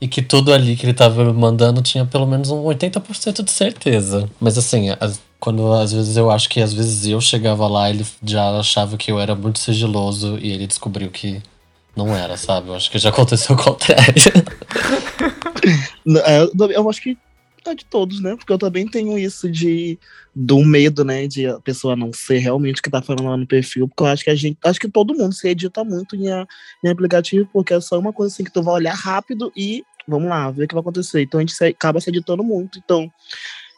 e 0.00 0.06
que 0.06 0.22
tudo 0.22 0.52
ali 0.52 0.76
que 0.76 0.86
ele 0.86 0.94
tava 0.94 1.24
me 1.24 1.32
mandando 1.32 1.82
tinha 1.82 2.04
pelo 2.04 2.26
menos 2.26 2.50
um 2.50 2.62
80% 2.62 3.42
de 3.42 3.50
certeza. 3.50 4.30
Mas 4.38 4.56
assim, 4.58 4.90
as- 5.00 5.20
quando 5.44 5.70
às 5.74 5.92
vezes 5.92 6.16
eu 6.16 6.30
acho 6.30 6.48
que 6.48 6.58
às 6.60 6.72
vezes 6.72 7.06
eu 7.06 7.20
chegava 7.20 7.68
lá, 7.68 7.90
ele 7.90 8.04
já 8.22 8.58
achava 8.58 8.96
que 8.96 9.12
eu 9.12 9.20
era 9.20 9.34
muito 9.34 9.58
sigiloso 9.58 10.38
e 10.40 10.50
ele 10.50 10.66
descobriu 10.66 11.10
que 11.10 11.42
não 11.94 12.16
era, 12.16 12.36
sabe? 12.38 12.68
Eu 12.68 12.74
acho 12.74 12.90
que 12.90 12.98
já 12.98 13.10
aconteceu 13.10 13.54
o 13.54 13.58
contrário. 13.62 14.04
É, 16.26 16.42
Eu, 16.42 16.70
eu 16.70 16.90
acho 16.90 17.00
que 17.00 17.16
é 17.66 17.74
de 17.74 17.84
todos, 17.86 18.20
né? 18.20 18.36
Porque 18.36 18.52
eu 18.52 18.58
também 18.58 18.86
tenho 18.86 19.18
isso 19.18 19.50
de 19.50 19.98
do 20.34 20.62
medo, 20.62 21.02
né? 21.04 21.26
De 21.26 21.46
a 21.46 21.58
pessoa 21.60 21.96
não 21.96 22.12
ser 22.12 22.38
realmente 22.38 22.80
o 22.80 22.82
que 22.82 22.90
tá 22.90 23.00
falando 23.00 23.24
lá 23.28 23.36
no 23.38 23.46
perfil. 23.46 23.88
Porque 23.88 24.02
eu 24.02 24.06
acho 24.08 24.22
que 24.24 24.28
a 24.30 24.34
gente. 24.34 24.58
Acho 24.62 24.78
que 24.78 24.88
todo 24.88 25.14
mundo 25.14 25.32
se 25.34 25.48
edita 25.48 25.82
muito 25.82 26.14
em, 26.16 26.30
a- 26.30 26.46
em 26.84 26.88
aplicativo, 26.90 27.48
porque 27.52 27.72
é 27.72 27.80
só 27.80 27.98
uma 27.98 28.12
coisa 28.12 28.34
assim 28.34 28.44
que 28.44 28.52
tu 28.52 28.62
vai 28.62 28.74
olhar 28.74 28.94
rápido 28.94 29.50
e 29.56 29.82
vamos 30.06 30.28
lá, 30.28 30.50
ver 30.50 30.64
o 30.64 30.68
que 30.68 30.74
vai 30.74 30.82
acontecer. 30.82 31.22
Então 31.22 31.38
a 31.40 31.42
gente 31.42 31.54
se- 31.54 31.64
acaba 31.64 32.00
se 32.00 32.10
editando 32.10 32.44
muito. 32.44 32.78
Então. 32.84 33.10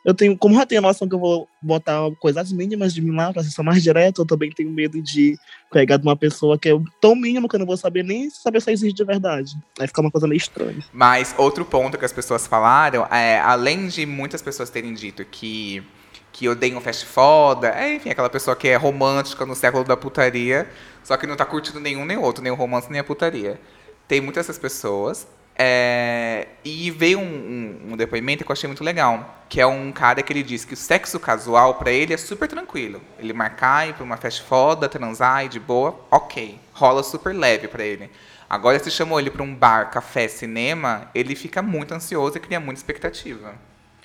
Eu 0.07 0.15
tenho, 0.15 0.39
como 0.39 0.55
já 0.55 0.65
tenho 0.65 0.79
a 0.79 0.83
noção 0.83 1.09
que 1.09 1.17
eu 1.17 1.19
vou 1.19 1.49
botar 1.61 1.99
coisas 2.21 2.53
mínimas 2.53 2.95
de 2.95 3.03
mim 3.03 3.11
lá 3.11 3.33
pra 3.33 3.43
ser 3.43 3.61
mais 3.63 3.83
direto, 3.83 4.23
eu 4.23 4.27
também 4.27 4.53
tenho 4.53 4.71
medo 4.71 5.03
de 5.03 5.37
pegar 5.73 5.97
de 5.97 6.07
uma 6.07 6.15
pessoa 6.15 6.57
que 6.57 6.69
é 6.69 6.73
tão 7.01 7.17
mínimo 7.17 7.49
que 7.49 7.57
eu 7.57 7.59
não 7.59 7.67
vou 7.67 7.77
saber 7.77 8.05
nem 8.05 8.31
saber 8.31 8.63
se 8.63 8.71
existe 8.71 8.95
de 8.95 9.05
verdade. 9.05 9.51
Aí 9.81 9.89
fica 9.89 10.01
uma 10.01 10.11
coisa 10.13 10.29
meio 10.29 10.37
estranha. 10.37 10.79
Mas 10.93 11.35
outro 11.37 11.65
ponto 11.65 11.99
que 11.99 12.05
as 12.05 12.13
pessoas 12.13 12.47
falaram 12.47 13.05
é, 13.07 13.41
além 13.41 13.89
de 13.89 14.07
muitas 14.07 14.41
pessoas 14.41 14.71
terem 14.71 14.95
dito 14.95 15.25
que 15.25 15.83
que 16.31 16.51
odeiam 16.51 16.83
fast 16.83 17.07
foda, 17.07 17.69
é, 17.69 17.95
enfim, 17.95 18.11
aquela 18.11 18.29
pessoa 18.29 18.55
que 18.55 18.69
é 18.69 18.77
romântica 18.77 19.47
no 19.47 19.55
século 19.55 19.85
da 19.85 19.97
putaria, 19.97 20.69
só 21.03 21.17
que 21.17 21.27
não 21.27 21.35
tá 21.35 21.47
curtindo 21.47 21.81
nenhum 21.81 22.05
nem 22.05 22.19
outro, 22.19 22.43
nem 22.43 22.53
o 22.53 22.55
romance 22.55 22.91
nem 22.91 23.01
a 23.01 23.05
putaria. 23.05 23.59
Tem 24.07 24.21
muitas 24.21 24.45
essas 24.45 24.59
pessoas. 24.59 25.27
É, 25.59 26.49
e 26.65 26.91
veio 26.91 27.19
um, 27.19 27.23
um- 27.23 27.93
um 27.93 27.97
depoimento 27.97 28.45
que 28.45 28.51
eu 28.51 28.53
achei 28.53 28.67
muito 28.69 28.85
legal, 28.85 29.43
que 29.49 29.61
é 29.61 29.67
um 29.67 29.91
cara 29.93 30.23
que 30.23 30.33
ele 30.33 30.43
diz 30.43 30.65
que 30.65 30.75
o 30.75 30.77
sexo 30.77 31.19
casual 31.19 31.75
pra 31.75 31.91
ele 31.91 32.13
é 32.13 32.17
super 32.17 32.49
tranquilo. 32.49 33.01
Ele 33.19 33.33
marcar 33.33 33.89
ir 33.89 33.95
pra 33.95 34.05
uma 34.05 34.17
fast 34.17 34.43
foda, 34.43 34.89
transar 34.89 35.45
e 35.45 35.49
de 35.49 35.59
boa, 35.61 35.99
ok. 36.11 36.59
Rola 36.75 37.03
super 37.03 37.35
leve 37.35 37.69
pra 37.69 37.85
ele. 37.85 38.11
Agora, 38.49 38.79
se 38.79 38.91
chamou 38.91 39.19
ele 39.19 39.31
pra 39.31 39.43
um 39.43 39.55
bar, 39.55 39.91
café, 39.91 40.29
cinema, 40.29 41.09
ele 41.15 41.35
fica 41.35 41.63
muito 41.63 41.93
ansioso 41.93 42.37
e 42.37 42.41
cria 42.41 42.61
muita 42.61 42.79
expectativa. 42.79 43.55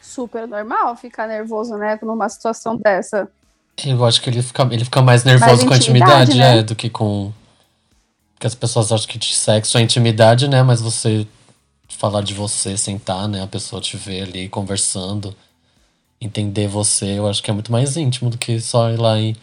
Super 0.01 0.47
normal 0.47 0.95
ficar 0.95 1.27
nervoso, 1.27 1.75
né? 1.77 1.99
Numa 2.01 2.27
situação 2.27 2.75
dessa. 2.75 3.29
Eu 3.85 4.03
acho 4.05 4.21
que 4.21 4.29
ele 4.29 4.41
fica, 4.41 4.63
ele 4.71 4.83
fica 4.83 5.01
mais 5.01 5.23
nervoso 5.23 5.51
Mais 5.51 5.63
com 5.63 5.73
a 5.73 5.77
intimidade, 5.77 6.23
intimidade, 6.31 6.37
né? 6.55 6.59
é, 6.59 6.63
do 6.63 6.75
que 6.75 6.89
com. 6.89 7.31
Porque 8.33 8.47
as 8.47 8.55
pessoas 8.55 8.91
acham 8.91 9.07
que 9.07 9.19
de 9.19 9.35
sexo 9.35 9.77
é 9.77 9.81
intimidade, 9.81 10.47
né? 10.47 10.63
Mas 10.63 10.81
você 10.81 11.27
falar 12.01 12.23
de 12.23 12.33
você, 12.33 12.75
sentar, 12.75 13.27
né? 13.27 13.43
A 13.43 13.47
pessoa 13.47 13.79
te 13.79 13.95
ver 13.95 14.23
ali 14.23 14.49
conversando, 14.49 15.35
entender 16.19 16.67
você, 16.67 17.19
eu 17.19 17.27
acho 17.27 17.43
que 17.43 17.51
é 17.51 17.53
muito 17.53 17.71
mais 17.71 17.95
íntimo 17.95 18.27
do 18.27 18.39
que 18.39 18.59
só 18.59 18.89
ir 18.89 18.97
lá 18.97 19.19
e 19.19 19.35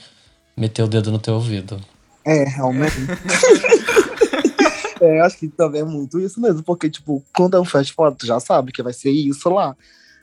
meter 0.57 0.83
o 0.83 0.89
dedo 0.89 1.13
no 1.13 1.21
teu 1.21 1.35
ouvido. 1.35 1.81
É, 2.25 2.43
realmente. 2.43 2.97
é, 5.01 5.21
eu 5.21 5.25
acho 5.25 5.39
que 5.39 5.47
também 5.47 5.83
é 5.83 5.85
muito 5.85 6.19
isso 6.19 6.41
mesmo, 6.41 6.65
porque, 6.65 6.91
tipo, 6.91 7.25
quando 7.33 7.57
é 7.57 7.61
um 7.61 7.65
fast 7.65 7.93
food, 7.93 8.17
tu 8.19 8.27
já 8.27 8.41
sabe 8.41 8.73
que 8.73 8.83
vai 8.83 8.93
ser 8.93 9.13
isso 9.13 9.49
lá. 9.49 9.77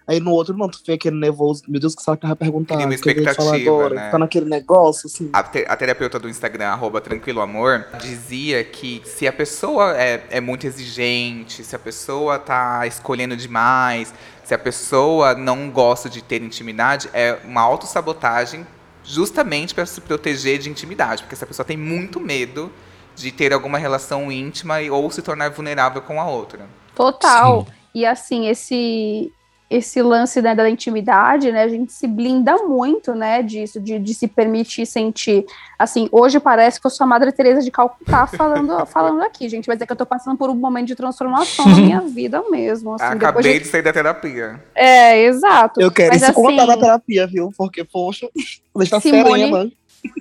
Aí 0.08 0.20
no 0.20 0.32
outro 0.32 0.56
não, 0.56 0.70
tu 0.70 0.78
fica 0.80 0.93
aquele 0.93 1.20
nervoso. 1.20 1.64
Meu 1.68 1.80
Deus, 1.80 1.93
o 1.93 1.97
que 1.97 2.03
será 2.03 2.16
que 2.16 2.26
ela 2.26 2.36
vai 2.36 2.47
perguntar? 2.47 2.76
Cria 2.76 2.86
uma 2.88 2.93
expectativa, 2.93 3.56
agora? 3.56 3.95
né? 3.95 4.06
Fica 4.06 4.20
naquele 4.20 4.45
negócio, 4.49 5.08
assim. 5.08 5.30
A, 5.34 5.41
te- 5.41 5.66
a 5.68 5.76
terapeuta 5.76 6.20
do 6.20 6.30
Instagram, 6.30 6.68
arroba 6.68 7.01
Tranquilo 7.01 7.41
Amor, 7.41 7.86
dizia 7.99 8.64
que 8.64 9.01
se 9.03 9.28
a 9.28 9.34
pessoa 9.34 9.97
é, 9.97 10.24
é 10.30 10.39
muito 10.39 10.68
exigente, 10.68 11.64
se 11.64 11.76
a 11.76 11.80
pessoa 11.80 12.38
tá 12.38 12.86
escolhendo 12.86 13.36
demais, 13.36 14.14
se 14.43 14.53
a 14.53 14.60
pessoa 14.60 15.34
não 15.34 15.72
gosta 15.72 16.08
de 16.08 16.22
ter 16.24 16.41
intimidade, 16.41 17.10
é 17.12 17.39
uma 17.43 17.62
autossabotagem 17.62 18.66
justamente 19.03 19.74
para 19.74 19.86
se 19.86 20.01
proteger 20.01 20.60
de 20.60 20.70
intimidade. 20.70 21.24
Porque 21.24 21.36
essa 21.36 21.47
pessoa 21.47 21.66
tem 21.66 21.78
muito 21.78 22.20
medo 22.20 22.72
de 23.16 23.32
ter 23.32 23.53
alguma 23.53 23.78
relação 23.78 24.32
íntima 24.32 24.76
ou 24.91 25.10
se 25.10 25.22
tornar 25.22 25.49
vulnerável 25.49 26.01
com 26.01 26.22
a 26.22 26.28
outra. 26.28 26.68
Total. 26.93 27.66
E 27.93 28.06
assim, 28.06 28.47
esse 28.49 29.32
esse 29.70 30.01
lance 30.01 30.41
né, 30.41 30.53
da 30.53 30.70
intimidade, 30.70 31.51
né? 31.51 31.63
A 31.63 31.68
gente 31.68 31.91
se 31.91 32.05
blinda 32.07 32.55
muito, 32.68 33.16
né, 33.16 33.41
disso, 33.41 33.80
de, 33.82 33.97
de 33.97 34.13
se 34.13 34.28
permitir 34.28 34.86
sentir. 34.86 35.43
Assim, 35.78 36.07
hoje 36.11 36.39
parece 36.39 36.80
que 36.80 36.86
eu 36.86 36.91
sou 36.91 37.03
a 37.05 37.07
Madre 37.07 37.32
Teresa 37.32 37.61
de 37.61 37.72
Calcutá 37.72 38.28
falando, 38.28 38.86
falando 38.86 39.22
aqui, 39.24 39.49
gente, 39.49 39.68
mas 39.68 39.82
é 39.82 39.86
que 39.86 39.91
eu 39.91 39.95
tô 39.95 40.05
passando 40.05 40.38
por 40.38 40.49
um 40.49 40.55
momento 40.55 40.88
de 40.88 40.95
transformação 40.95 41.66
na 41.68 41.76
minha 41.78 42.01
vida 42.07 42.43
mesmo. 42.49 42.93
Assim, 42.93 43.05
depois 43.18 43.24
Acabei 43.24 43.53
de- 43.53 43.59
de 43.66 43.66
sair 43.66 43.82
da 43.82 43.91
terapia. 43.91 44.63
É, 44.76 45.24
exato. 45.24 45.82
Eu 45.82 45.91
quero 45.91 46.13
Mas, 46.13 46.22
isso 46.22 46.32
assim, 46.32 46.55
na 46.55 46.78
terapia, 46.78 47.26
viu? 47.28 47.49
Porque, 47.57 47.84
poxa, 47.84 48.30
deixa 48.76 48.99
Simone- 48.99 49.39
serena. 49.47 49.72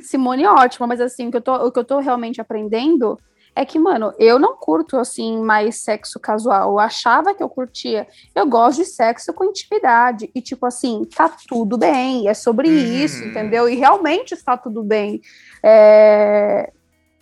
Simone 0.01 0.43
é 0.45 0.51
ótima, 0.51 0.87
mas 0.87 1.01
assim, 1.01 1.29
o 1.29 1.31
que, 1.31 1.37
eu 1.37 1.43
tô, 1.43 1.55
o 1.67 1.71
que 1.71 1.79
eu 1.79 1.85
tô 1.85 1.99
realmente 1.99 2.41
aprendendo 2.41 3.19
é 3.57 3.65
que, 3.65 3.79
mano, 3.79 4.13
eu 4.19 4.39
não 4.39 4.57
curto, 4.57 4.97
assim, 4.97 5.41
mais 5.41 5.77
sexo 5.77 6.19
casual. 6.19 6.73
Eu 6.73 6.79
achava 6.81 7.35
que 7.35 7.43
eu 7.43 7.49
curtia. 7.49 8.07
Eu 8.35 8.47
gosto 8.47 8.79
de 8.79 8.85
sexo 8.87 9.33
com 9.33 9.45
intimidade. 9.45 10.29
E, 10.35 10.41
tipo 10.41 10.67
assim, 10.67 11.05
tá 11.05 11.31
tudo 11.49 11.79
bem. 11.79 12.29
É 12.29 12.35
sobre 12.35 12.69
Uhum. 12.69 12.75
isso, 13.05 13.25
entendeu? 13.25 13.69
E 13.69 13.77
realmente 13.77 14.33
está 14.33 14.57
tudo 14.57 14.83
bem. 14.83 15.21
É, 15.63 16.73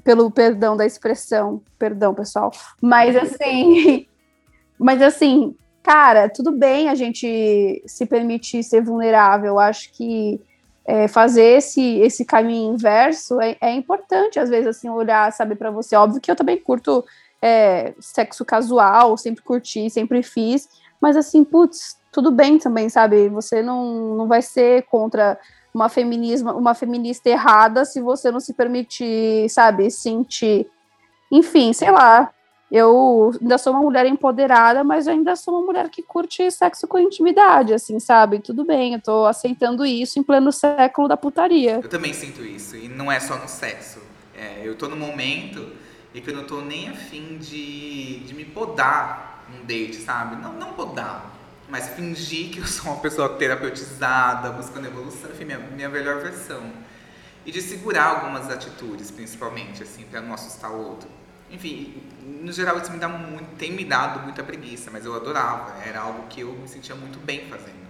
Pelo 0.03 0.31
perdão 0.31 0.77
da 0.77 0.85
expressão. 0.87 1.63
Perdão, 1.79 2.15
pessoal. 2.15 2.51
Mas, 2.81 3.15
assim... 3.15 4.07
Mas, 4.79 5.01
assim, 5.01 5.55
cara, 5.83 6.29
tudo 6.29 6.51
bem 6.51 6.89
a 6.89 6.95
gente 6.97 7.81
se 7.87 8.05
permitir 8.07 8.65
ser 8.65 8.83
vulnerável. 8.83 9.51
Eu 9.51 9.59
acho 9.61 9.93
que 9.93 10.41
é, 10.85 11.07
fazer 11.07 11.59
esse, 11.59 11.99
esse 11.99 12.25
caminho 12.25 12.75
inverso 12.75 13.41
é, 13.41 13.57
é 13.61 13.73
importante, 13.73 14.39
às 14.39 14.49
vezes, 14.49 14.67
assim, 14.67 14.89
olhar, 14.89 15.33
sabe, 15.33 15.55
para 15.55 15.71
você. 15.71 15.95
Óbvio 15.97 16.21
que 16.21 16.31
eu 16.31 16.37
também 16.37 16.59
curto 16.59 17.05
é, 17.41 17.95
sexo 18.01 18.45
casual, 18.45 19.17
sempre 19.17 19.43
curti, 19.43 19.91
sempre 19.91 20.23
fiz, 20.23 20.69
mas 21.01 21.17
assim, 21.17 21.43
putz, 21.45 21.99
tudo 22.13 22.31
bem 22.31 22.59
também, 22.59 22.89
sabe? 22.89 23.29
Você 23.29 23.63
não, 23.63 24.17
não 24.17 24.29
vai 24.29 24.43
ser 24.43 24.83
contra 24.85 25.39
uma 25.75 25.89
feminismo, 25.89 26.53
uma 26.53 26.75
feminista 26.75 27.29
errada 27.31 27.85
se 27.85 28.01
você 28.01 28.31
não 28.31 28.39
se 28.39 28.53
permitir, 28.53 29.49
sabe, 29.49 29.91
sentir. 29.91 30.69
Enfim, 31.31 31.73
sei 31.73 31.91
lá. 31.91 32.31
Eu 32.75 33.35
ainda 33.39 33.59
sou 33.59 33.75
uma 33.75 33.83
mulher 33.83 34.07
empoderada, 34.07 34.83
mas 34.83 35.07
ainda 35.07 35.37
sou 35.37 35.59
uma 35.59 35.67
mulher 35.67 35.91
que 35.91 36.03
curte 36.03 36.51
sexo 36.51 36.89
com 36.89 36.99
intimidade, 36.99 37.75
assim, 37.75 38.01
sabe? 38.01 38.39
Tudo 38.39 38.65
bem, 38.65 38.95
eu 38.95 39.01
tô 39.03 39.27
aceitando 39.27 39.85
isso 39.85 40.19
em 40.19 40.23
pleno 40.23 40.51
século 40.51 41.07
da 41.07 41.15
putaria. 41.15 41.81
Eu 41.83 41.89
também 41.91 42.15
sinto 42.15 42.43
isso, 42.43 42.75
e 42.75 42.89
não 42.89 43.13
é 43.13 43.21
só 43.21 43.37
no 43.37 43.47
sexo. 43.47 44.01
É, 44.35 44.63
eu 44.65 44.75
tô 44.75 44.89
no 44.89 44.97
momento 44.97 45.71
e 46.15 46.23
que 46.23 46.31
eu 46.31 46.35
não 46.35 46.45
tô 46.45 46.63
nem 46.63 46.89
afim 46.89 47.37
de, 47.37 48.21
de 48.21 48.35
me 48.35 48.47
podar 48.47 49.45
num 49.51 49.67
date, 49.67 49.97
sabe? 49.97 50.37
Não, 50.37 50.55
não 50.55 50.73
podar, 50.73 51.31
mas 51.69 51.89
fingir 51.91 52.53
que 52.53 52.59
eu 52.61 52.67
sou 52.67 52.91
uma 52.91 53.01
pessoa 53.03 53.29
terapeutizada, 53.37 54.49
buscando 54.49 54.87
evolução, 54.87 55.31
enfim, 55.31 55.45
minha, 55.45 55.59
minha 55.59 55.91
melhor 55.91 56.23
versão. 56.23 56.63
E 57.45 57.53
de 57.53 57.61
segurar 57.61 58.07
algumas 58.07 58.49
atitudes, 58.49 59.11
principalmente, 59.11 59.83
assim, 59.83 60.05
pra 60.05 60.23
não 60.23 60.33
assustar 60.33 60.71
o 60.71 60.79
outro. 60.79 61.22
Enfim, 61.53 62.03
no 62.41 62.51
geral 62.51 62.79
isso 62.79 62.91
me 62.91 62.99
dá 62.99 63.09
muito, 63.09 63.57
tem 63.57 63.73
me 63.73 63.85
dado 63.85 64.21
muita 64.21 64.43
preguiça, 64.43 64.91
mas 64.91 65.05
eu 65.05 65.15
adorava, 65.15 65.75
era 65.85 66.01
algo 66.01 66.27
que 66.29 66.41
eu 66.41 66.53
me 66.55 66.67
sentia 66.67 66.95
muito 66.95 67.19
bem 67.19 67.47
fazendo. 67.49 67.83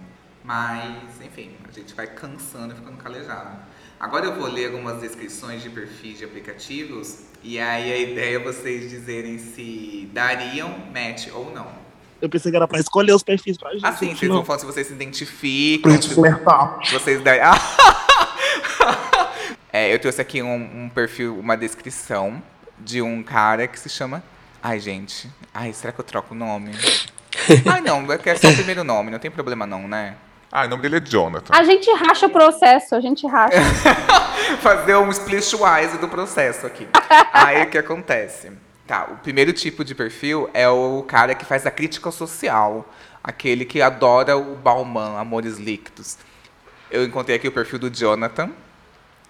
Mas, 0.43 1.21
enfim, 1.21 1.51
a 1.67 1.71
gente 1.71 1.93
vai 1.93 2.05
cansando 2.05 2.73
e 2.73 2.75
ficando 2.75 2.97
calejado. 2.97 3.57
Agora 3.97 4.25
eu 4.25 4.35
vou 4.35 4.49
ler 4.49 4.65
algumas 4.65 4.99
descrições 4.99 5.63
de 5.63 5.69
perfis 5.69 6.17
de 6.17 6.25
aplicativos 6.25 7.21
e 7.41 7.57
aí 7.57 7.93
a 7.93 7.97
ideia 7.97 8.35
é 8.35 8.39
vocês 8.39 8.89
dizerem 8.89 9.39
se 9.39 10.09
dariam 10.11 10.69
match 10.93 11.29
ou 11.33 11.53
não. 11.53 11.71
Eu 12.21 12.27
pensei 12.27 12.51
que 12.51 12.57
era 12.57 12.67
pra 12.67 12.79
escolher 12.79 13.13
os 13.13 13.23
perfis 13.23 13.57
pra 13.57 13.71
gente. 13.71 13.85
Assim, 13.85 14.13
vocês 14.13 14.29
não. 14.29 14.37
vão 14.37 14.45
falando 14.45 14.59
se 14.59 14.65
vocês 14.65 14.87
se 14.87 14.93
identificam. 14.93 15.83
Pra 15.83 15.91
gente 15.91 16.09
se 16.09 16.15
flertar. 16.15 16.79
vocês 16.91 17.21
dariam. 17.21 17.51
é, 19.71 19.93
eu 19.93 19.99
trouxe 19.99 20.21
aqui 20.21 20.41
um, 20.41 20.83
um 20.83 20.89
perfil, 20.89 21.39
uma 21.39 21.55
descrição 21.55 22.41
de 22.83 23.01
um 23.01 23.23
cara 23.23 23.67
que 23.67 23.79
se 23.79 23.89
chama. 23.89 24.23
Ai, 24.61 24.79
gente. 24.79 25.29
Ai, 25.53 25.73
será 25.73 25.91
que 25.91 25.99
eu 25.99 26.05
troco 26.05 26.33
o 26.33 26.37
nome? 26.37 26.71
Ai, 27.65 27.81
não, 27.81 28.11
é 28.11 28.17
que 28.17 28.29
é 28.29 28.35
só 28.35 28.47
o 28.47 28.55
primeiro 28.55 28.83
nome, 28.83 29.11
não 29.11 29.19
tem 29.19 29.31
problema 29.31 29.65
não, 29.65 29.87
né? 29.87 30.15
Ah, 30.51 30.65
o 30.65 30.69
nome 30.69 30.83
dele 30.83 30.97
é 30.97 30.99
Jonathan. 30.99 31.51
A 31.51 31.63
gente 31.63 31.91
racha 31.91 32.27
o 32.27 32.29
processo, 32.29 32.93
a 32.93 33.01
gente 33.01 33.25
racha. 33.25 33.57
fazer 34.61 34.95
um 34.95 35.09
splitwise 35.09 35.97
do 35.99 36.07
processo 36.07 36.67
aqui. 36.67 36.87
Aí 37.33 37.63
o 37.63 37.69
que 37.69 37.77
acontece? 37.77 38.51
Tá, 38.85 39.07
o 39.11 39.17
primeiro 39.17 39.51
tipo 39.51 39.83
de 39.83 39.95
perfil 39.95 40.49
é 40.53 40.69
o 40.69 41.03
cara 41.07 41.33
que 41.33 41.43
faz 41.43 41.65
a 41.65 41.71
crítica 41.71 42.11
social, 42.11 42.87
aquele 43.23 43.65
que 43.65 43.81
adora 43.81 44.37
o 44.37 44.55
Bauman, 44.55 45.17
Amores 45.17 45.57
Líquidos. 45.57 46.17
Eu 46.91 47.03
encontrei 47.03 47.37
aqui 47.37 47.47
o 47.47 47.51
perfil 47.51 47.79
do 47.79 47.89
Jonathan, 47.89 48.51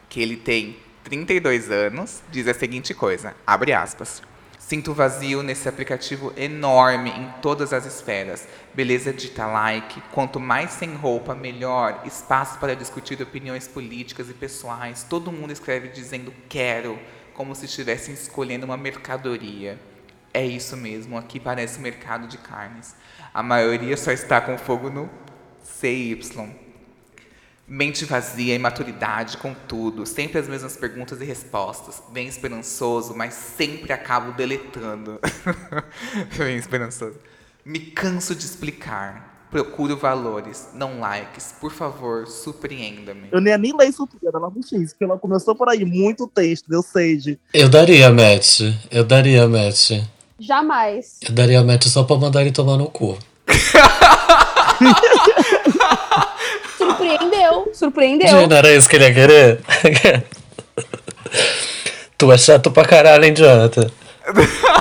que 0.10 0.22
ele 0.22 0.36
tem 0.36 0.76
32 1.04 1.70
anos, 1.70 2.22
diz 2.32 2.48
a 2.48 2.54
seguinte 2.54 2.94
coisa, 2.94 3.36
abre 3.46 3.74
aspas. 3.74 4.22
Sinto 4.58 4.94
vazio 4.94 5.44
nesse 5.44 5.68
aplicativo 5.68 6.32
enorme 6.38 7.10
em 7.10 7.30
todas 7.42 7.74
as 7.74 7.86
esferas. 7.86 8.48
Beleza 8.74 9.12
dita 9.12 9.46
like, 9.46 10.02
quanto 10.14 10.40
mais 10.40 10.72
sem 10.72 10.96
roupa, 10.96 11.36
melhor. 11.36 12.02
Espaço 12.06 12.58
para 12.60 12.74
discutir 12.74 13.22
opiniões 13.22 13.68
políticas 13.68 14.30
e 14.30 14.34
pessoais. 14.34 15.04
Todo 15.04 15.34
mundo 15.34 15.52
escreve 15.52 15.90
dizendo 15.90 16.34
quero, 16.48 16.98
como 17.34 17.54
se 17.54 17.66
estivessem 17.66 18.14
escolhendo 18.14 18.66
uma 18.66 18.78
mercadoria. 18.78 19.78
É 20.34 20.46
isso 20.46 20.78
mesmo, 20.78 21.18
aqui 21.18 21.42
parece 21.42 21.82
mercado 21.82 22.26
de 22.26 22.38
carnes. 22.38 22.96
A 23.34 23.44
maioria 23.44 23.98
só 23.98 24.12
está 24.12 24.40
com 24.40 24.58
fogo 24.58 24.90
no 24.90 25.10
CY. 25.62 26.63
Mente 27.76 28.06
vazia, 28.06 28.54
imaturidade 28.54 29.36
com 29.38 29.52
tudo, 29.52 30.06
sempre 30.06 30.38
as 30.38 30.48
mesmas 30.48 30.78
perguntas 30.78 31.20
e 31.20 31.26
respostas. 31.26 32.04
Bem 32.12 32.28
esperançoso, 32.28 33.16
mas 33.16 33.34
sempre 33.34 33.92
acabo 33.92 34.32
deletando. 34.32 35.20
Bem 36.38 36.56
esperançoso. 36.56 37.16
Me 37.66 37.80
canso 37.80 38.36
de 38.36 38.46
explicar. 38.46 39.48
Procuro 39.50 39.98
valores, 39.98 40.70
não 40.76 41.00
likes. 41.00 41.56
Por 41.60 41.72
favor, 41.72 42.28
surpreenda-me. 42.28 43.30
Eu 43.32 43.42
nem, 43.42 43.58
nem 43.58 43.76
leio 43.76 43.90
isso 43.90 44.06
tudo, 44.06 44.28
ela 44.28 44.40
não 44.40 44.54
fiz, 44.62 44.94
porque 44.94 45.06
ela 45.06 45.18
começou 45.18 45.56
por 45.56 45.68
aí, 45.68 45.84
muito 45.84 46.28
texto, 46.28 46.70
deu 46.70 46.84
sede. 46.84 47.40
Eu 47.52 47.70
daria 47.70 48.12
match. 48.12 48.62
Eu 48.92 49.04
daria 49.04 49.48
match. 49.48 49.94
Jamais. 50.38 51.18
Eu 51.28 51.34
daria 51.34 51.64
match 51.64 51.88
só 51.88 52.04
pra 52.04 52.18
mandar 52.18 52.42
ele 52.42 52.52
tomar 52.52 52.78
no 52.78 52.86
cu. 52.86 53.18
Surpreendeu, 57.18 57.72
surpreendeu. 57.74 58.48
Não 58.48 58.58
era 58.58 58.74
isso 58.74 58.90
que 58.90 58.96
ele 58.96 59.06
ia 59.06 59.14
querer? 59.14 59.60
tu 62.18 62.32
é 62.32 62.38
chato 62.38 62.72
pra 62.72 62.86
caralho, 62.86 63.26
hein, 63.26 63.34
Jonathan? 63.36 63.90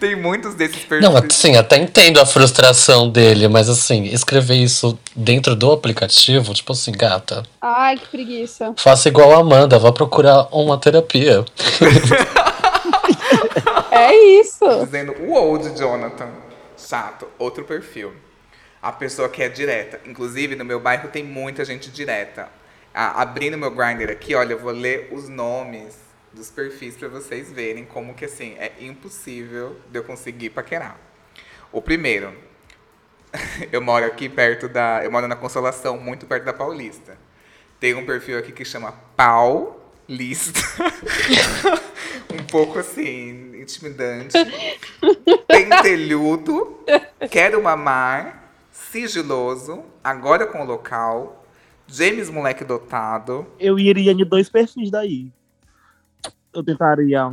Tem 0.00 0.16
muitos 0.16 0.54
desses 0.54 0.84
perfis. 0.84 1.08
Não, 1.08 1.16
assim, 1.16 1.56
até 1.56 1.78
entendo 1.78 2.20
a 2.20 2.26
frustração 2.26 3.08
dele, 3.08 3.48
mas 3.48 3.70
assim, 3.70 4.04
escrever 4.04 4.56
isso 4.56 4.98
dentro 5.16 5.56
do 5.56 5.72
aplicativo, 5.72 6.52
tipo 6.52 6.72
assim, 6.72 6.92
gata, 6.92 7.42
Ai, 7.62 7.96
que 7.96 8.08
preguiça. 8.08 8.74
faça 8.76 9.08
igual 9.08 9.32
a 9.32 9.38
Amanda, 9.38 9.78
vá 9.78 9.92
procurar 9.92 10.46
uma 10.52 10.76
terapia. 10.76 11.44
É 13.94 14.12
isso. 14.40 14.64
Dizendo 14.84 15.12
o 15.22 15.32
old 15.32 15.78
Jonathan. 15.78 16.28
Chato. 16.76 17.28
Outro 17.38 17.64
perfil. 17.64 18.12
A 18.84 18.92
pessoa 18.92 19.30
que 19.30 19.42
é 19.42 19.48
direta. 19.48 19.98
Inclusive, 20.04 20.54
no 20.56 20.62
meu 20.62 20.78
bairro 20.78 21.08
tem 21.08 21.24
muita 21.24 21.64
gente 21.64 21.90
direta. 21.90 22.50
Ah, 22.92 23.22
abrindo 23.22 23.56
meu 23.56 23.70
grinder 23.70 24.10
aqui, 24.10 24.34
olha, 24.34 24.52
eu 24.52 24.58
vou 24.58 24.72
ler 24.72 25.08
os 25.10 25.26
nomes 25.26 25.96
dos 26.34 26.50
perfis 26.50 26.94
para 26.94 27.08
vocês 27.08 27.50
verem 27.50 27.86
como 27.86 28.12
que 28.12 28.26
assim 28.26 28.54
é 28.58 28.72
impossível 28.80 29.80
de 29.90 29.98
eu 29.98 30.04
conseguir 30.04 30.50
paquerar. 30.50 30.98
O 31.72 31.80
primeiro, 31.80 32.34
eu 33.72 33.80
moro 33.80 34.04
aqui 34.04 34.28
perto 34.28 34.68
da, 34.68 35.02
eu 35.02 35.10
moro 35.10 35.26
na 35.26 35.34
Consolação, 35.34 35.96
muito 35.96 36.26
perto 36.26 36.44
da 36.44 36.52
Paulista. 36.52 37.16
Tem 37.80 37.94
um 37.94 38.04
perfil 38.04 38.38
aqui 38.38 38.52
que 38.52 38.66
chama 38.66 38.92
Paulista. 39.16 40.60
um 42.30 42.44
pouco 42.50 42.78
assim 42.78 43.62
intimidante. 43.62 44.36
Pentelhudo, 45.48 46.84
quero 47.30 47.62
mamar, 47.62 48.43
sigiloso, 48.94 49.82
agora 50.04 50.46
com 50.46 50.62
o 50.62 50.64
local, 50.64 51.44
James 51.88 52.30
moleque 52.30 52.62
dotado. 52.64 53.44
Eu 53.58 53.76
iria 53.76 54.14
de 54.14 54.24
dois 54.24 54.48
perfis 54.48 54.88
daí. 54.88 55.32
Eu 56.54 56.62
tentaria 56.62 57.32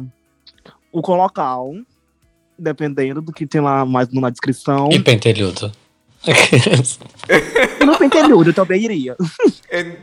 o 0.92 1.02
com 1.04 1.16
local, 1.16 1.76
dependendo 2.58 3.22
do 3.22 3.32
que 3.32 3.46
tem 3.46 3.62
lá 3.62 3.86
mais 3.86 4.12
na 4.12 4.32
descrição. 4.32 4.90
E 4.92 5.00
pentelhudo. 5.00 5.72
E 7.80 7.86
no 7.86 7.96
pentelhudo 7.96 8.50
eu 8.50 8.54
também 8.56 8.84
iria. 8.84 9.16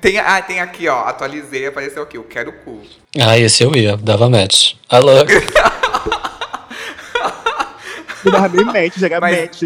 Tem, 0.01 0.19
ah, 0.19 0.41
tem 0.41 0.61
aqui, 0.61 0.89
ó, 0.89 1.01
atualizei, 1.05 1.67
apareceu 1.67 2.03
aqui, 2.03 2.17
eu 2.17 2.25
quero 2.25 2.51
cu. 2.65 2.81
ah, 3.21 3.39
esse 3.39 3.63
eu 3.63 3.77
ia, 3.77 3.99
dava 3.99 4.31
match. 4.31 4.77
Alô? 4.89 5.13
Me 8.25 8.31
dava 8.33 8.49
bem 8.49 8.65
match, 8.65 8.97
jogar 8.97 9.21
Mas- 9.21 9.39
match. 9.39 9.61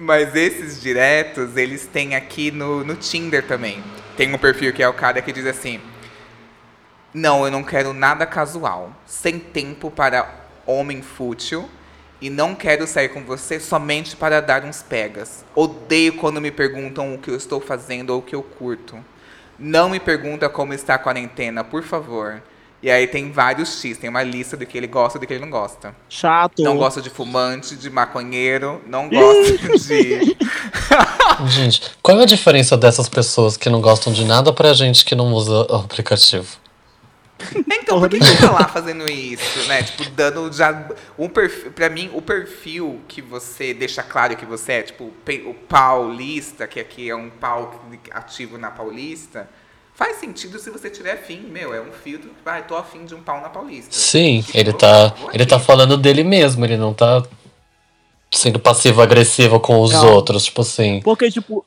Mas 0.00 0.34
esses 0.34 0.80
diretos, 0.80 1.58
eles 1.58 1.86
têm 1.86 2.14
aqui 2.14 2.50
no, 2.50 2.82
no 2.82 2.96
Tinder 2.96 3.46
também. 3.46 3.84
Tem 4.16 4.34
um 4.34 4.38
perfil 4.38 4.72
que 4.72 4.82
é 4.82 4.88
o 4.88 4.94
cara 4.94 5.20
que 5.20 5.30
diz 5.30 5.44
assim: 5.44 5.78
Não, 7.12 7.44
eu 7.44 7.50
não 7.50 7.62
quero 7.62 7.92
nada 7.92 8.24
casual. 8.24 8.96
Sem 9.04 9.38
tempo 9.38 9.90
para 9.90 10.26
homem 10.64 11.02
fútil. 11.02 11.68
E 12.18 12.30
não 12.30 12.54
quero 12.54 12.86
sair 12.86 13.10
com 13.10 13.22
você 13.24 13.60
somente 13.60 14.16
para 14.16 14.40
dar 14.40 14.64
uns 14.64 14.82
pegas. 14.82 15.44
Odeio 15.54 16.14
quando 16.16 16.40
me 16.40 16.50
perguntam 16.50 17.14
o 17.14 17.18
que 17.18 17.30
eu 17.30 17.36
estou 17.36 17.60
fazendo 17.60 18.10
ou 18.10 18.20
o 18.20 18.22
que 18.22 18.34
eu 18.34 18.42
curto. 18.42 19.04
Não 19.58 19.90
me 19.90 20.00
pergunta 20.00 20.48
como 20.48 20.72
está 20.72 20.94
a 20.94 20.98
quarentena, 20.98 21.62
por 21.62 21.82
favor. 21.82 22.42
E 22.82 22.90
aí 22.90 23.06
tem 23.06 23.30
vários 23.30 23.80
X, 23.80 23.98
tem 23.98 24.08
uma 24.08 24.22
lista 24.22 24.56
do 24.56 24.64
que 24.64 24.76
ele 24.76 24.86
gosta 24.86 25.18
e 25.18 25.20
do 25.20 25.26
que 25.26 25.34
ele 25.34 25.42
não 25.42 25.50
gosta. 25.50 25.94
Chato. 26.08 26.62
Não 26.62 26.78
gosta 26.78 27.02
de 27.02 27.10
fumante, 27.10 27.76
de 27.76 27.90
maconheiro, 27.90 28.80
não 28.86 29.08
gosta 29.08 29.78
de. 29.78 30.36
Gente, 31.46 31.82
qual 32.02 32.18
é 32.18 32.22
a 32.22 32.26
diferença 32.26 32.76
dessas 32.76 33.08
pessoas 33.08 33.56
que 33.56 33.68
não 33.68 33.80
gostam 33.80 34.12
de 34.12 34.24
nada 34.24 34.52
pra 34.52 34.72
gente 34.72 35.04
que 35.04 35.14
não 35.14 35.32
usa 35.32 35.66
o 35.70 35.76
aplicativo? 35.76 36.58
Então, 37.72 37.98
por 37.98 38.08
que 38.08 38.18
que 38.18 38.36
tá 38.36 38.50
lá 38.50 38.68
fazendo 38.68 39.10
isso, 39.10 39.66
né? 39.66 39.82
Tipo, 39.82 40.10
dando 40.10 40.52
já. 40.52 40.88
Um 41.18 41.28
perfil, 41.28 41.72
pra 41.72 41.88
mim, 41.88 42.10
o 42.12 42.20
perfil 42.20 43.00
que 43.08 43.22
você 43.22 43.72
deixa 43.72 44.02
claro 44.02 44.36
que 44.36 44.44
você 44.44 44.72
é, 44.72 44.82
tipo, 44.82 45.04
o 45.04 45.54
paulista, 45.54 46.66
que 46.66 46.78
aqui 46.78 47.08
é 47.08 47.16
um 47.16 47.30
pau 47.30 47.82
ativo 48.10 48.58
na 48.58 48.70
paulista, 48.70 49.48
faz 50.00 50.16
sentido 50.16 50.58
se 50.58 50.70
você 50.70 50.88
tiver 50.88 51.12
afim. 51.12 51.40
Meu, 51.40 51.74
é 51.74 51.80
um 51.82 51.92
filtro. 51.92 52.30
Vai, 52.42 52.66
tô 52.66 52.74
afim 52.74 53.04
de 53.04 53.14
um 53.14 53.22
pau 53.22 53.38
na 53.42 53.50
paulista. 53.50 53.90
Sim, 53.92 54.40
Tipo, 54.40 54.56
ele 54.56 54.72
tá, 54.72 55.14
ele 55.34 55.44
tá 55.44 55.60
falando 55.60 55.98
dele 55.98 56.24
mesmo, 56.24 56.64
ele 56.64 56.78
não 56.78 56.94
tá 56.94 57.22
sendo 58.32 58.58
passivo-agressivo 58.58 59.60
com 59.60 59.78
os 59.82 59.92
Não. 59.92 60.14
outros, 60.14 60.44
tipo 60.46 60.62
assim. 60.62 61.02
Porque, 61.02 61.30
tipo, 61.30 61.66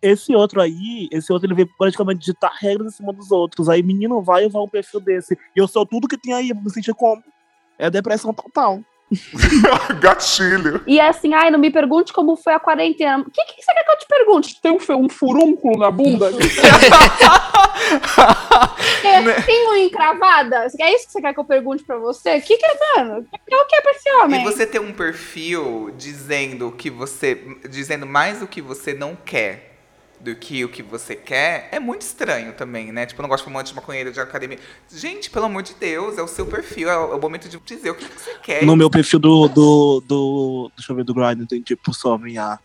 esse 0.00 0.32
outro 0.32 0.60
aí, 0.60 1.08
esse 1.10 1.32
outro 1.32 1.48
ele 1.48 1.54
veio 1.56 1.68
praticamente 1.76 2.24
ditar 2.24 2.52
regras 2.60 2.92
em 2.92 2.96
cima 2.96 3.12
dos 3.12 3.32
outros. 3.32 3.68
Aí, 3.68 3.82
menino, 3.82 4.22
vai 4.22 4.44
eu 4.44 4.50
vou 4.50 4.64
um 4.64 4.68
perfil 4.68 5.00
desse. 5.00 5.34
E 5.34 5.58
eu 5.58 5.66
sou 5.66 5.84
tudo 5.84 6.06
que 6.06 6.16
tem 6.16 6.32
aí, 6.32 6.50
eu 6.50 6.54
me 6.56 6.70
sentir 6.70 6.94
como. 6.94 7.20
É 7.76 7.90
depressão 7.90 8.32
total. 8.32 8.80
Gatilho. 10.00 10.82
E 10.86 11.00
é 11.00 11.08
assim, 11.08 11.32
ai, 11.34 11.50
não 11.50 11.58
me 11.58 11.70
pergunte 11.70 12.12
como 12.12 12.36
foi 12.36 12.52
a 12.52 12.60
quarentena. 12.60 13.22
O 13.26 13.30
que, 13.30 13.44
que 13.44 13.62
você 13.62 13.72
quer 13.72 13.84
que 13.84 13.90
eu 13.90 13.98
te 13.98 14.06
pergunte? 14.06 14.60
Tem 14.60 14.72
um, 14.72 15.04
um 15.04 15.08
furúnculo 15.08 15.78
na 15.78 15.90
bunda? 15.90 16.30
É, 19.04 19.22
tem 19.42 19.68
unha 19.70 19.84
encravada? 19.84 20.66
É 20.78 20.94
isso 20.94 21.06
que 21.06 21.12
você 21.12 21.20
quer 21.20 21.32
que 21.32 21.40
eu 21.40 21.44
pergunte 21.44 21.84
pra 21.84 21.96
você? 21.96 22.36
O 22.36 22.42
que 22.42 22.56
que 22.56 22.66
é, 22.66 23.04
mano? 23.04 23.26
O 23.30 23.66
que 23.66 23.76
é 23.76 23.80
pra 23.80 23.92
esse 23.92 24.10
homem? 24.12 24.40
E 24.40 24.44
você 24.44 24.66
ter 24.66 24.80
um 24.80 24.92
perfil 24.92 25.90
dizendo 25.96 26.70
que 26.72 26.90
você. 26.90 27.34
dizendo 27.68 28.06
mais 28.06 28.42
o 28.42 28.46
que 28.46 28.60
você 28.60 28.92
não 28.92 29.16
quer 29.16 29.67
do 30.20 30.34
que 30.34 30.64
o 30.64 30.68
que 30.68 30.82
você 30.82 31.14
quer, 31.14 31.68
é 31.70 31.78
muito 31.78 32.02
estranho 32.02 32.52
também, 32.52 32.92
né? 32.92 33.06
Tipo, 33.06 33.20
eu 33.20 33.22
não 33.22 33.28
gosto 33.28 33.44
de 33.44 33.50
fumante, 33.50 33.70
de 33.70 33.76
maconheiro, 33.76 34.12
de 34.12 34.20
academia. 34.20 34.58
Gente, 34.92 35.30
pelo 35.30 35.46
amor 35.46 35.62
de 35.62 35.74
Deus, 35.74 36.18
é 36.18 36.22
o 36.22 36.28
seu 36.28 36.46
perfil, 36.46 36.88
é 36.90 36.98
o, 36.98 37.12
é 37.12 37.16
o 37.16 37.20
momento 37.20 37.48
de 37.48 37.58
dizer 37.58 37.90
o 37.90 37.94
que 37.94 38.04
que 38.04 38.20
você 38.20 38.34
quer. 38.42 38.64
No 38.64 38.76
meu 38.76 38.90
perfil 38.90 39.18
do. 39.18 39.48
do, 39.48 40.02
do 40.06 40.72
deixa 40.76 40.92
eu 40.92 40.96
ver, 40.96 41.04
do 41.04 41.14
Grindr, 41.14 41.46
tem 41.46 41.60
tipo 41.60 41.94
só 41.94 42.18
minha, 42.18 42.58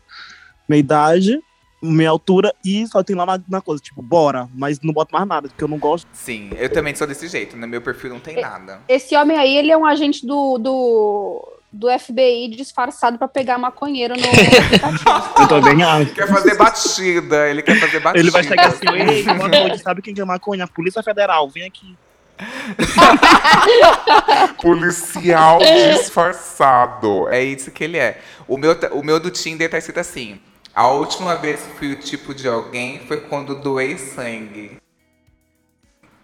minha 0.68 0.80
idade, 0.80 1.40
minha 1.82 2.10
altura 2.10 2.54
e 2.64 2.88
só 2.88 3.04
tem 3.04 3.16
lá 3.16 3.26
na, 3.26 3.42
na 3.48 3.62
coisa, 3.62 3.82
tipo, 3.82 4.02
bora. 4.02 4.50
Mas 4.54 4.80
não 4.82 4.94
boto 4.94 5.14
mais 5.14 5.28
nada, 5.28 5.48
porque 5.50 5.64
eu 5.64 5.68
não 5.68 5.78
gosto. 5.78 6.08
Sim, 6.14 6.50
eu 6.58 6.72
também 6.72 6.96
sou 6.96 7.06
desse 7.06 7.28
jeito. 7.28 7.56
No 7.58 7.68
meu 7.68 7.82
perfil 7.82 8.10
não 8.10 8.20
tem 8.20 8.40
nada. 8.40 8.82
Esse 8.88 9.16
homem 9.16 9.38
aí, 9.38 9.58
ele 9.58 9.72
é 9.72 9.78
um 9.78 9.86
agente 9.86 10.26
do, 10.26 10.58
do, 10.58 11.54
do 11.74 11.88
FBI 12.00 12.50
disfarçado 12.50 13.18
pra 13.18 13.28
pegar 13.28 13.58
maconheiro 13.58 14.14
no 14.16 14.28
aplicativo. 14.28 15.34
Eu 15.42 15.48
também 15.48 15.82
acho. 15.84 16.14
Quer 16.14 16.28
fazer 16.28 16.56
batida, 16.56 17.50
ele 17.50 17.64
quer 17.64 17.80
fazer 17.80 18.00
batida. 18.00 18.20
Ele 18.20 18.30
vai 18.30 18.44
chegar 18.44 18.68
assim, 18.68 18.86
ei, 18.90 19.24
noite, 19.24 19.82
sabe 19.82 20.04
quem 20.04 20.14
que 20.14 20.22
é 20.22 20.26
maconha? 20.26 20.68
Polícia 20.68 21.02
Federal, 21.02 21.50
vem 21.50 21.66
aqui. 21.66 21.98
Policial 24.62 25.60
disfarçado. 25.60 27.28
É 27.30 27.44
isso 27.44 27.72
que 27.72 27.84
ele 27.84 27.98
é. 27.98 28.22
O 28.48 28.56
meu, 28.56 28.78
o 28.92 29.02
meu 29.02 29.20
do 29.20 29.32
Tinder 29.32 29.68
tá 29.70 29.80
escrito 29.80 30.00
assim. 30.00 30.40
A 30.76 30.90
última 30.90 31.36
vez 31.36 31.62
que 31.62 31.78
fui 31.78 31.92
o 31.92 32.00
tipo 32.00 32.36
de 32.36 32.48
alguém 32.48 33.00
foi 33.08 33.22
quando 33.22 33.56
doei 33.56 33.98
sangue. 33.98 34.78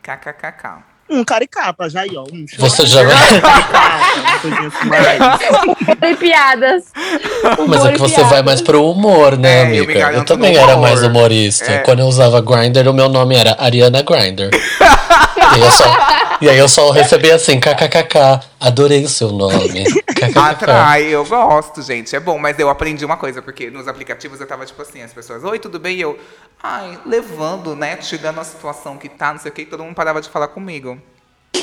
KKKK. 0.03 0.89
Um 1.09 1.23
caricata, 1.23 1.89
já 1.89 2.01
aí, 2.01 2.15
ó. 2.15 2.23
Um 2.31 2.45
Você 2.47 2.85
já 2.85 3.03
Caricata, 3.03 4.05
assim, 4.47 4.89
mais. 4.89 5.99
Tem 5.99 6.15
piadas. 6.15 6.83
Mas 7.67 7.85
é 7.85 7.91
que 7.91 7.99
você 7.99 8.15
piadas. 8.15 8.31
vai 8.31 8.41
mais 8.41 8.61
pro 8.61 8.83
humor, 8.89 9.37
né, 9.37 9.49
É, 9.49 9.61
eu 9.61 9.83
amiga? 9.83 9.91
Eu, 9.91 9.99
garanto 9.99 10.27
também 10.27 10.55
era 10.55 10.77
mais 10.77 11.03
humorista. 11.03 11.71
É. 11.71 11.77
Quando 11.79 11.99
eu 11.99 12.05
usava 12.07 12.41
Grindr, 12.41 12.87
o 12.89 12.93
meu 12.93 13.09
nome 13.09 13.35
era 13.35 13.55
Ariana 13.59 14.01
Grindr. 14.01 14.49
e, 14.51 15.41
aí 15.41 15.61
eu 15.61 15.71
só, 15.71 15.97
e 16.41 16.49
aí 16.49 16.57
eu 16.57 16.67
só 16.67 16.91
recebia 16.91 17.35
assim, 17.35 17.59
kkkk, 17.59 18.39
adorei 18.59 19.03
o 19.03 19.09
seu 19.09 19.31
nome. 19.31 19.85
KKKK. 20.19 20.39
Atrai, 20.39 21.03
eu 21.03 21.25
gosto, 21.25 21.81
gente. 21.81 22.15
É 22.15 22.19
bom, 22.19 22.37
mas 22.37 22.59
eu 22.59 22.69
aprendi 22.69 23.05
uma 23.05 23.17
coisa, 23.17 23.41
porque 23.41 23.69
nos 23.69 23.87
aplicativos 23.87 24.39
eu 24.41 24.47
tava 24.47 24.65
tipo 24.65 24.81
assim, 24.81 25.01
as 25.01 25.13
pessoas, 25.13 25.43
oi, 25.43 25.59
tudo 25.59 25.79
bem? 25.79 25.97
E 25.97 26.01
eu, 26.01 26.19
ai, 26.61 26.99
levando, 27.05 27.75
né? 27.75 27.95
Tirando 27.95 28.39
a 28.39 28.43
situação 28.43 28.97
que 28.97 29.07
tá, 29.07 29.31
não 29.31 29.39
sei 29.39 29.49
o 29.49 29.53
que, 29.53 29.61
e 29.61 29.65
todo 29.65 29.83
mundo 29.83 29.95
parava 29.95 30.21
de 30.21 30.29
falar 30.29 30.49
comigo. 30.49 30.99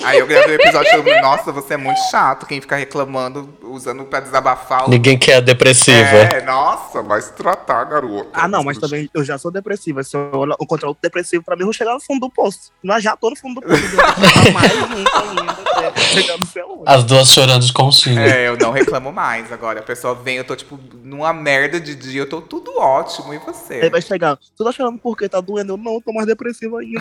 Aí 0.05 0.19
eu 0.21 0.27
gravei 0.27 0.57
o 0.57 0.61
episódio 0.61 0.89
e 1.05 1.11
eu, 1.11 1.21
nossa, 1.23 1.51
você 1.51 1.75
é 1.75 1.77
muito 1.77 1.99
chato, 2.11 2.47
quem 2.47 2.61
fica 2.61 2.77
reclamando, 2.77 3.53
usando 3.63 4.05
pra 4.05 4.21
desabafar. 4.21 4.87
o- 4.87 4.91
Ninguém 4.91 5.19
quer 5.19 5.41
depressiva. 5.41 5.97
É, 5.99 6.43
nossa. 6.45 7.03
Vai 7.03 7.21
se 7.21 7.33
tratar, 7.33 7.83
garota. 7.85 8.29
Ah, 8.33 8.47
não, 8.47 8.63
mas 8.63 8.79
também 8.79 9.11
eu 9.13 9.25
já 9.25 9.37
sou 9.37 9.51
depressiva. 9.51 10.05
Se 10.05 10.17
eu 10.17 10.31
olhar- 10.33 10.57
encontrar 10.61 10.89
outro 10.89 11.03
depressivo, 11.03 11.43
pra 11.43 11.57
mim, 11.57 11.63
eu 11.63 11.67
vou 11.67 11.73
chegar 11.73 11.93
no 11.93 12.01
fundo 12.01 12.21
do 12.21 12.31
poço. 12.31 12.71
Mas 12.83 13.03
já 13.03 13.17
tô 13.17 13.31
no 13.31 13.37
fundo 13.37 13.61
do 13.61 13.67
poço. 13.67 13.83
Mais 14.55 14.73
ainda, 14.73 16.37
no 16.39 16.47
céu. 16.47 16.83
As 16.87 17.03
duas 17.05 17.29
chorando 17.29 17.65
de 17.67 17.73
conchinha. 17.73 18.21
É, 18.21 18.49
eu 18.49 18.57
não 18.57 18.71
reclamo 18.71 19.11
mais 19.13 19.51
agora. 19.53 19.81
A 19.81 19.83
pessoa 19.83 20.15
vem, 20.15 20.37
eu 20.37 20.45
tô, 20.45 20.55
tipo, 20.55 20.79
numa 21.03 21.33
merda 21.33 21.81
de 21.81 21.95
dia, 21.97 22.21
eu 22.23 22.29
tô 22.29 22.41
tudo 22.41 22.79
ótimo, 22.79 23.33
e 23.35 23.37
Aí 23.37 23.43
você? 23.45 23.91
vai 23.91 24.01
chegar, 24.03 24.39
tu 24.57 24.65
tá 24.65 24.71
chorando 24.73 24.99
porque 24.99 25.29
tá 25.29 25.41
doendo? 25.41 25.73
Eu 25.73 25.77
não, 25.77 26.01
tô 26.01 26.13
mais 26.13 26.27
depressivo 26.27 26.77
ainda. 26.77 27.01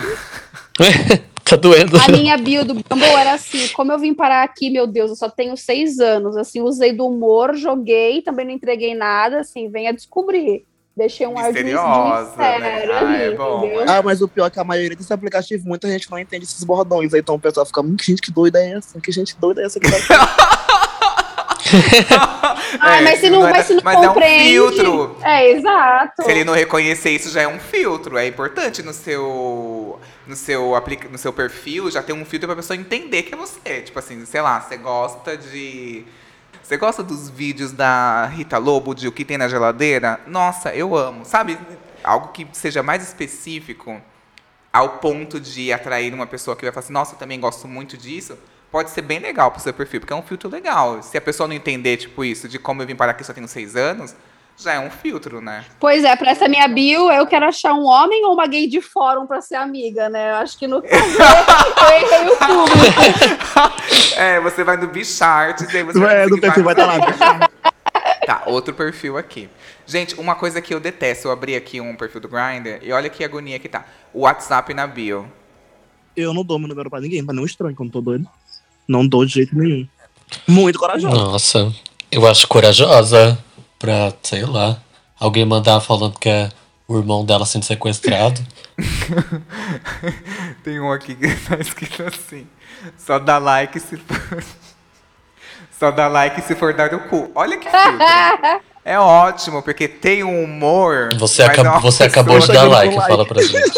tá 1.46 1.56
doendo. 1.56 1.96
A 1.96 2.10
minha 2.12 2.36
bio 2.36 2.64
do 2.64 2.74
Bumble 2.74 3.06
era 3.16 3.32
assim: 3.34 3.68
como 3.68 3.92
eu 3.92 3.98
vim 3.98 4.12
parar 4.14 4.42
aqui, 4.42 4.68
meu 4.70 4.86
Deus, 4.86 5.10
eu 5.10 5.16
só 5.16 5.28
tenho 5.28 5.56
seis 5.56 5.98
anos. 5.98 6.36
Assim, 6.36 6.60
usei 6.60 6.92
do 6.92 7.06
humor, 7.06 7.54
joguei, 7.56 8.20
também 8.22 8.44
não 8.46 8.52
entreguei 8.52 8.94
nada. 8.94 9.40
Assim, 9.40 9.68
venha 9.70 9.92
descobrir. 9.92 10.64
Deixei 10.96 11.26
um 11.26 11.36
ar 11.38 11.52
de 11.52 11.62
mistério 11.62 11.78
né? 12.60 12.86
Ah, 12.90 12.98
ali, 13.00 13.22
é 13.24 13.30
bom, 13.36 13.64
é. 13.66 13.84
Ah, 13.86 14.00
mas 14.02 14.22
o 14.22 14.28
pior 14.28 14.46
é 14.46 14.50
que 14.50 14.58
a 14.58 14.64
maioria 14.64 14.96
desses 14.96 15.12
aplicativos, 15.12 15.62
muita 15.62 15.86
gente 15.88 16.10
não 16.10 16.18
entende 16.18 16.44
esses 16.44 16.64
bordões. 16.64 17.12
Aí 17.12 17.20
então 17.20 17.34
o 17.34 17.38
pessoal 17.38 17.66
fica, 17.66 17.82
hum, 17.82 17.96
que 17.96 18.06
gente 18.06 18.22
que 18.22 18.32
doida 18.32 18.58
é 18.58 18.72
essa? 18.72 18.98
Que 18.98 19.12
gente 19.12 19.36
doida 19.38 19.60
é 19.60 19.66
essa 19.66 19.78
que 19.78 19.90
tá 19.90 19.96
Ah, 22.80 22.98
É, 22.98 23.00
mas 23.02 23.20
se 23.20 23.28
não, 23.30 23.46
é- 23.46 23.50
mas 23.50 23.66
se 23.66 23.74
não 23.74 23.82
mas 23.84 23.96
é 24.02 24.08
um 24.08 24.14
compreende. 24.14 24.48
filtro. 24.50 25.16
É, 25.22 25.50
exato. 25.50 26.22
Se 26.22 26.30
ele 26.30 26.44
não 26.44 26.54
reconhecer 26.54 27.10
isso, 27.10 27.30
já 27.30 27.42
é 27.42 27.48
um 27.48 27.58
filtro. 27.58 28.16
É 28.16 28.26
importante 28.26 28.82
no 28.82 28.92
seu, 28.92 29.98
no 30.26 30.36
seu, 30.36 30.74
aplica, 30.74 31.08
no 31.08 31.18
seu 31.18 31.32
perfil 31.32 31.90
já 31.90 32.02
ter 32.02 32.12
um 32.12 32.24
filtro 32.24 32.48
pra 32.48 32.56
pessoa 32.56 32.76
entender 32.76 33.22
que 33.22 33.34
é 33.34 33.36
você. 33.36 33.82
Tipo 33.82 33.98
assim, 33.98 34.24
sei 34.26 34.40
lá, 34.40 34.60
você 34.60 34.76
gosta 34.76 35.36
de. 35.36 36.04
Você 36.62 36.76
gosta 36.76 37.02
dos 37.02 37.30
vídeos 37.30 37.70
da 37.70 38.26
Rita 38.26 38.58
Lobo 38.58 38.94
de 38.94 39.06
o 39.06 39.12
que 39.12 39.24
tem 39.24 39.38
na 39.38 39.46
geladeira? 39.46 40.18
Nossa, 40.26 40.74
eu 40.74 40.96
amo. 40.96 41.24
Sabe? 41.24 41.58
Algo 42.02 42.28
que 42.28 42.46
seja 42.52 42.82
mais 42.82 43.02
específico 43.02 44.00
ao 44.76 44.98
ponto 44.98 45.40
de 45.40 45.72
atrair 45.72 46.12
uma 46.12 46.26
pessoa 46.26 46.54
que 46.54 46.62
vai 46.62 46.70
falar 46.70 46.84
assim, 46.84 46.92
nossa, 46.92 47.14
eu 47.14 47.18
também 47.18 47.40
gosto 47.40 47.66
muito 47.66 47.96
disso, 47.96 48.36
pode 48.70 48.90
ser 48.90 49.00
bem 49.00 49.18
legal 49.18 49.50
pro 49.50 49.58
seu 49.58 49.72
perfil, 49.72 50.00
porque 50.00 50.12
é 50.12 50.16
um 50.16 50.22
filtro 50.22 50.50
legal. 50.50 51.02
Se 51.02 51.16
a 51.16 51.20
pessoa 51.20 51.48
não 51.48 51.54
entender, 51.54 51.96
tipo, 51.96 52.22
isso, 52.22 52.46
de 52.46 52.58
como 52.58 52.82
eu 52.82 52.86
vim 52.86 52.94
parar 52.94 53.12
aqui 53.12 53.24
só 53.24 53.32
tenho 53.32 53.48
seis 53.48 53.74
anos, 53.74 54.14
já 54.58 54.74
é 54.74 54.80
um 54.80 54.90
filtro, 54.90 55.40
né? 55.40 55.64
Pois 55.78 56.02
é, 56.02 56.16
pra 56.16 56.30
essa 56.30 56.48
minha 56.48 56.66
bio, 56.66 57.10
eu 57.10 57.26
quero 57.26 57.46
achar 57.46 57.74
um 57.74 57.84
homem 57.84 58.24
ou 58.24 58.32
uma 58.32 58.46
gay 58.46 58.66
de 58.66 58.80
fórum 58.80 59.26
pra 59.26 59.40
ser 59.40 59.56
amiga, 59.56 60.08
né? 60.08 60.30
Eu 60.30 60.36
acho 60.36 60.58
que 60.58 60.66
no 60.66 60.80
caso 60.82 61.04
eu 61.04 61.90
errei 61.90 62.28
o 62.28 62.36
público. 62.36 63.76
É, 64.16 64.40
você 64.40 64.64
vai 64.64 64.78
no 64.78 64.88
Bicharts 64.88 65.72
e 65.72 65.76
aí 65.76 65.82
você 65.82 65.98
É, 65.98 66.02
vai 66.02 66.26
no 66.26 66.40
perfil 66.40 66.64
vai 66.64 66.72
estar 66.72 66.86
lá. 66.86 67.50
Tá, 68.26 68.42
outro 68.46 68.74
perfil 68.74 69.16
aqui. 69.16 69.48
Gente, 69.86 70.18
uma 70.18 70.34
coisa 70.34 70.60
que 70.60 70.74
eu 70.74 70.80
detesto, 70.80 71.28
eu 71.28 71.32
abri 71.32 71.54
aqui 71.54 71.80
um 71.80 71.94
perfil 71.94 72.20
do 72.20 72.28
Grindr 72.28 72.80
e 72.82 72.92
olha 72.92 73.08
que 73.08 73.22
agonia 73.22 73.58
que 73.58 73.68
tá. 73.68 73.84
O 74.12 74.20
WhatsApp 74.22 74.74
na 74.74 74.84
bio. 74.86 75.30
Eu 76.16 76.34
não 76.34 76.42
dou 76.42 76.58
meu 76.58 76.66
número 76.66 76.90
pra 76.90 77.00
ninguém, 77.00 77.24
pra 77.24 77.32
nenhum 77.32 77.46
estranho, 77.46 77.76
quando 77.76 77.92
tô 77.92 78.00
doido. 78.00 78.26
Não 78.88 79.06
dou 79.06 79.24
de 79.24 79.34
jeito 79.34 79.56
nenhum. 79.56 79.86
Muito 80.48 80.76
corajoso. 80.76 81.14
Nossa, 81.14 81.72
eu 82.10 82.26
acho 82.26 82.48
corajosa 82.48 83.38
pra, 83.78 84.12
sei 84.22 84.44
lá, 84.44 84.78
alguém 85.18 85.44
mandar 85.44 85.80
falando 85.80 86.18
que 86.18 86.28
é 86.28 86.48
o 86.88 86.96
irmão 86.98 87.24
dela 87.24 87.44
sendo 87.46 87.64
sequestrado. 87.64 88.40
Tem 90.62 90.78
um 90.80 90.92
aqui 90.92 91.14
que 91.14 91.28
tá 91.28 91.56
escrito 91.56 92.02
assim. 92.04 92.46
Só 92.98 93.18
dá 93.18 93.38
like 93.38 93.78
se 93.80 93.96
for. 93.96 94.44
Só 95.78 95.90
dá 95.90 96.08
like 96.08 96.40
se 96.42 96.54
for 96.54 96.72
dar 96.72 96.94
o 96.94 97.00
cu. 97.00 97.30
Olha 97.34 97.58
que 97.58 97.68
filtro. 97.68 98.66
É 98.88 99.00
ótimo, 99.00 99.64
porque 99.64 99.88
tem 99.88 100.22
um 100.22 100.44
humor. 100.44 101.12
Você, 101.18 101.42
acab- 101.42 101.76
é 101.78 101.80
você 101.80 102.04
acabou 102.04 102.38
de 102.38 102.46
dar 102.46 102.68
like, 102.68 102.94
like. 102.94 103.10
fala 103.10 103.26
pra 103.26 103.42
gente. 103.42 103.72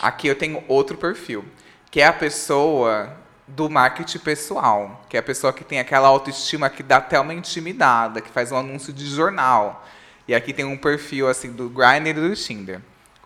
Aqui 0.00 0.26
eu 0.26 0.34
tenho 0.34 0.62
outro 0.66 0.96
perfil, 0.96 1.44
que 1.88 2.00
é 2.00 2.06
a 2.08 2.12
pessoa 2.12 3.10
do 3.46 3.68
marketing 3.68 4.18
pessoal, 4.18 5.04
que 5.08 5.16
é 5.16 5.20
a 5.20 5.22
pessoa 5.22 5.52
que 5.52 5.64
tem 5.64 5.80
aquela 5.80 6.08
autoestima 6.08 6.70
que 6.70 6.82
dá 6.82 6.98
até 6.98 7.18
uma 7.18 7.34
intimidada, 7.34 8.20
que 8.20 8.30
faz 8.30 8.52
um 8.52 8.56
anúncio 8.56 8.92
de 8.92 9.06
jornal. 9.06 9.84
E 10.26 10.34
aqui 10.34 10.52
tem 10.52 10.64
um 10.64 10.76
perfil 10.76 11.28
assim 11.28 11.52
do 11.52 11.68
Grindr 11.68 12.10
e 12.10 12.14
do 12.14 12.34
Tinder. 12.34 12.80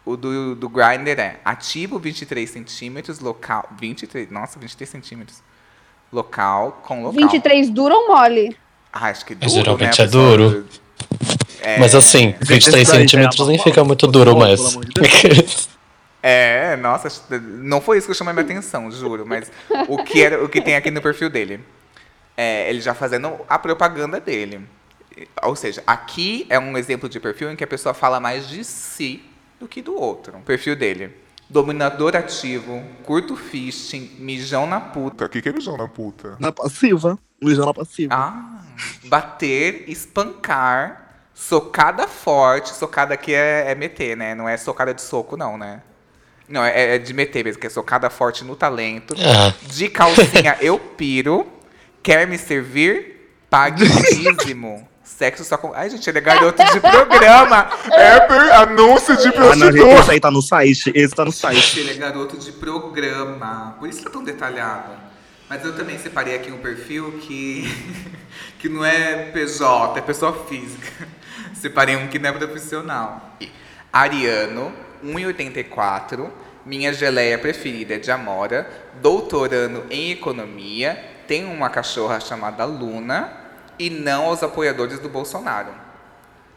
O 0.05 0.17
do, 0.17 0.55
do 0.55 0.69
Grindr 0.69 1.21
é 1.21 1.41
ativo 1.45 1.99
23 1.99 2.49
centímetros, 2.49 3.21
local 3.21 3.69
23, 3.79 4.31
nossa, 4.31 4.59
23 4.59 4.89
centímetros. 4.89 5.43
Local 6.13 6.81
com 6.85 7.03
local. 7.03 7.13
23 7.13 7.71
duro 7.71 7.95
ou 7.95 8.09
mole? 8.09 8.57
Ah, 8.93 9.09
acho 9.09 9.27
que 9.27 9.35
duro, 9.35 9.51
Geralmente 9.51 9.99
né? 10.01 10.05
é 10.05 10.09
duro. 10.09 10.67
É, 11.61 11.79
Mas 11.79 11.95
assim, 11.95 12.35
23 12.41 12.59
esse 12.59 12.71
daí 12.71 12.87
centímetros 12.87 13.41
é 13.41 13.51
nem 13.51 13.59
fica 13.59 13.85
muito 13.85 14.09
pelo 14.09 14.13
duro, 14.13 14.37
mas. 14.37 14.79
É, 16.29 16.75
nossa, 16.75 17.39
não 17.41 17.81
foi 17.81 17.99
isso 17.99 18.09
que 18.09 18.15
chamou 18.15 18.35
minha 18.35 18.45
atenção, 18.45 18.91
juro. 18.91 19.25
Mas 19.25 19.49
o 19.87 20.03
que, 20.03 20.21
era, 20.21 20.43
o 20.43 20.49
que 20.49 20.61
tem 20.61 20.75
aqui 20.75 20.91
no 20.91 21.01
perfil 21.01 21.31
dele? 21.31 21.61
É, 22.37 22.69
ele 22.69 22.81
já 22.81 22.95
fazendo 22.95 23.39
a 23.49 23.57
propaganda 23.57 24.19
dele. 24.19 24.67
Ou 25.45 25.55
seja, 25.55 25.85
aqui 25.87 26.45
é 26.51 26.59
um 26.59 26.77
exemplo 26.77 27.09
de 27.09 27.21
perfil 27.21 27.53
em 27.53 27.55
que 27.55 27.63
a 27.63 27.67
pessoa 27.67 27.95
fala 27.95 28.19
mais 28.19 28.49
de 28.49 28.65
si 28.65 29.23
do 29.61 29.69
que 29.69 29.81
do 29.81 29.95
outro. 29.95 30.39
O 30.39 30.43
perfil 30.43 30.75
dele. 30.75 31.15
Dominador 31.49 32.17
ativo, 32.17 32.83
curto 33.05 33.37
fisting, 33.37 34.17
mijão 34.19 34.67
na 34.67 34.81
puta. 34.81 35.27
O 35.27 35.29
que, 35.29 35.41
que 35.41 35.49
é 35.49 35.53
mijão 35.53 35.77
na 35.77 35.87
puta? 35.87 36.37
Na 36.41 36.51
passiva. 36.51 37.17
Luizão 37.41 37.67
na 37.67 37.73
passiva. 37.73 38.13
Ah, 38.13 38.65
bater, 39.05 39.89
espancar, 39.89 41.29
socada 41.33 42.09
forte. 42.09 42.75
Socada 42.75 43.15
aqui 43.15 43.33
é, 43.33 43.71
é 43.71 43.77
meter, 43.77 44.17
né? 44.17 44.35
Não 44.35 44.49
é 44.49 44.57
socada 44.57 44.93
de 44.93 45.01
soco, 45.01 45.37
não, 45.37 45.57
né? 45.57 45.83
Não, 46.49 46.63
é, 46.65 46.95
é 46.95 46.99
de 46.99 47.13
meter 47.13 47.45
mesmo, 47.45 47.61
que 47.61 47.67
é 47.67 47.71
socada 47.71 48.09
forte 48.09 48.45
no 48.45 48.55
talento. 48.55 49.15
Ah, 49.19 49.53
De 49.63 49.89
calcinha 49.89 50.57
eu 50.63 50.79
piro. 50.79 51.47
Quer 52.03 52.27
me 52.27 52.39
servir? 52.39 53.35
Pague 53.51 53.85
o 53.85 53.89
dízimo. 53.89 54.87
Sexo 55.03 55.45
só 55.45 55.57
com. 55.57 55.73
Ai, 55.75 55.89
gente, 55.91 56.09
ele 56.09 56.19
é 56.19 56.21
garoto 56.21 56.63
de 56.73 56.81
programa. 56.81 57.69
É 57.93 58.57
anúncio 58.57 59.17
de 59.17 59.29
Ah, 59.29 59.33
não, 59.57 59.59
prostituta. 59.59 60.01
esse 60.01 60.11
aí 60.11 60.21
tá 60.21 60.31
no 60.31 60.43
site. 60.43 60.93
Esse 60.95 61.15
tá 61.15 61.25
no 61.25 61.33
site. 61.33 61.81
Ele 61.81 61.91
é 61.93 61.95
garoto 61.95 62.37
de 62.37 62.53
programa. 62.53 63.75
Por 63.79 63.89
isso 63.89 64.01
que 64.03 64.09
é 64.09 64.11
tão 64.11 64.23
detalhado. 64.23 64.91
Mas 65.49 65.65
eu 65.65 65.75
também 65.77 65.97
separei 65.99 66.35
aqui 66.35 66.51
um 66.51 66.59
perfil 66.59 67.19
que, 67.23 67.65
que 68.59 68.69
não 68.69 68.85
é 68.85 69.31
PJ, 69.33 69.99
é 69.99 70.03
pessoa 70.03 70.45
física. 70.49 71.07
Separei 71.55 71.97
um 71.97 72.09
que 72.09 72.19
não 72.19 72.31
é 72.31 72.33
profissional. 72.33 73.37
Ariano, 73.93 74.73
1,84. 75.07 76.31
Minha 76.65 76.93
geleia 76.93 77.39
preferida 77.39 77.95
é 77.95 77.99
de 77.99 78.11
Amora. 78.11 78.69
Doutorando 79.01 79.85
em 79.91 80.11
economia. 80.11 81.03
Tem 81.27 81.45
uma 81.45 81.71
cachorra 81.71 82.21
chamada 82.21 82.65
Luna. 82.65 83.33
E 83.79 83.91
não 83.91 84.27
aos 84.27 84.43
apoiadores 84.43 84.99
do 84.99 85.09
Bolsonaro. 85.09 85.73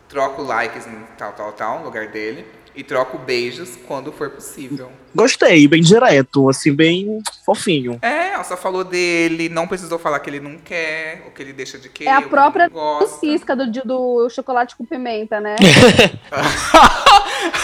Troco 0.07 0.41
likes 0.41 0.85
no 0.87 1.05
tal, 1.17 1.33
tal, 1.33 1.51
tal, 1.53 1.79
no 1.79 1.85
lugar 1.85 2.07
dele. 2.07 2.47
E 2.79 2.83
troco 2.83 3.17
beijos 3.17 3.77
quando 3.85 4.09
for 4.09 4.29
possível. 4.29 4.89
Gostei, 5.13 5.67
bem 5.67 5.81
direto, 5.81 6.47
assim, 6.47 6.73
bem 6.73 7.21
fofinho. 7.45 7.99
É, 8.01 8.29
ela 8.31 8.43
só 8.45 8.55
falou 8.55 8.85
dele, 8.85 9.49
não 9.49 9.67
precisou 9.67 9.99
falar 9.99 10.21
que 10.21 10.29
ele 10.29 10.39
não 10.39 10.57
quer, 10.57 11.25
o 11.27 11.31
que 11.31 11.41
ele 11.41 11.51
deixa 11.51 11.77
de 11.77 11.89
querer. 11.89 12.09
É 12.09 12.13
a 12.13 12.21
própria. 12.21 12.71
Cisca 13.19 13.53
do, 13.53 13.69
do 13.83 14.29
chocolate 14.29 14.77
com 14.77 14.85
pimenta, 14.85 15.41
né? 15.41 15.57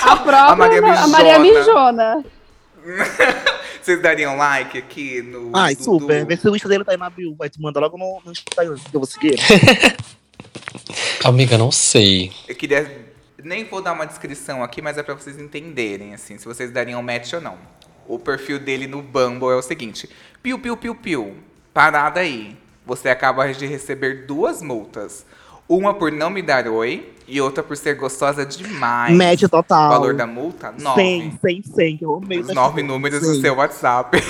a 0.03 0.17
própria 0.17 0.37
A 0.51 0.55
Maria 0.57 0.79
a 0.83 1.07
Maria 1.07 1.39
Mijona. 1.39 2.15
Mijona. 2.17 2.25
Vocês 3.81 4.01
dariam 4.01 4.35
like 4.35 4.77
aqui 4.77 5.21
no. 5.21 5.51
Ai, 5.55 5.75
do- 5.75 5.83
super. 5.83 6.25
do- 6.25 6.27
Vê 6.27 6.35
se 6.35 6.49
o 6.49 6.55
Insta 6.57 6.67
dele 6.67 6.83
tá 6.83 6.91
aí 6.91 6.97
na 6.97 7.09
bio. 7.09 7.33
Vai 7.37 7.49
te 7.49 7.61
mandar 7.61 7.79
logo 7.79 7.97
no, 7.97 8.21
no 8.25 8.33
Instagram 8.33 8.75
que 8.75 8.93
eu 8.93 8.99
vou 8.99 9.07
seguir. 9.07 9.39
amiga, 11.23 11.57
não 11.57 11.71
sei. 11.71 12.33
Eu 12.49 12.55
queria. 12.55 13.04
Nem 13.45 13.63
vou 13.63 13.79
dar 13.79 13.93
uma 13.93 14.07
descrição 14.07 14.63
aqui, 14.63 14.81
mas 14.81 14.97
é 14.97 15.03
pra 15.03 15.13
vocês 15.13 15.39
entenderem, 15.39 16.15
assim, 16.15 16.35
se 16.35 16.45
vocês 16.45 16.71
dariam 16.71 17.03
match 17.03 17.33
ou 17.33 17.41
não. 17.41 17.55
O 18.07 18.17
perfil 18.17 18.57
dele 18.57 18.87
no 18.87 19.03
Bumble 19.03 19.49
é 19.49 19.55
o 19.55 19.61
seguinte: 19.61 20.09
piu, 20.41 20.57
piu, 20.57 20.75
piu, 20.75 20.95
piu. 20.95 21.35
Parada 21.71 22.21
aí. 22.21 22.57
Você 22.87 23.07
acaba 23.07 23.53
de 23.53 23.67
receber 23.67 24.25
duas 24.25 24.63
multas. 24.63 25.27
Uma 25.69 25.93
por 25.93 26.11
não 26.11 26.31
me 26.31 26.41
dar 26.41 26.67
oi 26.67 27.13
e 27.27 27.39
outra 27.39 27.61
por 27.61 27.77
ser 27.77 27.93
gostosa 27.93 28.43
demais. 28.43 29.15
Match 29.15 29.43
O 29.43 29.49
total. 29.49 29.89
valor 29.89 30.15
da 30.15 30.25
multa? 30.25 30.73
Nove. 30.79 31.01
100, 31.01 31.39
100, 31.39 31.63
100, 31.63 31.97
que 31.97 32.05
eu 32.05 32.15
amei. 32.15 32.39
Os 32.39 32.51
nove 32.51 32.81
números 32.81 33.23
Sim. 33.23 33.31
do 33.31 33.41
seu 33.41 33.55
WhatsApp. 33.57 34.17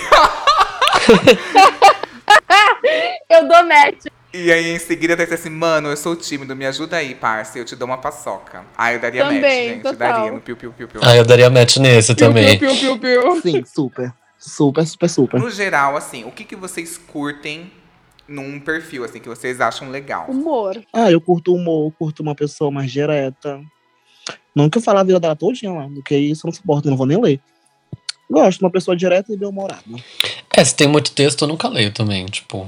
Eu 3.29 3.47
dou 3.47 3.65
match. 3.65 4.07
E 4.37 4.51
aí 4.51 4.69
em 4.71 4.79
seguida 4.79 5.15
ser 5.15 5.33
assim, 5.33 5.49
mano, 5.49 5.87
eu 5.87 5.95
sou 5.95 6.13
tímido, 6.13 6.53
me 6.57 6.65
ajuda 6.65 6.97
aí, 6.97 7.15
parça, 7.15 7.57
eu 7.57 7.63
te 7.63 7.73
dou 7.73 7.87
uma 7.87 7.97
paçoca. 7.97 8.65
Aí 8.77 8.95
eu 8.95 8.99
daria 8.99 9.23
Também, 9.23 9.39
match, 9.39 9.51
gente. 9.53 9.81
total. 9.83 9.97
Daria 9.97 10.31
no 10.33 10.41
piu, 10.41 10.57
piu, 10.57 10.73
piu, 10.73 10.87
piu. 10.89 10.99
Ah, 11.01 11.15
eu 11.15 11.23
daria 11.23 11.49
match 11.49 11.77
nesse 11.77 12.13
também. 12.13 12.59
Piu, 12.59 12.75
piu, 12.75 12.99
piu, 12.99 13.21
piu. 13.21 13.41
Sim, 13.41 13.63
super. 13.63 14.13
Super, 14.37 14.85
super, 14.85 15.09
super. 15.09 15.39
No 15.39 15.49
geral, 15.49 15.95
assim, 15.95 16.25
o 16.25 16.31
que, 16.31 16.43
que 16.43 16.55
vocês 16.55 16.97
curtem 16.97 17.71
num 18.27 18.59
perfil, 18.59 19.05
assim, 19.05 19.21
que 19.21 19.29
vocês 19.29 19.61
acham 19.61 19.89
legal? 19.89 20.25
Humor. 20.27 20.83
Ah, 20.91 21.09
eu 21.09 21.21
curto 21.21 21.55
humor, 21.55 21.93
curto 21.97 22.21
uma 22.21 22.35
pessoa 22.35 22.69
mais 22.69 22.91
direta. 22.91 23.61
Não 24.53 24.69
que 24.69 24.77
eu 24.77 24.81
falar 24.81 24.99
a 24.99 25.03
vida 25.05 25.19
dela 25.19 25.35
todinha 25.35 25.71
lá, 25.71 25.87
do 25.87 26.03
que 26.03 26.13
isso 26.17 26.45
eu 26.45 26.49
não 26.49 26.53
suporto, 26.53 26.87
eu 26.87 26.89
não 26.89 26.97
vou 26.97 27.07
nem 27.07 27.21
ler. 27.21 27.39
Gosto 28.29 28.59
de 28.59 28.65
uma 28.65 28.71
pessoa 28.71 28.97
direta 28.97 29.31
e 29.31 29.37
bem-humorada. 29.37 29.81
É, 30.53 30.65
se 30.65 30.75
tem 30.75 30.89
muito 30.89 31.13
texto, 31.13 31.43
eu 31.43 31.47
nunca 31.47 31.69
leio 31.69 31.93
também. 31.93 32.25
Tipo, 32.25 32.67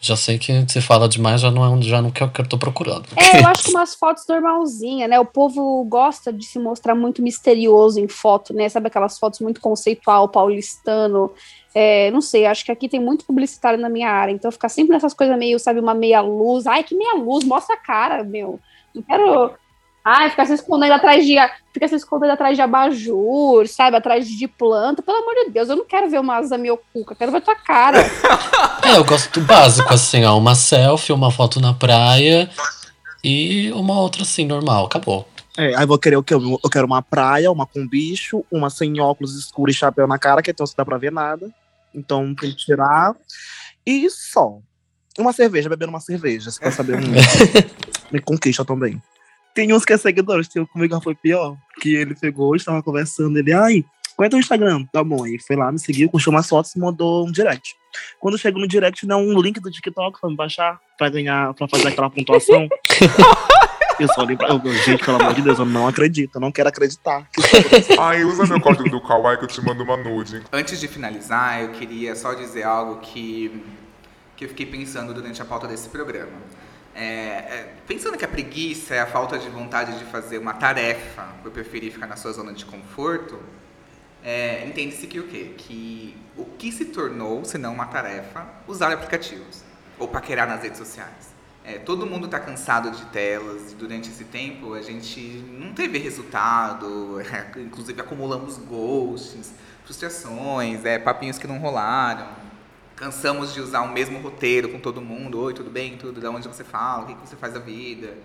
já 0.00 0.16
sei 0.16 0.38
que 0.38 0.52
se 0.68 0.80
fala 0.80 1.08
demais, 1.08 1.40
já 1.40 1.50
não 1.50 1.64
é 1.64 1.68
um- 1.68 1.82
já 1.82 2.00
não 2.00 2.10
que 2.10 2.22
eu 2.22 2.28
que 2.30 2.40
eu 2.40 2.48
tô 2.48 2.56
procurando. 2.58 3.04
É, 3.16 3.40
eu 3.40 3.46
acho 3.48 3.64
que 3.64 3.70
umas 3.70 3.94
fotos 3.94 4.24
normalzinha, 4.28 5.08
né? 5.08 5.18
O 5.18 5.24
povo 5.24 5.84
gosta 5.84 6.32
de 6.32 6.44
se 6.44 6.58
mostrar 6.58 6.94
muito 6.94 7.22
misterioso 7.22 7.98
em 8.00 8.08
foto, 8.08 8.54
né? 8.54 8.68
Sabe 8.68 8.88
aquelas 8.88 9.18
fotos 9.18 9.40
muito 9.40 9.60
conceitual, 9.60 10.28
paulistano. 10.28 11.32
É, 11.74 12.10
não 12.10 12.20
sei, 12.20 12.46
acho 12.46 12.64
que 12.64 12.72
aqui 12.72 12.88
tem 12.88 13.00
muito 13.00 13.24
publicitário 13.24 13.78
na 13.78 13.88
minha 13.88 14.10
área, 14.10 14.32
então 14.32 14.50
ficar 14.50 14.68
sempre 14.68 14.92
nessas 14.92 15.14
coisas 15.14 15.36
meio, 15.38 15.58
sabe, 15.58 15.80
uma 15.80 15.94
meia 15.94 16.20
luz. 16.20 16.66
Ai, 16.66 16.82
que 16.82 16.96
meia 16.96 17.14
luz, 17.14 17.44
mostra 17.44 17.74
a 17.74 17.78
cara, 17.78 18.24
meu. 18.24 18.58
Não 18.94 19.02
quero. 19.02 19.52
Ai, 20.10 20.30
ficar 20.30 20.46
se 20.46 20.54
escondendo 20.54 20.94
atrás 20.94 21.26
de. 21.26 21.36
Fica 21.70 21.86
se 21.86 21.96
escondendo 21.96 22.32
atrás 22.32 22.56
de 22.56 22.62
abajur, 22.62 23.68
sabe? 23.68 23.94
Atrás 23.94 24.26
de 24.26 24.48
planta. 24.48 25.02
Pelo 25.02 25.18
amor 25.18 25.34
de 25.34 25.50
Deus, 25.50 25.68
eu 25.68 25.76
não 25.76 25.84
quero 25.84 26.08
ver 26.08 26.18
uma 26.18 26.36
asa 26.36 26.56
meio 26.56 26.80
cuca, 26.94 27.14
quero 27.14 27.30
ver 27.30 27.42
tua 27.42 27.54
cara. 27.54 27.98
É, 28.82 28.96
eu 28.96 29.04
gosto 29.04 29.38
do 29.38 29.44
básico, 29.44 29.92
assim, 29.92 30.24
ó. 30.24 30.38
Uma 30.38 30.54
selfie, 30.54 31.12
uma 31.12 31.30
foto 31.30 31.60
na 31.60 31.74
praia 31.74 32.48
e 33.22 33.70
uma 33.72 34.00
outra 34.00 34.22
assim, 34.22 34.46
normal. 34.46 34.86
Acabou. 34.86 35.28
É, 35.58 35.76
aí 35.76 35.84
vou 35.84 35.98
querer 35.98 36.16
o 36.16 36.22
quê? 36.22 36.32
Eu 36.32 36.58
eu 36.64 36.70
quero 36.70 36.86
uma 36.86 37.02
praia, 37.02 37.52
uma 37.52 37.66
com 37.66 37.86
bicho, 37.86 38.42
uma 38.50 38.70
sem 38.70 38.98
óculos 38.98 39.38
escuros 39.38 39.74
e 39.74 39.78
chapéu 39.78 40.06
na 40.06 40.18
cara, 40.18 40.40
que 40.40 40.50
então 40.50 40.64
não 40.64 40.72
dá 40.74 40.86
pra 40.86 40.96
ver 40.96 41.12
nada. 41.12 41.50
Então 41.94 42.34
tem 42.34 42.50
que 42.50 42.56
tirar. 42.56 43.14
E 43.84 44.08
só. 44.08 44.58
Uma 45.18 45.34
cerveja, 45.34 45.68
bebendo 45.68 45.90
uma 45.90 46.00
cerveja, 46.00 46.50
se 46.50 46.58
quer 46.58 46.72
saber. 46.72 46.96
Me 48.10 48.20
conquista 48.22 48.64
também. 48.64 49.02
Tem 49.58 49.72
uns 49.72 49.84
que 49.84 49.92
é 49.92 49.96
seguidores, 49.96 50.46
tem 50.46 50.62
um 50.62 50.66
comigo 50.66 50.94
já 50.94 51.00
foi 51.00 51.16
pior. 51.16 51.56
Que 51.80 51.92
ele 51.92 52.14
pegou, 52.14 52.54
estava 52.54 52.80
conversando, 52.80 53.36
ele, 53.40 53.52
ai, 53.52 53.84
qual 54.14 54.24
é 54.24 54.28
teu 54.28 54.38
Instagram? 54.38 54.84
Tá 54.92 55.02
bom, 55.02 55.24
aí 55.24 55.36
foi 55.44 55.56
lá, 55.56 55.72
me 55.72 55.80
seguiu, 55.80 56.08
curtiu 56.08 56.30
umas 56.30 56.48
fotos 56.48 56.76
e 56.76 56.78
mandou 56.78 57.26
um 57.26 57.32
direct. 57.32 57.74
Quando 58.20 58.38
chego 58.38 58.60
no 58.60 58.68
direct, 58.68 59.04
dá 59.04 59.16
um 59.16 59.36
link 59.40 59.58
do 59.58 59.68
TikTok 59.68 60.20
pra 60.20 60.30
me 60.30 60.36
baixar, 60.36 60.78
pra 60.96 61.08
ganhar, 61.08 61.52
pra 61.54 61.66
fazer 61.66 61.88
aquela 61.88 62.08
pontuação. 62.08 62.68
Eu 63.98 64.06
só 64.14 64.22
olhei 64.22 64.36
pra. 64.36 64.46
eu, 64.50 64.60
Gente, 64.84 65.04
pelo 65.04 65.20
amor 65.20 65.34
de 65.34 65.42
Deus, 65.42 65.58
eu 65.58 65.64
não 65.64 65.88
acredito, 65.88 66.36
eu 66.36 66.40
não 66.40 66.52
quero 66.52 66.68
acreditar. 66.68 67.28
que. 67.32 67.42
Ai, 67.98 68.22
usa 68.22 68.46
meu 68.46 68.60
código 68.60 68.88
do 68.88 69.00
Kawaii 69.00 69.38
que 69.38 69.42
eu 69.42 69.48
te 69.48 69.60
mando 69.60 69.82
uma 69.82 69.96
nude. 69.96 70.40
Antes 70.52 70.78
de 70.78 70.86
finalizar, 70.86 71.62
eu 71.62 71.70
queria 71.70 72.14
só 72.14 72.32
dizer 72.32 72.62
algo 72.62 73.00
que 73.00 73.60
que 74.36 74.44
eu 74.44 74.48
fiquei 74.48 74.66
pensando 74.66 75.12
durante 75.12 75.42
a 75.42 75.44
pauta 75.44 75.66
desse 75.66 75.88
programa. 75.88 76.38
É, 77.00 77.04
é, 77.04 77.74
pensando 77.86 78.18
que 78.18 78.24
a 78.24 78.28
preguiça 78.28 78.92
é 78.92 78.98
a 78.98 79.06
falta 79.06 79.38
de 79.38 79.48
vontade 79.48 79.96
de 80.00 80.04
fazer 80.06 80.36
uma 80.36 80.52
tarefa 80.52 81.28
por 81.44 81.52
preferir 81.52 81.92
ficar 81.92 82.08
na 82.08 82.16
sua 82.16 82.32
zona 82.32 82.52
de 82.52 82.64
conforto, 82.64 83.38
é, 84.24 84.66
entende-se 84.66 85.06
que 85.06 85.20
o 85.20 85.28
quê? 85.28 85.54
Que 85.56 86.16
o 86.36 86.44
que 86.44 86.72
se 86.72 86.86
tornou, 86.86 87.44
se 87.44 87.56
não 87.56 87.72
uma 87.72 87.86
tarefa, 87.86 88.44
usar 88.66 88.92
aplicativos 88.92 89.62
ou 89.96 90.08
paquerar 90.08 90.48
nas 90.48 90.60
redes 90.60 90.76
sociais. 90.76 91.32
É, 91.64 91.78
todo 91.78 92.04
mundo 92.04 92.24
está 92.24 92.40
cansado 92.40 92.90
de 92.90 93.04
telas 93.06 93.70
e 93.70 93.76
durante 93.76 94.08
esse 94.08 94.24
tempo 94.24 94.74
a 94.74 94.82
gente 94.82 95.20
não 95.20 95.72
teve 95.72 95.98
resultado, 95.98 97.22
inclusive 97.58 98.00
acumulamos 98.00 98.58
ghosts, 98.58 99.52
frustrações, 99.84 100.84
é, 100.84 100.98
papinhos 100.98 101.38
que 101.38 101.46
não 101.46 101.58
rolaram. 101.58 102.47
Cansamos 102.98 103.54
de 103.54 103.60
usar 103.60 103.82
o 103.82 103.92
mesmo 103.92 104.18
roteiro 104.18 104.70
com 104.70 104.80
todo 104.80 105.00
mundo. 105.00 105.40
Oi, 105.40 105.54
tudo 105.54 105.70
bem? 105.70 105.96
Tudo? 105.96 106.20
De 106.20 106.26
onde 106.26 106.48
você 106.48 106.64
fala? 106.64 107.04
O 107.04 107.06
que 107.06 107.28
você 107.28 107.36
faz 107.36 107.54
da 107.54 107.60
vida? 107.60 108.18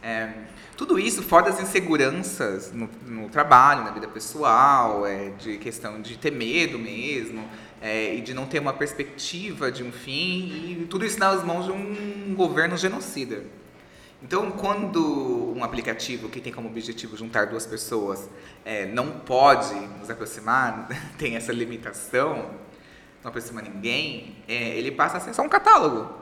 É, 0.00 0.32
tudo 0.76 1.00
isso 1.00 1.20
fora 1.20 1.46
das 1.46 1.60
inseguranças 1.60 2.72
no, 2.72 2.88
no 3.08 3.28
trabalho, 3.28 3.82
na 3.82 3.90
vida 3.90 4.06
pessoal, 4.06 5.04
é, 5.04 5.30
de 5.30 5.58
questão 5.58 6.00
de 6.00 6.16
ter 6.16 6.30
medo 6.30 6.78
mesmo, 6.78 7.44
é, 7.82 8.14
e 8.14 8.20
de 8.20 8.32
não 8.32 8.46
ter 8.46 8.60
uma 8.60 8.72
perspectiva 8.72 9.70
de 9.72 9.82
um 9.82 9.90
fim, 9.90 10.78
e 10.80 10.86
tudo 10.88 11.04
isso 11.04 11.18
nas 11.18 11.42
mãos 11.42 11.64
de 11.64 11.72
um 11.72 12.32
governo 12.36 12.76
genocida. 12.76 13.42
Então, 14.22 14.52
quando 14.52 15.54
um 15.56 15.64
aplicativo 15.64 16.28
que 16.28 16.40
tem 16.40 16.52
como 16.52 16.68
objetivo 16.68 17.16
juntar 17.16 17.46
duas 17.46 17.66
pessoas 17.66 18.30
é, 18.64 18.86
não 18.86 19.10
pode 19.10 19.74
nos 19.98 20.08
aproximar, 20.08 20.88
tem 21.18 21.34
essa 21.34 21.52
limitação, 21.52 22.69
não 23.22 23.28
aproxima 23.28 23.60
ninguém, 23.60 24.36
é, 24.48 24.76
ele 24.76 24.90
passa 24.90 25.18
a 25.18 25.20
ser 25.20 25.34
só 25.34 25.42
um 25.42 25.48
catálogo 25.48 26.20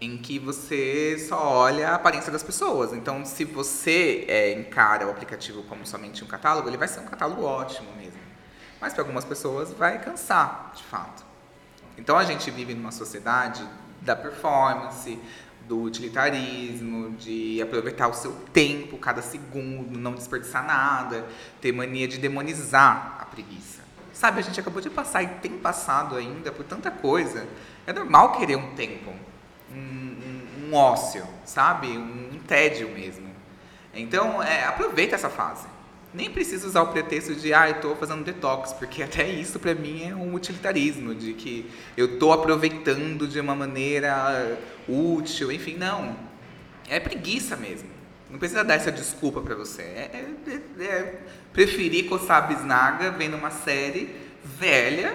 em 0.00 0.16
que 0.16 0.38
você 0.38 1.18
só 1.28 1.38
olha 1.38 1.90
a 1.90 1.94
aparência 1.96 2.32
das 2.32 2.42
pessoas. 2.42 2.92
Então, 2.92 3.24
se 3.24 3.44
você 3.44 4.24
é, 4.28 4.52
encara 4.52 5.06
o 5.06 5.10
aplicativo 5.10 5.62
como 5.64 5.86
somente 5.86 6.24
um 6.24 6.26
catálogo, 6.26 6.68
ele 6.68 6.78
vai 6.78 6.88
ser 6.88 7.00
um 7.00 7.04
catálogo 7.04 7.42
ótimo 7.42 7.92
mesmo. 7.96 8.18
Mas 8.80 8.94
para 8.94 9.02
algumas 9.02 9.26
pessoas 9.26 9.72
vai 9.74 10.02
cansar, 10.02 10.72
de 10.74 10.82
fato. 10.84 11.22
Então, 11.98 12.16
a 12.16 12.24
gente 12.24 12.50
vive 12.50 12.72
numa 12.72 12.92
sociedade 12.92 13.62
da 14.00 14.16
performance, 14.16 15.18
do 15.68 15.82
utilitarismo, 15.82 17.10
de 17.10 17.60
aproveitar 17.60 18.08
o 18.08 18.14
seu 18.14 18.32
tempo, 18.54 18.96
cada 18.96 19.20
segundo, 19.20 19.98
não 19.98 20.14
desperdiçar 20.14 20.66
nada, 20.66 21.26
ter 21.60 21.72
mania 21.72 22.08
de 22.08 22.16
demonizar 22.16 23.18
a 23.20 23.26
preguiça. 23.26 23.79
Sabe, 24.20 24.40
a 24.40 24.42
gente 24.42 24.60
acabou 24.60 24.82
de 24.82 24.90
passar 24.90 25.22
e 25.22 25.26
tem 25.26 25.52
passado 25.52 26.14
ainda 26.14 26.52
por 26.52 26.62
tanta 26.62 26.90
coisa. 26.90 27.48
É 27.86 27.92
normal 27.94 28.32
querer 28.32 28.54
um 28.56 28.74
tempo 28.74 29.10
um, 29.74 29.78
um, 29.78 30.68
um 30.68 30.74
ócio, 30.74 31.26
sabe? 31.46 31.86
Um, 31.88 32.28
um, 32.34 32.38
tédio 32.46 32.90
mesmo. 32.90 33.30
Então, 33.94 34.42
é, 34.42 34.66
aproveita 34.66 35.14
essa 35.14 35.30
fase. 35.30 35.66
Nem 36.12 36.30
precisa 36.30 36.66
usar 36.66 36.82
o 36.82 36.88
pretexto 36.88 37.34
de, 37.34 37.54
ah, 37.54 37.70
eu 37.70 37.76
estou 37.76 37.96
fazendo 37.96 38.22
detox, 38.22 38.74
porque 38.74 39.00
até 39.02 39.26
isso 39.26 39.58
para 39.58 39.74
mim 39.74 40.06
é 40.06 40.14
um 40.14 40.34
utilitarismo, 40.34 41.14
de 41.14 41.32
que 41.32 41.70
eu 41.96 42.16
estou 42.16 42.30
aproveitando 42.30 43.26
de 43.26 43.40
uma 43.40 43.54
maneira 43.54 44.58
útil, 44.86 45.50
enfim, 45.50 45.78
não. 45.78 46.14
É 46.90 47.00
preguiça 47.00 47.56
mesmo. 47.56 47.88
Não 48.30 48.38
precisa 48.38 48.62
dar 48.62 48.74
essa 48.74 48.92
desculpa 48.92 49.40
para 49.40 49.54
você. 49.54 49.82
É, 49.82 50.26
é, 50.46 50.84
é, 50.84 51.20
preferir 51.52 52.08
coçar 52.08 52.44
a 52.44 52.46
bisnaga 52.46 53.10
vendo 53.10 53.36
uma 53.36 53.50
série 53.50 54.14
velha, 54.44 55.14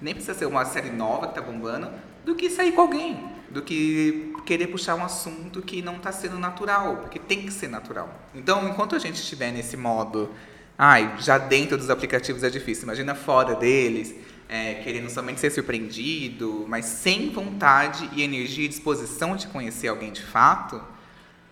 nem 0.00 0.14
precisa 0.14 0.34
ser 0.34 0.46
uma 0.46 0.64
série 0.64 0.90
nova 0.90 1.28
que 1.28 1.34
tá 1.34 1.40
bombando, 1.40 1.90
do 2.24 2.34
que 2.34 2.50
sair 2.50 2.72
com 2.72 2.80
alguém 2.82 3.32
do 3.52 3.60
que 3.60 4.32
querer 4.46 4.68
puxar 4.68 4.94
um 4.94 5.04
assunto 5.04 5.60
que 5.60 5.82
não 5.82 5.96
está 5.96 6.10
sendo 6.10 6.38
natural, 6.38 6.96
porque 6.96 7.18
tem 7.18 7.42
que 7.42 7.52
ser 7.52 7.68
natural. 7.68 8.08
Então, 8.34 8.66
enquanto 8.66 8.96
a 8.96 8.98
gente 8.98 9.16
estiver 9.16 9.52
nesse 9.52 9.76
modo, 9.76 10.30
ai, 10.76 11.16
já 11.18 11.36
dentro 11.36 11.76
dos 11.76 11.90
aplicativos 11.90 12.42
é 12.42 12.48
difícil, 12.48 12.84
imagina 12.84 13.14
fora 13.14 13.54
deles, 13.54 14.14
é, 14.48 14.74
querendo 14.74 15.10
somente 15.10 15.38
ser 15.38 15.50
surpreendido, 15.50 16.64
mas 16.66 16.86
sem 16.86 17.30
vontade 17.30 18.08
e 18.14 18.22
energia 18.22 18.64
e 18.64 18.68
disposição 18.68 19.36
de 19.36 19.46
conhecer 19.48 19.88
alguém 19.88 20.10
de 20.10 20.22
fato, 20.22 20.82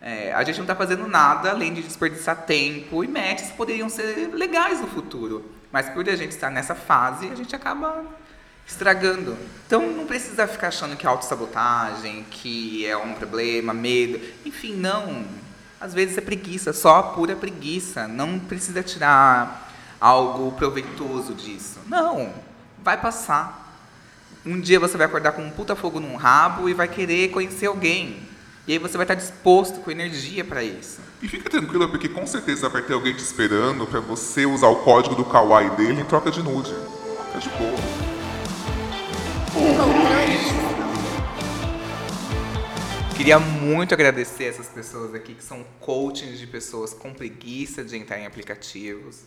é, 0.01 0.33
a 0.33 0.43
gente 0.43 0.57
não 0.57 0.65
está 0.65 0.75
fazendo 0.75 1.07
nada 1.07 1.51
além 1.51 1.75
de 1.75 1.83
desperdiçar 1.83 2.47
tempo 2.47 3.05
e 3.05 3.09
metas 3.09 3.49
que 3.49 3.57
poderiam 3.57 3.89
ser 3.89 4.31
legais 4.33 4.81
no 4.81 4.87
futuro. 4.87 5.45
Mas 5.71 5.89
por 5.91 6.09
a 6.09 6.17
gente 6.17 6.33
estar 6.33 6.51
nessa 6.51 6.75
fase, 6.75 7.29
a 7.29 7.35
gente 7.35 7.55
acaba 7.55 8.05
estragando. 8.67 9.37
Então 9.67 9.83
não 9.83 10.07
precisa 10.07 10.47
ficar 10.47 10.69
achando 10.69 10.97
que 10.97 11.07
é 11.07 11.09
autossabotagem, 11.09 12.25
que 12.31 12.87
é 12.87 12.97
um 12.97 13.15
problema, 13.15 13.75
medo. 13.75 14.21
Enfim, 14.45 14.75
não. 14.75 15.25
Às 15.81 15.93
vezes 15.93 16.17
é 16.17 16.21
preguiça, 16.21 16.73
só 16.73 17.03
pura 17.03 17.37
preguiça. 17.37 18.09
Não 18.09 18.39
precisa 18.39 18.83
tirar 18.83 19.71
algo 20.01 20.53
proveitoso 20.53 21.35
disso. 21.35 21.79
Não. 21.87 22.33
Vai 22.83 22.99
passar. 22.99 23.59
Um 24.47 24.59
dia 24.59 24.81
você 24.81 24.97
vai 24.97 25.07
acordar 25.07 25.33
com 25.33 25.43
um 25.43 25.51
puta 25.51 25.77
fogo 25.77 26.01
num 26.01 26.17
rabo 26.17 26.69
e 26.69 26.73
vai 26.75 26.89
querer 26.89 27.29
conhecer 27.29 27.67
alguém. 27.67 28.30
E 28.71 28.75
aí 28.75 28.79
você 28.79 28.97
vai 28.97 29.03
estar 29.03 29.17
disposto 29.17 29.81
com 29.81 29.91
energia 29.91 30.45
para 30.45 30.63
isso. 30.63 31.01
E 31.21 31.27
fica 31.27 31.51
tranquilo, 31.51 31.89
porque 31.89 32.09
com 32.09 32.25
certeza 32.25 32.69
vai 32.69 32.81
ter 32.81 32.93
alguém 32.93 33.13
te 33.13 33.19
esperando 33.19 33.85
para 33.85 33.99
você 33.99 34.47
usar 34.47 34.69
o 34.69 34.77
código 34.85 35.17
do 35.17 35.25
Kawaii 35.25 35.71
dele 35.71 36.03
em 36.03 36.05
troca 36.05 36.31
de 36.31 36.41
nude. 36.41 36.73
Tá 37.33 37.41
de 37.41 37.49
boa. 37.49 37.77
Queria 43.17 43.41
muito 43.41 43.93
agradecer 43.93 44.45
essas 44.45 44.69
pessoas 44.69 45.17
aqui 45.17 45.35
que 45.35 45.43
são 45.43 45.65
coachings 45.81 46.39
de 46.39 46.47
pessoas 46.47 46.95
com 46.95 47.13
preguiça 47.13 47.83
de 47.83 47.97
entrar 47.97 48.21
em 48.21 48.27
aplicativos. 48.27 49.23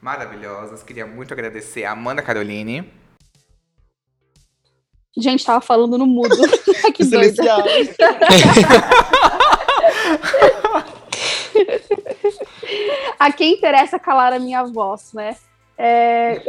Maravilhosas. 0.00 0.82
Queria 0.82 1.06
muito 1.06 1.34
agradecer 1.34 1.84
a 1.84 1.92
Amanda 1.92 2.22
Caroline. 2.22 2.90
Gente, 5.16 5.44
tava 5.44 5.62
falando 5.62 5.96
no 5.96 6.06
mudo. 6.06 6.36
que 6.94 7.04
doida. 7.04 7.42
a 13.18 13.32
quem 13.32 13.54
interessa 13.54 13.98
calar 13.98 14.34
a 14.34 14.38
minha 14.38 14.62
voz, 14.64 15.14
né? 15.14 15.34
É... 15.78 16.42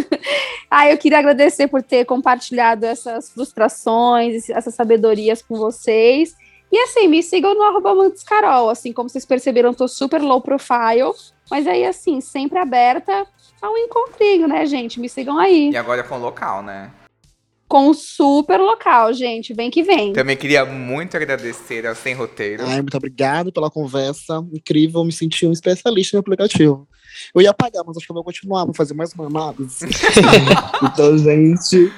ah, 0.70 0.90
eu 0.90 0.98
queria 0.98 1.18
agradecer 1.18 1.68
por 1.68 1.82
ter 1.82 2.04
compartilhado 2.04 2.84
essas 2.86 3.30
frustrações, 3.30 4.50
essas 4.50 4.74
sabedorias 4.74 5.42
com 5.42 5.56
vocês. 5.56 6.36
E 6.70 6.78
assim, 6.78 7.08
me 7.08 7.22
sigam 7.22 7.54
no 7.54 7.62
arroba 7.62 7.94
Carol. 8.26 8.68
Assim, 8.68 8.92
como 8.92 9.08
vocês 9.08 9.24
perceberam, 9.24 9.70
eu 9.70 9.74
tô 9.74 9.88
super 9.88 10.20
low 10.20 10.40
profile. 10.40 11.12
Mas 11.50 11.66
aí, 11.66 11.86
assim, 11.86 12.20
sempre 12.20 12.58
aberta 12.58 13.26
ao 13.62 13.78
encontrinho, 13.78 14.48
né, 14.48 14.66
gente? 14.66 14.98
Me 14.98 15.08
sigam 15.08 15.38
aí. 15.38 15.70
E 15.70 15.76
agora 15.76 16.02
com 16.02 16.18
local, 16.18 16.62
né? 16.62 16.90
Com 17.68 17.92
super 17.94 18.60
local, 18.60 19.12
gente. 19.12 19.54
Vem 19.54 19.70
que 19.70 19.82
vem. 19.82 20.12
Também 20.12 20.36
queria 20.36 20.64
muito 20.64 21.16
agradecer 21.16 21.86
ao 21.86 21.94
Sem 21.94 22.14
Roteiro. 22.14 22.64
Ai, 22.66 22.82
muito 22.82 22.96
obrigado 22.96 23.52
pela 23.52 23.70
conversa. 23.70 24.44
Incrível, 24.52 25.04
me 25.04 25.12
senti 25.12 25.46
um 25.46 25.52
especialista 25.52 26.16
no 26.16 26.20
aplicativo. 26.20 26.86
Eu 27.34 27.40
ia 27.40 27.54
pagar, 27.54 27.82
mas 27.86 27.96
acho 27.96 28.06
que 28.06 28.12
eu 28.12 28.14
vou 28.14 28.24
continuar, 28.24 28.64
vou 28.64 28.74
fazer 28.74 28.94
mais 28.94 29.14
mamadas. 29.14 29.80
então, 30.82 31.16
gente. 31.18 31.92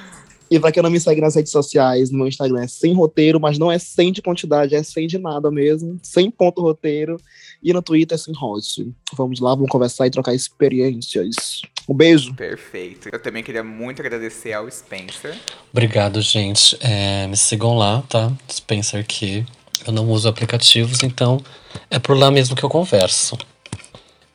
E 0.49 0.57
pra 0.59 0.71
quem 0.71 0.81
não 0.81 0.89
me 0.89 0.99
segue 0.99 1.19
nas 1.19 1.35
redes 1.35 1.51
sociais, 1.51 2.09
no 2.09 2.19
meu 2.19 2.27
Instagram 2.27 2.61
é 2.61 2.67
sem 2.67 2.93
roteiro, 2.93 3.39
mas 3.39 3.57
não 3.57 3.69
é 3.69 3.77
sem 3.77 4.13
de 4.13 4.21
quantidade, 4.21 4.75
é 4.75 4.81
sem 4.81 5.05
de 5.05 5.17
nada 5.17 5.51
mesmo. 5.51 5.99
Sem 6.01 6.31
ponto 6.31 6.61
roteiro. 6.61 7.17
E 7.61 7.73
no 7.73 7.81
Twitter 7.81 8.15
é 8.15 8.17
sem 8.17 8.33
host. 8.33 8.89
Vamos 9.13 9.41
lá, 9.41 9.53
vamos 9.53 9.69
conversar 9.69 10.07
e 10.07 10.11
trocar 10.11 10.33
experiências. 10.33 11.61
Um 11.87 11.93
beijo. 11.93 12.33
Perfeito. 12.33 13.09
Eu 13.11 13.19
também 13.19 13.41
queria 13.41 13.63
muito 13.63 14.01
agradecer 14.01 14.51
ao 14.51 14.69
Spencer. 14.69 15.35
Obrigado, 15.71 16.21
gente. 16.21 16.77
É, 16.81 17.27
me 17.27 17.37
sigam 17.37 17.77
lá, 17.77 18.03
tá? 18.09 18.31
Spencer 18.51 18.99
aqui. 18.99 19.45
Eu 19.85 19.93
não 19.93 20.09
uso 20.09 20.27
aplicativos, 20.27 21.01
então 21.01 21.41
é 21.89 21.97
por 21.97 22.17
lá 22.17 22.29
mesmo 22.29 22.55
que 22.55 22.63
eu 22.63 22.69
converso 22.69 23.37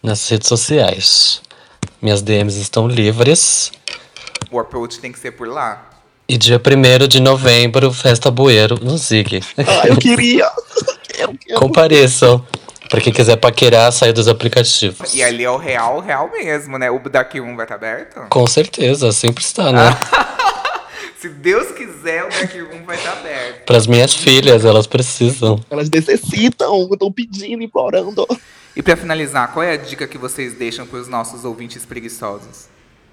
nas 0.02 0.26
redes 0.28 0.48
sociais. 0.48 1.42
Minhas 2.00 2.22
DMs 2.22 2.58
estão 2.58 2.88
livres. 2.88 3.70
O 4.50 4.58
approach 4.58 4.98
tem 4.98 5.12
que 5.12 5.18
ser 5.18 5.32
por 5.32 5.46
lá. 5.46 5.90
E 6.28 6.38
dia 6.38 6.58
1 6.58 7.06
de 7.06 7.20
novembro, 7.20 7.92
Festa 7.92 8.30
Bueiro 8.30 8.78
no 8.82 8.96
Zig. 8.96 9.42
Ah, 9.58 9.86
eu 9.86 9.96
queria! 9.98 10.50
eu 11.18 11.36
quero. 11.36 11.60
Compareçam. 11.60 12.46
Pra 12.92 13.00
quem 13.00 13.10
quiser 13.10 13.36
paquerar, 13.38 13.90
sair 13.90 14.12
dos 14.12 14.28
aplicativos. 14.28 15.14
E 15.14 15.22
ali 15.22 15.44
é 15.44 15.50
o 15.50 15.56
real, 15.56 15.98
real 16.00 16.30
mesmo, 16.30 16.76
né? 16.76 16.90
O 16.90 16.98
daqui 16.98 17.40
1 17.40 17.56
vai 17.56 17.64
estar 17.64 17.66
tá 17.66 17.74
aberto? 17.74 18.28
Com 18.28 18.46
certeza, 18.46 19.10
sempre 19.12 19.42
está, 19.42 19.72
né? 19.72 19.88
Se 21.16 21.30
Deus 21.30 21.72
quiser, 21.72 22.22
o 22.24 22.28
daqui 22.28 22.60
1 22.60 22.84
vai 22.84 22.96
estar 22.96 23.12
tá 23.12 23.20
aberto. 23.20 23.64
Para 23.64 23.78
as 23.78 23.86
minhas 23.86 24.12
filhas, 24.12 24.66
elas 24.66 24.86
precisam. 24.86 25.58
Elas 25.70 25.88
necessitam, 25.88 26.86
estão 26.92 27.10
pedindo, 27.10 27.62
implorando. 27.62 28.26
E 28.76 28.82
para 28.82 28.94
finalizar, 28.94 29.54
qual 29.54 29.62
é 29.62 29.72
a 29.72 29.76
dica 29.78 30.06
que 30.06 30.18
vocês 30.18 30.52
deixam 30.52 30.86
para 30.86 30.98
os 30.98 31.08
nossos 31.08 31.46
ouvintes 31.46 31.86
preguiçosos? 31.86 32.68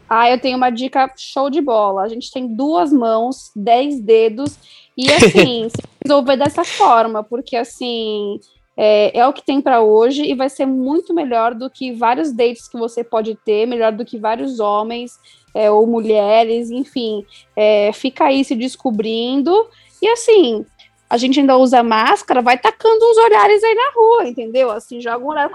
Ah, 0.10 0.30
eu 0.30 0.42
tenho 0.42 0.58
uma 0.58 0.72
dica 0.72 1.10
show 1.16 1.50
de 1.50 1.62
bola. 1.62 2.02
A 2.02 2.10
gente 2.10 2.30
tem 2.34 2.54
duas 2.54 2.92
mãos, 2.92 3.50
dez 3.56 3.98
dedos, 4.02 4.58
e 4.98 5.10
assim, 5.10 5.70
se 5.72 5.82
resolver 6.04 6.36
dessa 6.36 6.66
forma, 6.66 7.24
porque 7.24 7.56
assim. 7.56 8.42
É, 8.82 9.20
é 9.20 9.28
o 9.28 9.34
que 9.34 9.46
tem 9.46 9.60
para 9.60 9.82
hoje 9.82 10.24
e 10.24 10.34
vai 10.34 10.48
ser 10.48 10.66
muito 10.66 11.14
melhor 11.14 11.54
do 11.54 11.70
que 11.70 11.92
vários 11.92 12.32
dates 12.32 12.66
que 12.70 12.80
você 12.80 13.04
pode 13.04 13.36
ter, 13.36 13.66
melhor 13.66 13.92
do 13.92 14.06
que 14.06 14.18
vários 14.18 14.62
homens 14.62 15.20
é, 15.54 15.70
ou 15.70 15.86
mulheres, 15.86 16.72
enfim. 16.72 17.26
É, 17.58 17.92
fica 17.92 18.28
aí 18.28 18.42
se 18.42 18.56
descobrindo. 18.56 19.68
E 20.02 20.08
assim, 20.08 20.66
a 21.10 21.18
gente 21.18 21.42
ainda 21.42 21.58
usa 21.58 21.84
máscara, 21.84 22.42
vai 22.42 22.58
tacando 22.58 23.04
uns 23.04 23.18
olhares 23.18 23.62
aí 23.62 23.76
na 23.76 23.92
rua, 23.94 24.30
entendeu? 24.30 24.72
Assim, 24.72 25.02
joga 25.02 25.26
um 25.26 25.28
olhar 25.28 25.52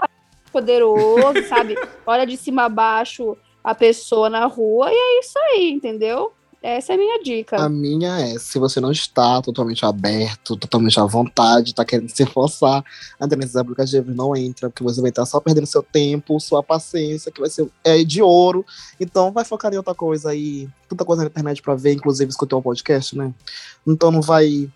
poderoso, 0.51 1.41
sabe? 1.49 1.75
Olha 2.05 2.27
de 2.27 2.37
cima 2.37 2.65
a 2.65 2.69
baixo 2.69 3.35
a 3.63 3.73
pessoa 3.73 4.29
na 4.29 4.45
rua 4.45 4.91
e 4.91 4.95
é 4.95 5.19
isso 5.19 5.39
aí, 5.39 5.71
entendeu? 5.71 6.31
Essa 6.65 6.93
é 6.93 6.95
a 6.95 6.97
minha 6.97 7.21
dica. 7.21 7.57
A 7.57 7.69
minha 7.69 8.19
é, 8.21 8.39
se 8.39 8.57
você 8.57 8.81
não 8.81 8.91
está 8.91 9.39
totalmente 9.39 9.85
aberto, 9.85 10.57
totalmente 10.57 10.99
à 10.99 11.05
vontade, 11.05 11.69
está 11.69 11.85
querendo 11.85 12.09
se 12.09 12.25
forçar, 12.25 12.83
a 13.19 13.27
nesses 13.27 13.55
aplicativos 13.55 14.15
não 14.15 14.35
entra, 14.35 14.67
porque 14.67 14.83
você 14.83 14.99
vai 14.99 15.11
estar 15.11 15.27
só 15.27 15.39
perdendo 15.39 15.67
seu 15.67 15.83
tempo, 15.83 16.39
sua 16.39 16.63
paciência, 16.63 17.31
que 17.31 17.39
vai 17.39 17.51
ser 17.51 17.69
é, 17.83 18.03
de 18.03 18.19
ouro. 18.19 18.65
Então 18.99 19.31
vai 19.31 19.45
focar 19.45 19.71
em 19.71 19.77
outra 19.77 19.93
coisa 19.93 20.31
aí. 20.31 20.67
Tanta 20.89 21.05
coisa 21.05 21.21
na 21.21 21.27
internet 21.27 21.61
para 21.61 21.75
ver, 21.75 21.93
inclusive 21.93 22.31
escutar 22.31 22.57
um 22.57 22.63
podcast, 22.63 23.15
né? 23.15 23.31
Então 23.85 24.09
não 24.09 24.23
vai 24.23 24.67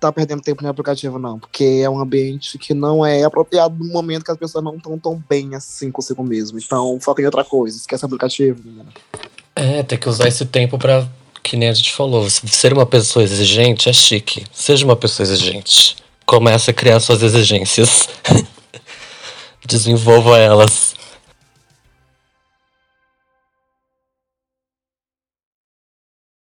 tá 0.00 0.10
perdendo 0.10 0.40
tempo 0.40 0.62
no 0.62 0.70
aplicativo, 0.70 1.18
não, 1.18 1.38
porque 1.38 1.82
é 1.84 1.90
um 1.90 2.00
ambiente 2.00 2.56
que 2.56 2.72
não 2.72 3.04
é 3.04 3.22
apropriado 3.22 3.84
no 3.84 3.92
momento 3.92 4.24
que 4.24 4.30
as 4.30 4.38
pessoas 4.38 4.64
não 4.64 4.76
estão 4.76 4.98
tão 4.98 5.22
bem 5.28 5.54
assim 5.54 5.90
consigo 5.90 6.24
mesmo. 6.24 6.58
Então, 6.58 6.98
foca 7.00 7.20
em 7.20 7.26
outra 7.26 7.44
coisa, 7.44 7.76
esquece 7.76 8.02
o 8.02 8.06
aplicativo, 8.06 8.62
menina. 8.64 8.88
É, 9.54 9.82
tem 9.82 9.98
que 9.98 10.08
usar 10.08 10.26
esse 10.26 10.46
tempo 10.46 10.78
pra, 10.78 11.06
que 11.44 11.58
nem 11.58 11.68
a 11.68 11.74
gente 11.74 11.92
falou, 11.92 12.28
ser 12.30 12.72
uma 12.72 12.86
pessoa 12.86 13.22
exigente 13.22 13.90
é 13.90 13.92
chique. 13.92 14.46
Seja 14.50 14.82
uma 14.86 14.96
pessoa 14.96 15.24
exigente. 15.24 15.94
Comece 16.24 16.70
a 16.70 16.74
criar 16.74 16.98
suas 17.00 17.22
exigências. 17.22 18.08
Desenvolva 19.66 20.38
elas. 20.38 20.94